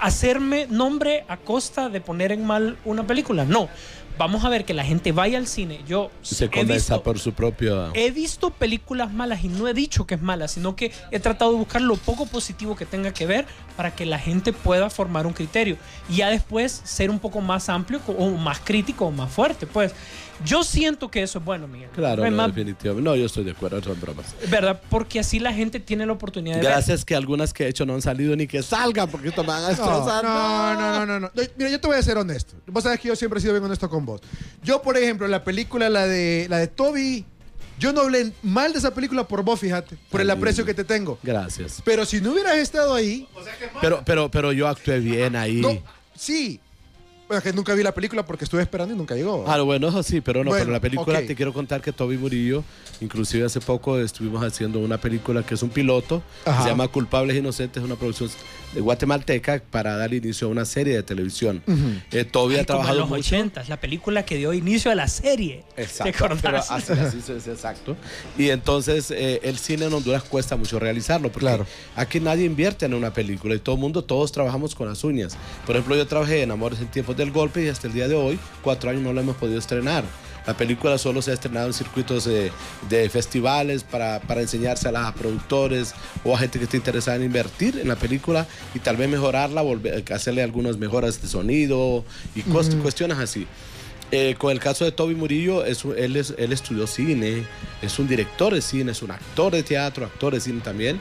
[0.01, 3.45] ¿Hacerme nombre a costa de poner en mal una película?
[3.45, 3.69] No.
[4.19, 5.81] Vamos a ver que la gente vaya al cine.
[5.87, 7.93] Yo Se condensa visto, por su propio.
[7.95, 11.53] he visto películas malas y no he dicho que es mala, sino que he tratado
[11.53, 13.47] de buscar lo poco positivo que tenga que ver
[13.77, 15.77] para que la gente pueda formar un criterio
[16.11, 19.69] y ya después ser un poco más amplio o más crítico o más fuerte.
[19.69, 19.95] Pues
[20.45, 21.91] yo siento que eso es bueno, Miguel.
[21.95, 23.09] Claro, Es no, más, definitivamente.
[23.11, 24.35] No, yo estoy de acuerdo, son bromas.
[24.49, 24.81] ¿Verdad?
[24.89, 26.71] Porque así la gente tiene la oportunidad de ver.
[26.73, 29.49] Gracias que algunas que he hecho no han salido ni que salgan porque esto me
[29.49, 30.25] van a No, destrozar.
[30.25, 31.31] no, no, no, no, no.
[31.35, 32.55] Yo- Mira, yo te voy a ser honesto.
[32.67, 34.21] Vos sabes que yo siempre he sido bien honesto con vos.
[34.63, 37.25] Yo, por ejemplo, la película, la de, la de Toby,
[37.79, 40.85] yo no hablé mal de esa película por vos, fíjate, por el aprecio que te
[40.85, 41.19] tengo.
[41.23, 41.81] Gracias.
[41.85, 43.29] Pero si no hubieras estado ahí,
[43.81, 45.61] Pero, pero, pero yo actué bien ahí.
[45.61, 45.71] no,
[46.15, 46.61] sí.
[47.29, 49.45] Bueno, que nunca vi la película porque estuve esperando y nunca llegó.
[49.47, 52.17] Ah, bueno, eso sí, pero no, Bueno, pero la película te quiero contar que Toby
[52.17, 52.65] Murillo,
[53.03, 57.37] inclusive hace poco estuvimos haciendo una película que es un piloto, que se llama Culpables
[57.37, 58.31] Inocentes, es una producción
[58.75, 61.63] guatemalteca para dar inicio a una serie de televisión.
[61.67, 61.73] Eh,
[62.13, 63.21] Ay, ha como en trabajado los mucho.
[63.21, 65.65] 80 la película que dio inicio a la serie.
[65.75, 67.97] ¿Te Exacto, pero así, así es, exacto.
[68.37, 71.67] Y entonces eh, el cine en Honduras cuesta mucho realizarlo, porque Claro.
[71.97, 75.37] aquí nadie invierte en una película y todo el mundo, todos trabajamos con las uñas.
[75.67, 78.15] Por ejemplo, yo trabajé en Amores en tiempos del golpe y hasta el día de
[78.15, 80.05] hoy, cuatro años no la hemos podido estrenar.
[80.49, 82.51] La película solo se ha estrenado en circuitos de,
[82.89, 85.93] de festivales para, para enseñarse a productores
[86.25, 89.61] o a gente que esté interesada en invertir en la película y tal vez mejorarla,
[89.61, 92.03] volver, hacerle algunas mejoras de sonido
[92.35, 92.79] y cos- Ujú.
[92.81, 93.47] cuestiones así.
[94.11, 97.45] Eh, con el caso de Toby Murillo, es él, es- él estudió cine,
[97.83, 100.99] es un director de cine, es un actor de teatro, actor de cine también.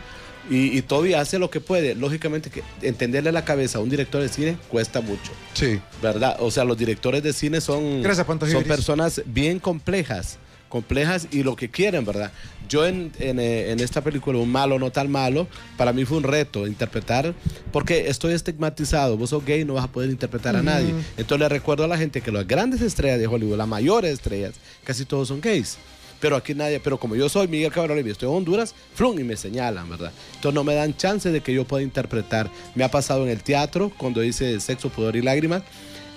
[0.49, 1.95] Y, y Toby hace lo que puede.
[1.95, 5.31] Lógicamente, que entenderle la cabeza a un director de cine cuesta mucho.
[5.53, 5.79] Sí.
[6.01, 6.37] ¿Verdad?
[6.39, 10.37] O sea, los directores de cine son, Gracias, son personas bien complejas.
[10.69, 12.31] Complejas y lo que quieren, ¿verdad?
[12.67, 15.47] Yo en, en, eh, en esta película, Un malo, no tan malo,
[15.77, 17.33] para mí fue un reto interpretar,
[17.71, 19.15] porque estoy estigmatizado.
[19.15, 20.93] Vos sos gay, no vas a poder interpretar a nadie.
[21.15, 24.55] Entonces le recuerdo a la gente que las grandes estrellas de Hollywood, las mayores estrellas,
[24.83, 25.77] casi todos son gays.
[26.19, 29.23] Pero aquí nadie, pero como yo soy Miguel Cabral y estoy en Honduras, flum, y
[29.23, 30.11] me señalan, ¿verdad?
[30.35, 32.49] Entonces no me dan chance de que yo pueda interpretar.
[32.75, 35.63] Me ha pasado en el teatro, cuando hice Sexo, Pudor y Lágrimas,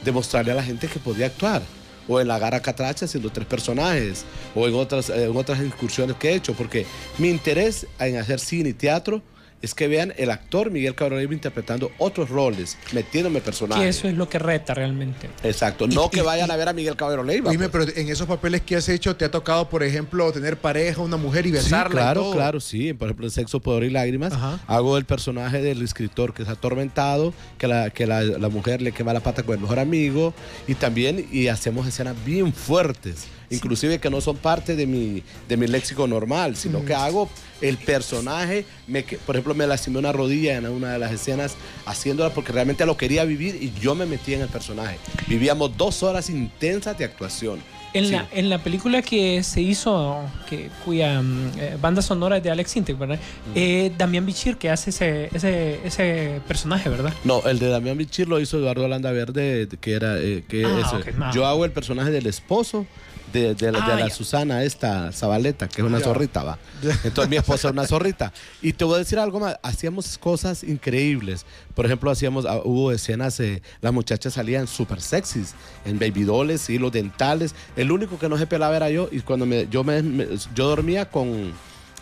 [0.05, 1.63] demostrarle a la gente que podía actuar.
[2.09, 4.25] o en La Gara Catracha haciendo tres personajes,
[4.57, 6.85] o en otras, eh, en otras incursiones que he hecho, porque
[7.19, 9.23] mi interés en hacer cine y teatro
[9.63, 13.97] es que vean el actor Miguel Cabrera Leiva interpretando otros roles, metiéndome Que personajes.
[13.97, 15.29] eso es lo que reta realmente.
[15.43, 17.51] Exacto, no que vayan a ver a Miguel Cabrera Leiva.
[17.51, 17.87] Dime, pues.
[17.87, 21.17] pero en esos papeles que has hecho, ¿te ha tocado, por ejemplo, tener pareja, una
[21.17, 21.89] mujer y Sí, besarla?
[21.89, 22.33] y claro, todo?
[22.33, 22.93] claro, sí.
[22.95, 24.33] Por ejemplo, en Sexo, Poder y Lágrimas,
[24.67, 28.93] hago el personaje del escritor que es atormentado, que, la, que la, la mujer le
[28.93, 30.33] quema la pata con el mejor amigo,
[30.67, 35.57] y también y hacemos escenas bien fuertes, inclusive que no son parte de mi, de
[35.57, 37.29] mi léxico normal, sino que hago
[37.61, 42.33] el personaje, me, por ejemplo, me lastimé una rodilla en una de las escenas haciéndola
[42.33, 44.97] porque realmente lo quería vivir y yo me metí en el personaje.
[45.27, 47.61] Vivíamos dos horas intensas de actuación.
[47.93, 48.13] En, Sí.
[48.13, 50.17] la, en la película que se hizo,
[50.49, 53.19] que, cuya mm, eh, banda sonora es de Alex Sintek, ¿verdad?
[53.57, 57.13] Eh, Damián Bichir, que hace ese, ese, ese personaje, ¿verdad?
[57.25, 60.93] No, el de Damián Bichir lo hizo Eduardo Landaverde, que era eh, que Ah, es,
[60.93, 61.35] ok, no.
[61.35, 62.87] yo hago el personaje del esposo
[63.33, 64.11] de, de la, de Ah, la.
[64.11, 66.05] Susana, esta Zabaleta, que es una Ya.
[66.05, 66.59] zorrita, va.
[67.05, 68.33] Entonces mi esposa es una zorrita.
[68.63, 71.45] Y te voy a decir algo más, hacíamos cosas increíbles.
[71.75, 75.55] Por ejemplo, hacíamos, ah, hubo escenas, eh, las muchachas salían súper sexys,
[75.85, 77.55] en baby dolls, hilos dentales.
[77.77, 80.69] El único que no se pelaba era yo, y cuando me, yo, me, me- yo
[80.69, 81.53] dormía con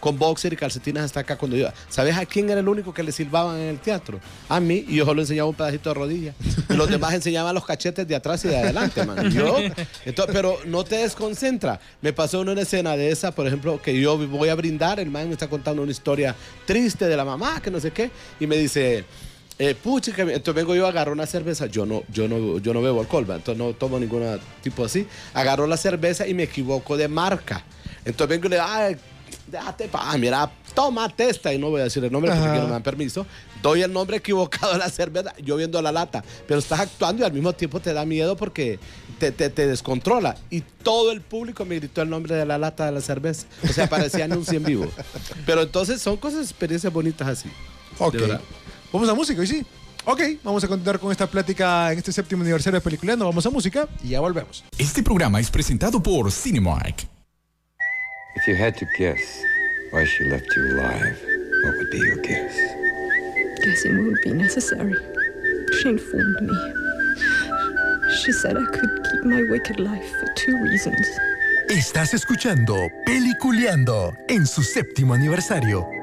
[0.00, 1.68] con boxer y calcetines hasta acá cuando yo.
[1.88, 4.20] ¿Sabes a quién era el único que le silbaban en el teatro?
[4.48, 6.34] A mí, y yo solo enseñaba un pedacito de rodilla.
[6.68, 9.30] Los demás enseñaban los cachetes de atrás y de adelante, man.
[9.30, 9.58] Yo,
[10.04, 11.80] entonces, pero no te desconcentra.
[12.00, 15.26] Me pasó una escena de esa, por ejemplo, que yo voy a brindar, el man
[15.26, 16.34] me está contando una historia
[16.66, 18.10] triste de la mamá, que no sé qué,
[18.40, 19.04] y me dice.
[19.60, 22.80] Eh, pucha, que entonces vengo yo, agarro una cerveza, yo no, yo no, yo no
[22.80, 23.34] bebo alcohol, ¿va?
[23.34, 25.04] entonces no tomo ningún tipo así.
[25.34, 27.64] Agarro la cerveza y me equivoco de marca.
[28.04, 28.96] Entonces vengo y le digo, ay,
[29.46, 32.70] déjate pa, mira, tómate esta, y no voy a decir el nombre porque no me
[32.70, 33.26] dan permiso.
[33.62, 37.26] Doy el nombre equivocado a la cerveza, yo viendo la lata, pero estás actuando y
[37.26, 38.78] al mismo tiempo te da miedo porque
[39.18, 40.36] te, te, te descontrola.
[40.50, 43.46] Y todo el público me gritó el nombre de la lata de la cerveza.
[43.68, 44.86] O sea, parecía anuncio en vivo.
[45.46, 47.50] Pero entonces son cosas, experiencias bonitas así.
[47.98, 48.14] Ok.
[48.14, 48.38] De.
[48.92, 49.66] Vamos a música, hoy sí.
[50.04, 53.26] Ok, vamos a continuar con esta plática en este séptimo aniversario de Peliculeando.
[53.26, 54.64] Vamos a música y ya volvemos.
[54.78, 57.17] Este programa es presentado por Cinemark.
[58.38, 59.42] If you had to guess
[59.90, 61.18] why she left you alive,
[61.64, 62.56] what would be your guess?
[63.64, 64.94] Guessing would be necessary.
[65.80, 66.54] She informed me.
[68.22, 71.04] She said I could keep my wicked life for two reasons.
[71.68, 75.97] Estás escuchando Peliculeando en su séptimo aniversario.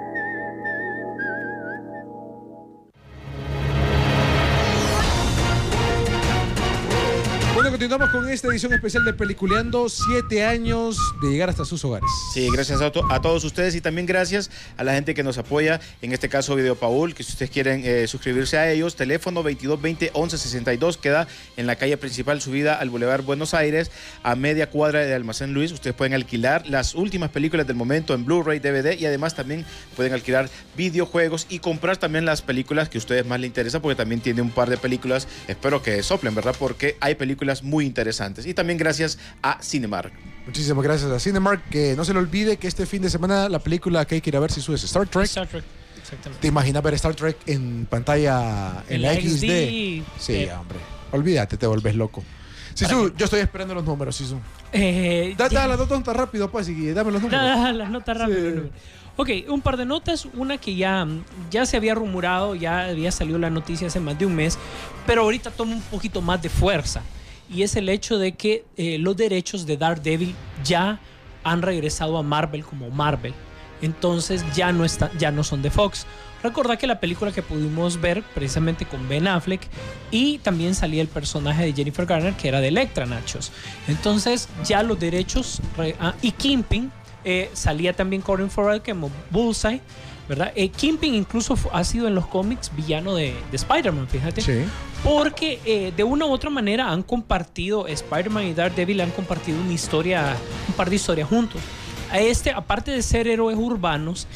[7.76, 9.89] Continuamos con esta edición especial de Peliculeando.
[9.89, 12.10] Siete años de llegar hasta sus hogares.
[12.34, 15.38] Sí, gracias a, to- a todos ustedes y también gracias a la gente que nos
[15.38, 19.43] apoya, en este caso Video Paul, que si ustedes quieren eh, suscribirse a ellos, teléfono
[19.43, 21.27] 2220-1162, queda
[21.57, 23.91] en la calle principal subida al Boulevard Buenos Aires,
[24.23, 25.73] a media cuadra de Almacén Luis.
[25.73, 29.65] Ustedes pueden alquilar las últimas películas del momento en Blu-ray, DVD y además también
[29.97, 33.97] pueden alquilar videojuegos y comprar también las películas que a ustedes más les interesa, porque
[33.97, 36.56] también tiene un par de películas, espero que soplen, ¿verdad?
[36.57, 38.45] Porque hay películas muy interesantes.
[38.45, 40.13] Y también gracias a Cinemark.
[40.45, 41.67] Muchísimas gracias a Cinemark.
[41.69, 44.29] Que no se le olvide que este fin de semana la película que hay que
[44.29, 45.25] ir a ver si subes Star Trek.
[45.25, 45.63] Star Trek,
[45.99, 46.41] exactamente.
[46.41, 49.25] ¿Te imaginas ver Star Trek en pantalla en, En la la XD?
[49.27, 49.45] XD,
[50.19, 50.53] Sí, eh.
[50.53, 50.77] hombre.
[51.11, 52.23] Olvídate, te volves loco.
[52.73, 54.37] Sisu, yo estoy esperando los números, Sisu.
[54.73, 57.41] Eh, Da, da las dos notas rápido, pues, y dame los números.
[57.41, 58.69] Da- da las notas rápido.
[59.17, 60.27] Ok, un par de notas.
[60.33, 61.07] Una que ya,
[61.49, 64.57] ya se había rumorado, ya había salido la noticia hace más de un mes,
[65.07, 67.01] pero ahorita toma un poquito más de fuerza.
[67.49, 70.99] Y es el hecho de que eh, los derechos de Daredevil ya
[71.43, 73.34] han regresado a Marvel como Marvel.
[73.81, 76.05] Entonces ya no, está, ya no son de Fox.
[76.41, 79.61] Recordad que la película que pudimos ver precisamente con Ben Affleck
[80.11, 83.51] y también salía el personaje de Jennifer Garner que era de Electra Nachos.
[83.88, 86.91] Entonces ya los derechos re- ah, y Kimping
[87.23, 89.81] eh, salía también Colin Farrell como Bullseye,
[90.27, 90.52] ¿verdad?
[90.56, 94.41] Eh, Kimping incluso ha sido en los cómics villano de, de Spider-Man, fíjate.
[94.41, 94.64] Sí.
[95.03, 99.73] Porque eh, de una u otra manera han compartido, Spider-Man y Daredevil han compartido una
[99.73, 100.35] historia,
[100.68, 101.61] un par de historias juntos.
[102.11, 104.27] A este, aparte de ser héroes urbanos,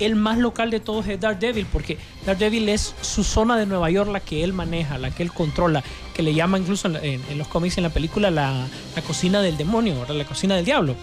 [0.00, 4.10] el más local de todos es Daredevil, porque Daredevil es su zona de Nueva York,
[4.10, 5.82] la que él maneja, la que él controla,
[6.14, 8.66] que le llama incluso en, la- en- en los cómics, en la película, la,
[8.96, 10.14] la cocina del demonio, ¿verdad?
[10.16, 10.94] la cocina del diablo.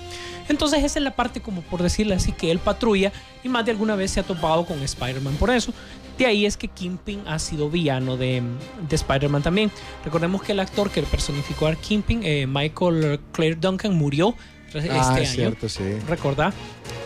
[0.50, 3.14] Entonces esa es la parte, como por decirle así, que él patrulla
[3.44, 5.36] y más de alguna vez se ha topado con Spider-Man.
[5.36, 5.72] Por eso,
[6.18, 8.42] de ahí es que Kingpin ha sido villano de,
[8.90, 9.72] de Spider-Man también.
[10.04, 14.36] Recordemos que el actor que personificó a Kingpin, eh, Michael Claire Duncan, murió
[14.74, 15.22] este Ah, año.
[15.22, 15.84] es cierto, sí.
[16.10, 16.52] ¿Recordá?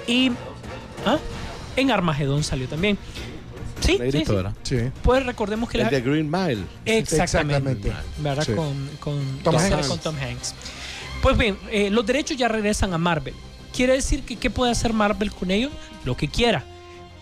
[0.08, 0.32] Y
[1.06, 1.18] ¿ah?
[1.76, 2.98] En Armagedón salió también.
[3.82, 4.34] Sí, sí, sí.
[4.64, 4.78] Sí.
[5.04, 6.64] Pues recordemos que El la- de Green Mile.
[6.86, 7.90] Exactamente.
[7.90, 7.94] Exactamente.
[8.20, 8.44] ¿Verdad?
[8.46, 8.54] Sí.
[8.54, 9.88] Con, con Tom con- Hanks.
[9.88, 10.56] con Tom Hanks.
[11.22, 13.34] Pues bien, eh, los derechos ya regresan a Marvel.
[13.76, 15.72] Quiere decir que ¿qué puede hacer Marvel con ellos?
[16.06, 16.64] Lo que quiera.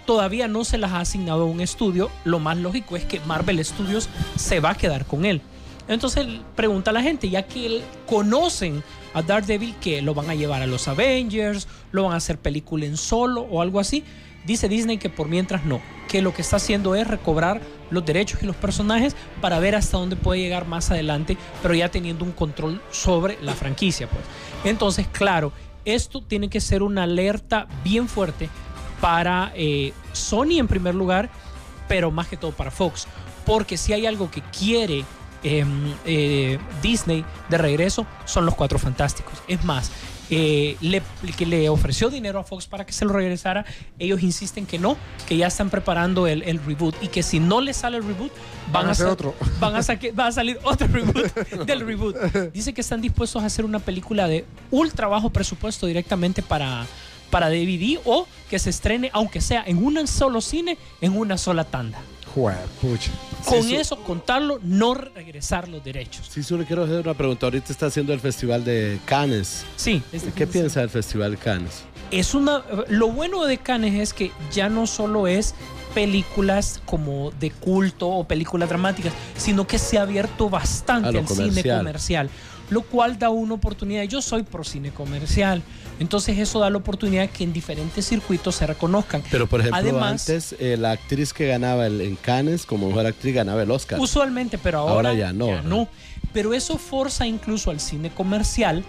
[0.06, 2.12] Todavía no se las ha asignado a un estudio.
[2.26, 5.42] Lo más lógico es que Marvel Studios se va a quedar con él.
[5.88, 10.30] Entonces él pregunta a la gente, ya que él- conocen a Daredevil, que lo van
[10.30, 14.04] a llevar a los Avengers, lo van a hacer película en solo o algo así.
[14.46, 18.42] Dice Disney que por mientras no, que lo que está haciendo es recobrar los derechos
[18.42, 22.32] y los personajes para ver hasta dónde puede llegar más adelante, pero ya teniendo un
[22.32, 24.24] control sobre la franquicia, pues.
[24.64, 25.52] Entonces, claro,
[25.86, 28.50] esto tiene que ser una alerta bien fuerte
[29.00, 31.30] para eh, Sony en primer lugar,
[31.88, 33.08] pero más que todo para Fox,
[33.46, 35.04] porque si hay algo que quiere
[35.44, 39.34] em, eh, Disney de regreso son los Cuatro Fantásticos.
[39.48, 39.92] Es más,
[40.36, 41.04] eh, le,
[41.38, 43.66] que le ofreció dinero a Fox para que se lo regresara,
[44.00, 44.98] ellos insisten que no,
[45.28, 48.32] que ya están preparando el, el reboot y que si no le sale el reboot,
[48.72, 49.36] van, Van a hacer otro.
[49.60, 49.80] Van a,
[50.20, 51.34] va a salir otro reboot
[51.66, 52.16] del reboot.
[52.52, 56.88] Dice que están dispuestos a hacer una película de ultra bajo presupuesto directamente para,
[57.30, 61.64] para DVD o que se estrene, aunque sea en un solo cine, en una sola
[61.64, 62.00] tanda.
[62.34, 63.12] Juepucha.
[63.46, 66.28] Con eso, contarlo, no regresar los derechos.
[66.30, 67.46] Sí, solo quiero hacer una pregunta.
[67.46, 69.66] Ahorita está haciendo el Festival de Cannes.
[69.76, 70.02] Sí.
[70.36, 71.84] ¿Qué piensa del Festival de Cannes?
[72.10, 75.54] Es una, lo bueno de Cannes es que ya no solo es
[75.94, 81.48] películas como de culto o películas dramáticas, sino que se ha abierto bastante al cine
[81.48, 81.78] comercial.
[81.78, 82.30] comercial,
[82.70, 84.04] lo cual da una oportunidad.
[84.04, 85.62] Yo soy pro cine comercial,
[86.04, 89.24] entonces eso da la oportunidad que en diferentes circuitos se reconozcan.
[89.32, 93.08] Pero por ejemplo, Además, antes eh, la actriz que ganaba el, en Cannes como mejor
[93.08, 94.00] actriz ganaba el Oscar.
[94.00, 95.88] Usualmente, pero ahora, Ahora ya no, no.
[96.32, 98.84] Pero eso forza incluso al cine comercial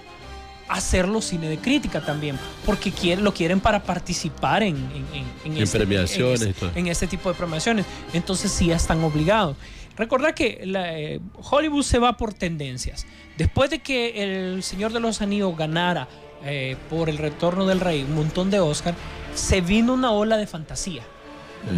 [0.68, 5.04] a hacerlo cine de crítica también, porque lo quieren para participar en, en,
[5.46, 7.84] en- en En premiaciones en este tipo de premiaciones.
[8.12, 9.56] Entonces sí ya están obligados.
[9.96, 11.20] Recordad que la, eh,
[11.50, 13.06] Hollywood se va por tendencias.
[13.38, 14.22] Después de que
[14.54, 16.08] El Señor de los Anillos ganara
[16.44, 18.94] eh, por El Retorno del Rey un montón de Oscar,
[19.34, 21.02] se vino una ola de fantasía.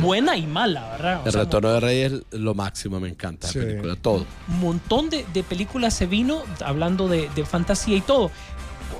[0.00, 1.20] Buena y mala, ¿verdad?
[1.22, 3.60] O El sea, Retorno de Rey es lo máximo, me encanta Sí.
[3.60, 4.26] la película, todo.
[4.48, 8.32] un montón de, de películas se vino hablando de, de fantasía y todo.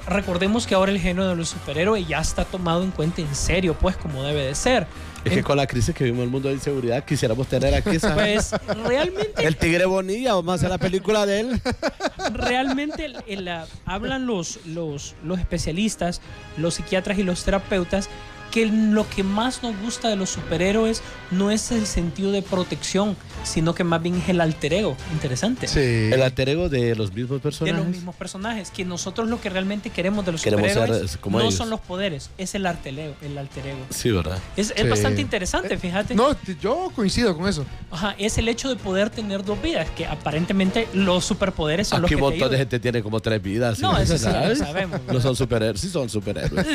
[0.08, 3.74] Recordemos que ahora el género de los superhéroes ya está tomado en cuenta en serio,
[3.78, 4.86] pues como debe de ser.
[5.24, 7.98] Es que con la crisis que vimos en el mundo de inseguridad quisiéramos tener aquí
[7.98, 8.50] ¿sabes?
[8.64, 11.60] Pues realmente, el Tigre Bonilla, vamos a hacer la película de él.
[12.32, 16.20] realmente el- el, ah, hablan los, los, los especialistas,
[16.56, 18.08] los psiquiatras y los terapeutas
[18.50, 23.16] que lo que más nos gusta de los superhéroes no es el sentido de protección,
[23.44, 24.96] sino que más bien es el alter ego.
[25.12, 25.66] Interesante.
[26.14, 27.78] El alter ego de los mismos de personajes.
[27.78, 28.70] los mismos personajes.
[28.70, 31.54] Que nosotros lo que realmente queremos de los Queremos superhéroes eh, como no ellos.
[31.54, 33.14] son los poderes, es el alter ego.
[33.22, 33.78] El alter ego.
[33.90, 34.38] Sí, ¿verdad?
[34.56, 34.88] Es, es Sí.
[34.88, 36.14] bastante interesante, fíjate.
[36.14, 37.64] No, yo coincido con eso.
[37.90, 42.14] Ajá, es el hecho de poder tener dos vidas, que aparentemente los superpoderes son Aquí
[42.14, 43.78] los un que te montón de gente tiene como tres vidas.
[43.80, 45.00] No, eso sí, lo sabemos.
[45.08, 46.66] No son superhéroes, sí son superhéroes.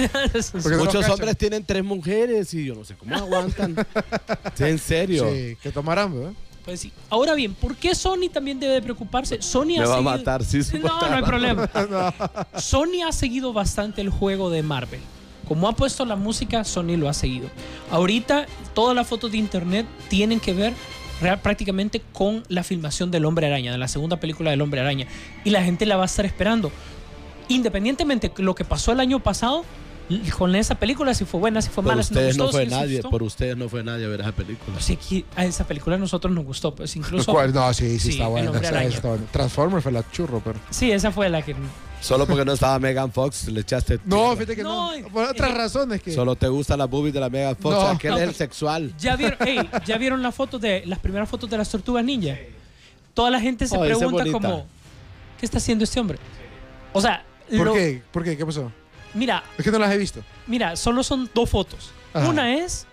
[0.78, 3.76] Muchos hombres tienen tres mujeres y yo no sé cómo aguantan.
[4.56, 5.28] Sí, en serio.
[5.32, 6.34] Sí, que tomarán, ¿verdad?
[6.66, 6.92] Pues sí.
[7.10, 9.42] Ahora bien, ¿por qué Sony también debe de preocuparse?
[9.42, 11.68] Sony Me ha va a seguido- matar, sí, No, no hay problema.
[12.58, 15.00] Sony ha seguido bastante el juego de Marvel.
[15.48, 17.50] Como ha puesto la música, Sony lo ha seguido.
[17.90, 20.74] Ahorita, todas las fotos de internet tienen que ver
[21.20, 25.08] real- prácticamente con la filmación del Hombre Araña, de la segunda película del Hombre Araña.
[25.44, 26.72] Y la gente la va a estar esperando.
[27.50, 29.66] Independientemente de lo que pasó el año pasado,
[30.38, 32.66] con esa película, si fue buena, si fue Por mala, si nos ustedes no fue
[32.66, 33.10] si nadie, gustó.
[33.10, 34.74] por ustedes no fue nadie a ver esa película.
[34.74, 37.32] Pues sí, a esa película a nosotros nos gustó, pues incluso.
[37.32, 37.54] ¿Cuál?
[37.54, 38.52] No, sí, sí, está bueno.
[39.32, 40.60] Transformers fue la churro, pero.
[40.70, 41.56] Sí, esa fue la que.
[42.02, 44.00] Solo porque no estaba Megan Fox, le echaste.
[44.06, 44.90] No, fíjate que no.
[45.14, 46.12] Por otras razones que.
[46.12, 47.88] Solo te gustan las boobies de la Megan Fox, No.
[47.90, 48.94] aquel No, es el sexual.
[48.98, 49.38] ¿Ya vieron,
[49.86, 52.36] ¿ya vieron las fotos de las primeras fotos de las tortugas ninja?
[53.14, 54.66] Toda la gente se Oh, pregunta como
[55.40, 56.18] ¿qué está haciendo este hombre?
[56.94, 58.02] O sea, ¿Por lo- qué?
[58.12, 58.36] ¿Por qué?
[58.38, 58.72] ¿Qué pasó?
[59.14, 60.22] Mira, Es que no las he visto.
[60.48, 61.92] mira, solo son dos fotos.
[62.14, 62.28] Ajá.
[62.28, 62.86] Una es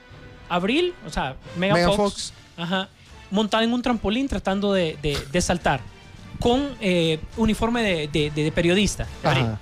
[0.49, 2.33] Abril, o sea, Megan Fox, Fox.
[2.57, 2.89] ajá,
[3.31, 5.81] montada en un trampolín tratando de, de- de saltar
[6.41, 9.07] con eh, uniforme de, de- de periodista.
[9.23, 9.59] Ajá.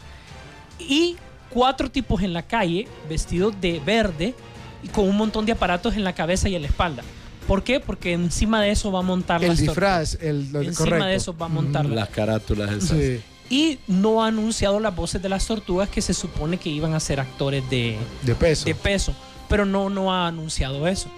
[0.78, 1.16] y
[1.50, 4.34] cuatro tipos en la calle vestidos de verde
[4.82, 7.02] y con un montón de aparatos en la cabeza y en la espalda.
[7.46, 7.80] ¿Por qué?
[7.80, 11.04] Porque encima de eso va a montar El las disfraz, el, Encima correcto.
[11.06, 12.98] de eso va a montar la- Las carátulas esas.
[12.98, 13.20] Sí.
[13.48, 17.01] Y no ha anunciado las voces de las tortugas que se supone que iban a
[17.01, 18.64] ser actores de, De peso.
[18.64, 19.14] de peso.
[19.48, 21.09] Pero no, no ha anunciado eso.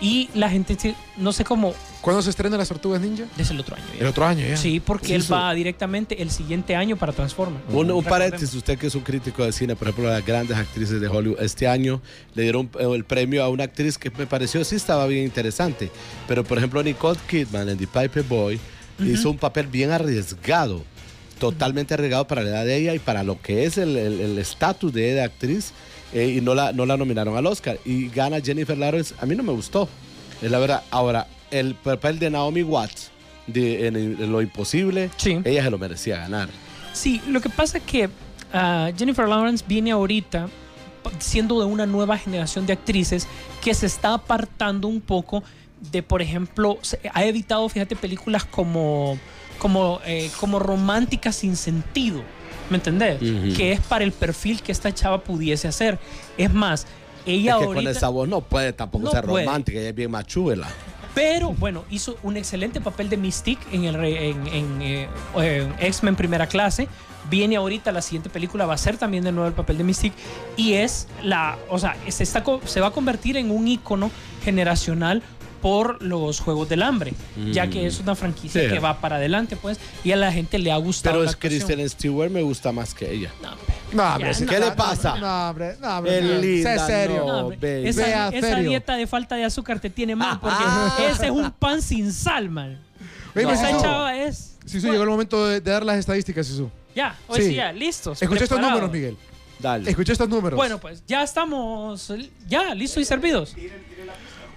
[0.00, 3.24] Y la gente, no sé cómo, ¿Cuándo se estrena las tortugas ninja?
[3.36, 3.84] desde el otro año.
[3.94, 4.00] ya.
[4.00, 4.56] El otro año ya.
[4.56, 5.34] Sí, porque él eso.
[5.34, 7.64] va directamente el siguiente año para Transformers.
[7.70, 11.00] Un, un paréntesis, usted que es un crítico de cine, por ejemplo, las grandes actrices
[11.00, 12.02] de Hollywood, este año
[12.34, 15.90] le dieron eh, el premio a una actriz que me pareció sí estaba bien interesante,
[16.28, 18.60] pero por ejemplo Nicole Kidman en The Piper Boy
[19.00, 20.84] hizo un papel bien arriesgado.
[21.38, 25.06] Totalmente arriesgado para la edad de ella y para lo que es el estatus de
[25.06, 25.72] ella de actriz.
[26.12, 27.78] eh, y no la, no la nominaron al Oscar.
[27.84, 29.14] Y gana Jennifer Lawrence.
[29.20, 29.88] A mí no me gustó.
[30.40, 30.82] Es la verdad.
[30.90, 33.10] Ahora, el papel de Naomi Watts
[33.46, 35.10] de, en, en Lo Imposible,
[35.44, 36.48] ella se lo merecía ganar.
[36.92, 38.08] Sí, lo que pasa es que
[38.52, 40.48] ah, Jennifer Lawrence viene ahorita
[41.18, 43.28] siendo de una nueva generación de actrices
[43.62, 45.44] que se está apartando un poco
[45.92, 46.78] de, por ejemplo,
[47.12, 49.18] ha evitado, fíjate, películas como,
[49.66, 52.22] como, eh, como románticas sin sentido.
[52.70, 53.18] ¿Me entendés?
[53.56, 55.98] Que es para el perfil que esta chava pudiese hacer.
[56.38, 56.86] Es más,
[57.24, 57.74] ella es que ahorita...
[57.74, 59.44] con esa voz no puede tampoco No ser puede.
[59.44, 60.68] romántica, ella es bien machúbela.
[61.14, 65.08] Pero bueno, hizo un excelente papel de Mystique en, el, re- en, en, eh,
[65.80, 66.86] X-Men Primera Clase.
[67.28, 70.16] Viene ahorita la siguiente película, va a ser también de nuevo el papel de Mystique.
[70.56, 74.12] Y es la, o sea, se, está, se va a convertir en un ícono
[74.44, 75.22] generacional
[75.62, 77.12] por los Juegos del Hambre,
[77.52, 77.86] ya que Mm.
[77.86, 78.68] es una franquicia Sí.
[78.68, 81.14] que va para adelante, pues, y a la gente le ha gustado.
[81.16, 81.36] Pero la es.
[81.36, 83.30] Kristen Stewart me gusta más que ella.
[83.92, 85.16] No, hombre, Ya, sí, no, ¿Qué no, le pasa?
[85.18, 86.18] No, hombre, no, hombre.
[86.18, 86.70] Es no.
[86.70, 87.24] Sé serio.
[87.26, 88.70] no, hombre, esa, Vea, esa serio.
[88.70, 90.96] dieta de falta de azúcar te tiene mal, porque Ah.
[91.10, 92.78] ese es un pan sin sal, man.
[93.34, 94.56] Esa chava es.
[94.64, 96.70] Sisu, llegó el momento de, de dar las estadísticas, Sisu.
[96.94, 97.48] Ya, hoy Sí.
[97.48, 98.20] sí, ya, listos.
[98.22, 99.16] Escuché estos números, Miguel.
[99.58, 99.88] Dale.
[99.88, 100.56] Escuché estos números.
[100.56, 102.12] Bueno, pues ya estamos,
[102.48, 103.54] ya, listos y servidos.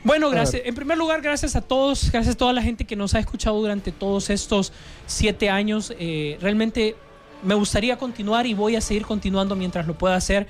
[0.04, 0.62] Bueno, gracias.
[0.66, 3.60] En primer lugar, gracias a todos, gracias a toda la gente que nos ha escuchado
[3.60, 4.72] durante todos estos
[5.06, 5.94] siete años.
[6.00, 6.96] Eh, realmente
[7.44, 10.48] me gustaría continuar y voy a seguir continuando mientras lo pueda hacer.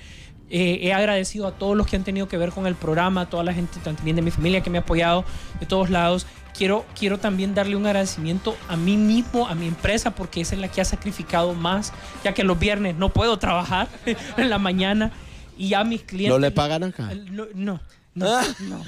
[0.52, 3.30] Eh, he agradecido a todos los que han tenido que ver con el programa, a
[3.30, 5.24] toda la gente también de mi familia que me ha apoyado
[5.60, 6.26] de todos lados.
[6.58, 10.62] Quiero, quiero también darle un agradecimiento a mí mismo, a mi empresa, porque esa es
[10.62, 11.94] la que ha sacrificado más,
[12.24, 13.88] ya que los viernes no puedo trabajar
[14.38, 15.12] en la mañana.
[15.58, 16.32] Y a mis clientes.
[16.32, 17.12] ¿No le pagan acá?
[17.32, 17.82] No, no,
[18.16, 18.84] no, no.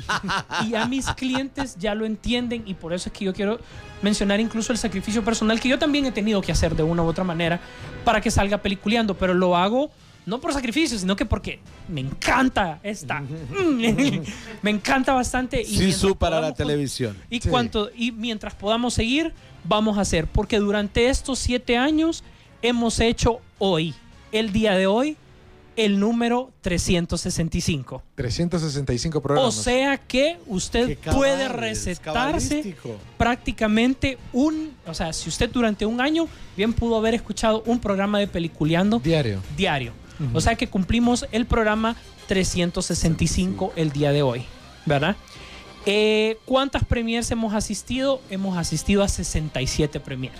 [0.68, 3.60] Y a mis clientes ya lo entienden y por eso es que yo quiero
[4.02, 7.08] mencionar incluso el sacrificio personal que yo también he tenido que hacer de una u
[7.08, 7.60] otra manera
[8.04, 9.92] para que salga peliculeando, pero lo hago
[10.26, 13.22] no por sacrificio, sino que porque me encanta esta.
[14.62, 15.62] me encanta bastante.
[15.62, 17.18] Y Sí, para la televisión.
[17.30, 19.34] y, cuanto, y mientras podamos seguir,
[19.64, 20.28] vamos a hacer.
[20.28, 22.24] Porque durante estos siete años
[22.62, 23.96] hemos hecho hoy,
[24.32, 25.18] el día de hoy,
[25.76, 28.04] el número 365.
[28.16, 29.56] 365 O programas.
[29.56, 32.76] sea que usted puede recetarse
[33.18, 36.28] prácticamente un, o sea, si usted durante un año
[36.58, 39.42] bien pudo haber escuchado un programa de peliculeando diario.
[39.56, 39.94] diario.
[40.34, 41.96] O sea que cumplimos el programa
[42.28, 44.44] 365 el día de hoy,
[44.86, 45.16] ¿verdad?
[45.88, 48.22] Eh, ¿Cuántas premiers hemos asistido?
[48.30, 50.38] Hemos asistido a 67 premiers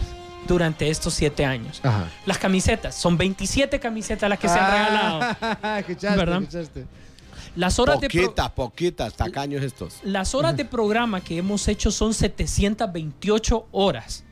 [0.52, 1.80] durante estos siete años.
[1.84, 2.08] Ajá.
[2.26, 5.78] Las camisetas, son 27 camisetas las que se han regalado.
[5.80, 6.42] escuchaste, ¿Verdad?
[6.44, 6.86] escuchaste.
[7.56, 10.00] Las horas de pro- Poquitas, poquitas, tacaños estos.
[10.04, 14.24] las horas de programa que hemos hecho son 728 horas.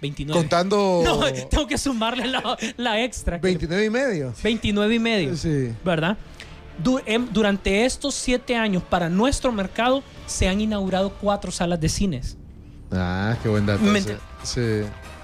[0.00, 0.40] 29.
[0.40, 3.38] Contando No, tengo que sumarle la, la extra.
[3.40, 4.34] que- 29 y medio.
[4.42, 5.36] 29 y medio.
[5.36, 5.72] Sí.
[5.84, 6.16] ¿Verdad?
[6.82, 11.88] Du- em- durante estos siete años, para nuestro mercado, se han inaugurado cuatro salas de
[11.88, 12.36] cines.
[12.90, 13.82] Ah, qué buen dato.
[14.42, 14.60] Sí.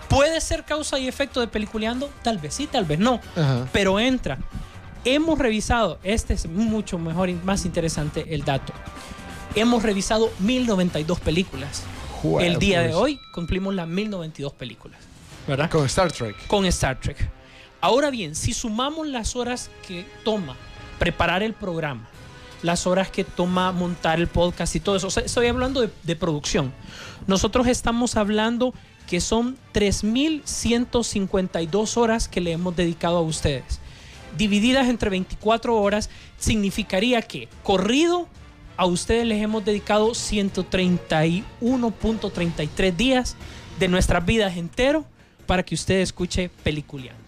[0.09, 2.11] ¿Puede ser causa y efecto de peliculeando?
[2.23, 3.20] Tal vez sí, tal vez no.
[3.35, 3.69] Ajá.
[3.73, 4.39] Pero entra.
[5.05, 8.73] Hemos revisado, este es mucho mejor y más interesante el dato.
[9.55, 11.85] Hemos revisado 1092 películas.
[12.41, 12.97] El día de pues.
[12.97, 14.99] hoy cumplimos las 1092 películas.
[15.47, 15.70] ¿Verdad?
[15.70, 16.47] Con Star Trek.
[16.49, 17.16] con Star Trek.
[17.81, 20.57] Ahora bien, si sumamos las horas que toma
[20.99, 22.09] preparar el programa,
[22.62, 25.91] las horas que toma montar el podcast y todo eso, o sea, estoy hablando de,
[26.03, 26.73] de producción.
[27.27, 28.74] Nosotros estamos hablando
[29.07, 33.81] que son 3.152 horas que le hemos dedicado a ustedes.
[34.37, 38.28] Divididas entre 24 horas, significaría que corrido
[38.77, 43.37] a ustedes les hemos dedicado 131.33 días
[43.78, 45.05] de nuestras vidas entero
[45.47, 47.23] para que usted escuche peliculeando.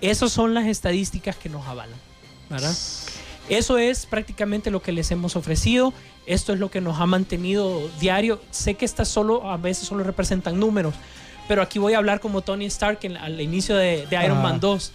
[0.00, 1.98] Esas son las estadísticas que nos avalan,
[2.50, 2.74] ¿verdad?
[3.48, 5.92] Eso es prácticamente lo que les hemos ofrecido.
[6.26, 8.40] Esto es lo que nos ha mantenido diario.
[8.50, 10.94] Sé que estas solo a veces solo representan números,
[11.46, 14.42] pero aquí voy a hablar como Tony Stark en- al inicio de, de Iron.
[14.42, 14.92] Man 2.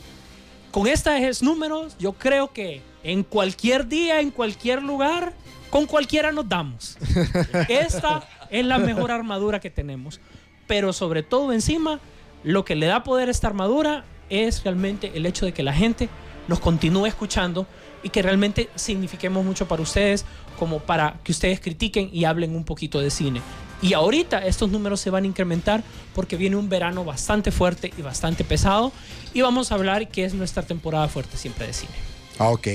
[0.71, 5.33] Con estos números, yo creo que en cualquier día, en cualquier lugar,
[5.69, 6.97] con cualquiera nos damos.
[7.69, 10.19] Esta es la mejor armadura que tenemos.
[10.67, 11.99] Pero sobre todo encima,
[12.43, 15.73] lo que le da poder a esta armadura es realmente el hecho de que la
[15.73, 16.09] gente
[16.47, 17.65] nos continúe escuchando
[18.03, 20.25] y que realmente signifiquemos mucho para ustedes
[20.57, 23.41] como para que ustedes critiquen y hablen un poquito de cine.
[23.81, 25.83] Y ahorita estos números se van a incrementar
[26.13, 28.91] porque viene un verano bastante fuerte y bastante pesado
[29.33, 31.93] y vamos a hablar que es nuestra temporada fuerte siempre de cine.
[32.37, 32.67] Ah, ok.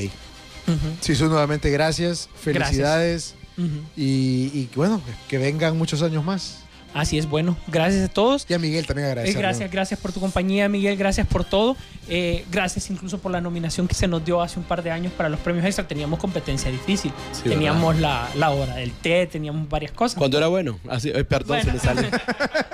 [1.01, 2.29] Sisu, nuevamente gracias.
[2.35, 3.37] Felicidades.
[3.97, 6.66] Y bueno, que vengan muchos años más.
[6.97, 8.47] Así es, bueno, gracias a todos.
[8.49, 9.37] Y a Miguel también Eh, agradecer.
[9.39, 10.97] gracias, gracias por tu compañía, Miguel.
[10.97, 11.77] Gracias por todo.
[12.09, 15.13] Eh, gracias incluso por la nominación que se nos dio hace un par de años
[15.13, 15.87] para los premios extra.
[15.87, 17.13] Teníamos competencia difícil.
[17.33, 20.17] Sí, teníamos la, la hora del té, teníamos varias cosas.
[20.17, 20.79] Cuando era bueno.
[20.89, 21.79] Así, ay, perdón, Bueno.
[21.81, 22.11] se me sale.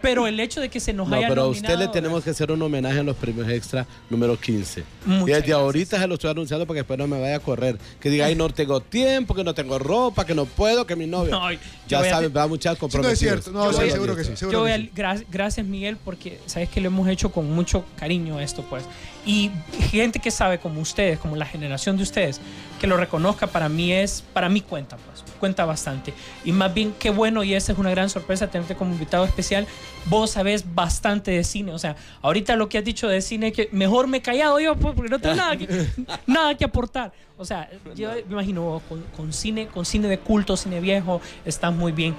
[0.00, 2.30] Pero el hecho de que se nos No, haya pero a usted le tenemos que
[2.30, 4.84] hacer un homenaje en los premios extra número 15.
[5.06, 7.40] Muchas y desde ahorita se lo estoy anunciando para que después no me vaya a
[7.40, 7.78] correr.
[8.00, 11.06] Que diga, ay, no tengo tiempo, que no tengo ropa, que no puedo, que mi
[11.06, 11.32] novio.
[11.32, 11.50] No,
[11.88, 13.18] ya voy a- saben, va muchas comprometidos.
[13.18, 13.50] cierto.
[13.50, 14.36] No, Yo sí, voy a- seguro que sí.
[14.36, 14.78] seguro Yo voy que a-
[15.16, 15.22] sí.
[15.22, 18.84] gra- gracias Miguel porque sabes que lo hemos hecho con mucho cariño esto pues
[19.26, 19.50] y
[19.90, 22.40] gente que sabe como ustedes como la generación de ustedes
[22.78, 26.12] que lo reconozca para mí es para mí cuenta pues cuenta bastante.
[26.44, 29.66] Y más bien qué bueno y esa es una gran sorpresa tenerte como invitado especial.
[30.06, 33.68] Vos sabés bastante de cine o sea ahorita lo que has dicho de cine que
[33.72, 35.86] mejor me he callado yo pues, porque no tengo nada que,
[36.26, 37.12] nada que aportar.
[37.36, 41.72] O sea yo me imagino con, con cine con cine de culto cine viejo estás
[41.72, 42.14] muy bien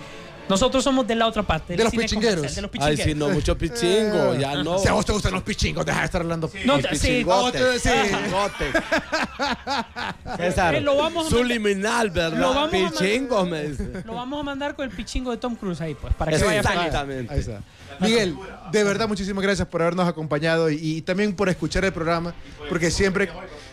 [0.49, 1.75] nosotros somos de la otra parte.
[1.77, 2.55] De los cine pichingueros.
[2.55, 3.05] De los Ay, pichingueros.
[3.05, 4.79] sí, no, mucho pichingo, ya no.
[4.79, 6.47] Si a vos te gustan los pichingos, deja de estar hablando.
[6.49, 7.23] Sí, no, sí.
[10.37, 12.37] César, Eh, lo vamos a subliminal, ¿verdad?
[12.39, 14.03] Lo vamos a Pichingo, me dice.
[14.05, 16.59] Lo vamos a mandar con el pichingo de Tom Cruise ahí, pues, para que vaya
[16.59, 17.33] Exactamente.
[17.33, 17.61] Ahí está.
[17.99, 18.35] Miguel,
[18.71, 22.33] de verdad muchísimas gracias por habernos acompañado y, y también por escuchar el programa,
[22.69, 23.29] porque siempre,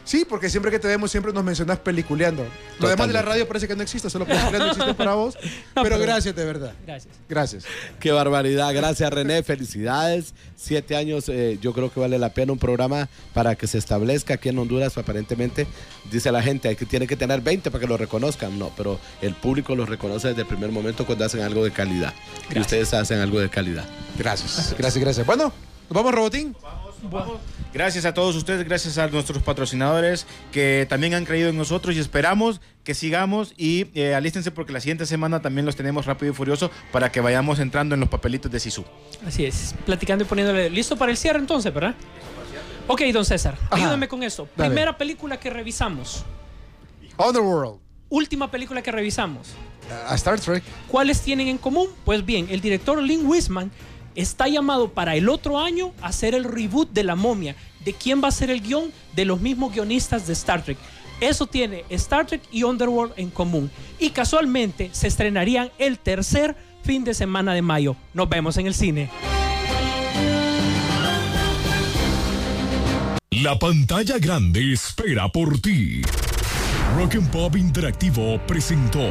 [0.07, 2.47] sí, porque siempre que te vemos siempre nos mencionas peliculeando.
[2.79, 5.37] Lo demás de la radio parece que no existe, solo peliculeando existe para vos,
[5.75, 6.73] pero pero- gracias de verdad.
[6.87, 7.15] Gracias.
[7.29, 7.65] Gracias.
[8.01, 8.73] Qué barbaridad.
[8.73, 9.43] Gracias, René.
[9.43, 10.33] Felicidades.
[10.57, 14.35] Siete años, eh, yo creo que vale la pena un programa para que se establezca
[14.35, 14.97] aquí en Honduras.
[14.97, 15.67] Aparentemente,
[16.11, 18.59] dice la gente, hay que, tiene que tener 20 para que lo reconozcan.
[18.59, 22.15] No, pero el público lo reconoce desde el primer momento cuando hacen algo de calidad.
[22.55, 23.85] Y ustedes hacen algo de calidad.
[24.19, 24.75] Gracias.
[24.79, 25.27] Gracias, gracias.
[25.27, 25.53] Bueno,
[25.91, 26.57] nos vamos, Robotín.
[27.73, 31.99] Gracias a todos ustedes, gracias a nuestros patrocinadores que también han creído en nosotros y
[31.99, 36.35] esperamos que sigamos y eh, alístense porque la siguiente semana también los tenemos rápido y
[36.35, 38.85] furioso para que vayamos entrando en los papelitos de Sisu.
[39.27, 39.75] Así es.
[39.85, 40.71] Platicando y poniéndole.
[40.71, 41.95] ¿Listo para el cierre entonces, verdad?
[42.87, 43.77] Ok, don César, Ajá.
[43.77, 44.49] ayúdame con eso.
[44.57, 44.71] Dale.
[44.71, 46.25] Primera película que revisamos.
[47.19, 47.81] Underworld.
[48.09, 49.49] Última película que revisamos.
[50.09, 50.63] A Star Trek.
[50.89, 51.89] ¿Cuáles tienen en común?
[52.05, 53.71] Pues bien, el director Lynn Wisman
[54.17, 57.55] está llamado para el otro año a hacer el reboot de La Momia.
[57.85, 58.91] ¿De quién va a ser el guion?
[59.15, 60.79] De los mismos guionistas de Star Trek.
[61.21, 63.71] Eso tiene Star Trek y Underworld en común.
[63.99, 67.97] Y casualmente se estrenarían el tercer fin de semana de mayo.
[68.15, 69.11] Nos vemos en el cine.
[73.31, 76.03] La pantalla grande espera por ti.
[76.97, 79.11] Rock and Pop Interactivo presentó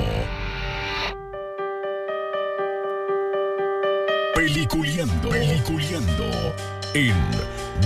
[4.45, 6.53] Peliculeando, Peliculeando
[6.93, 7.15] en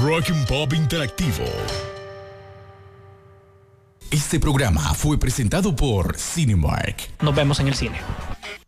[0.03, 1.45] Rock and Pop Interactivo.
[4.11, 7.11] Este programa fue presentado por Cinemark.
[7.21, 8.01] Nos vemos en el cine.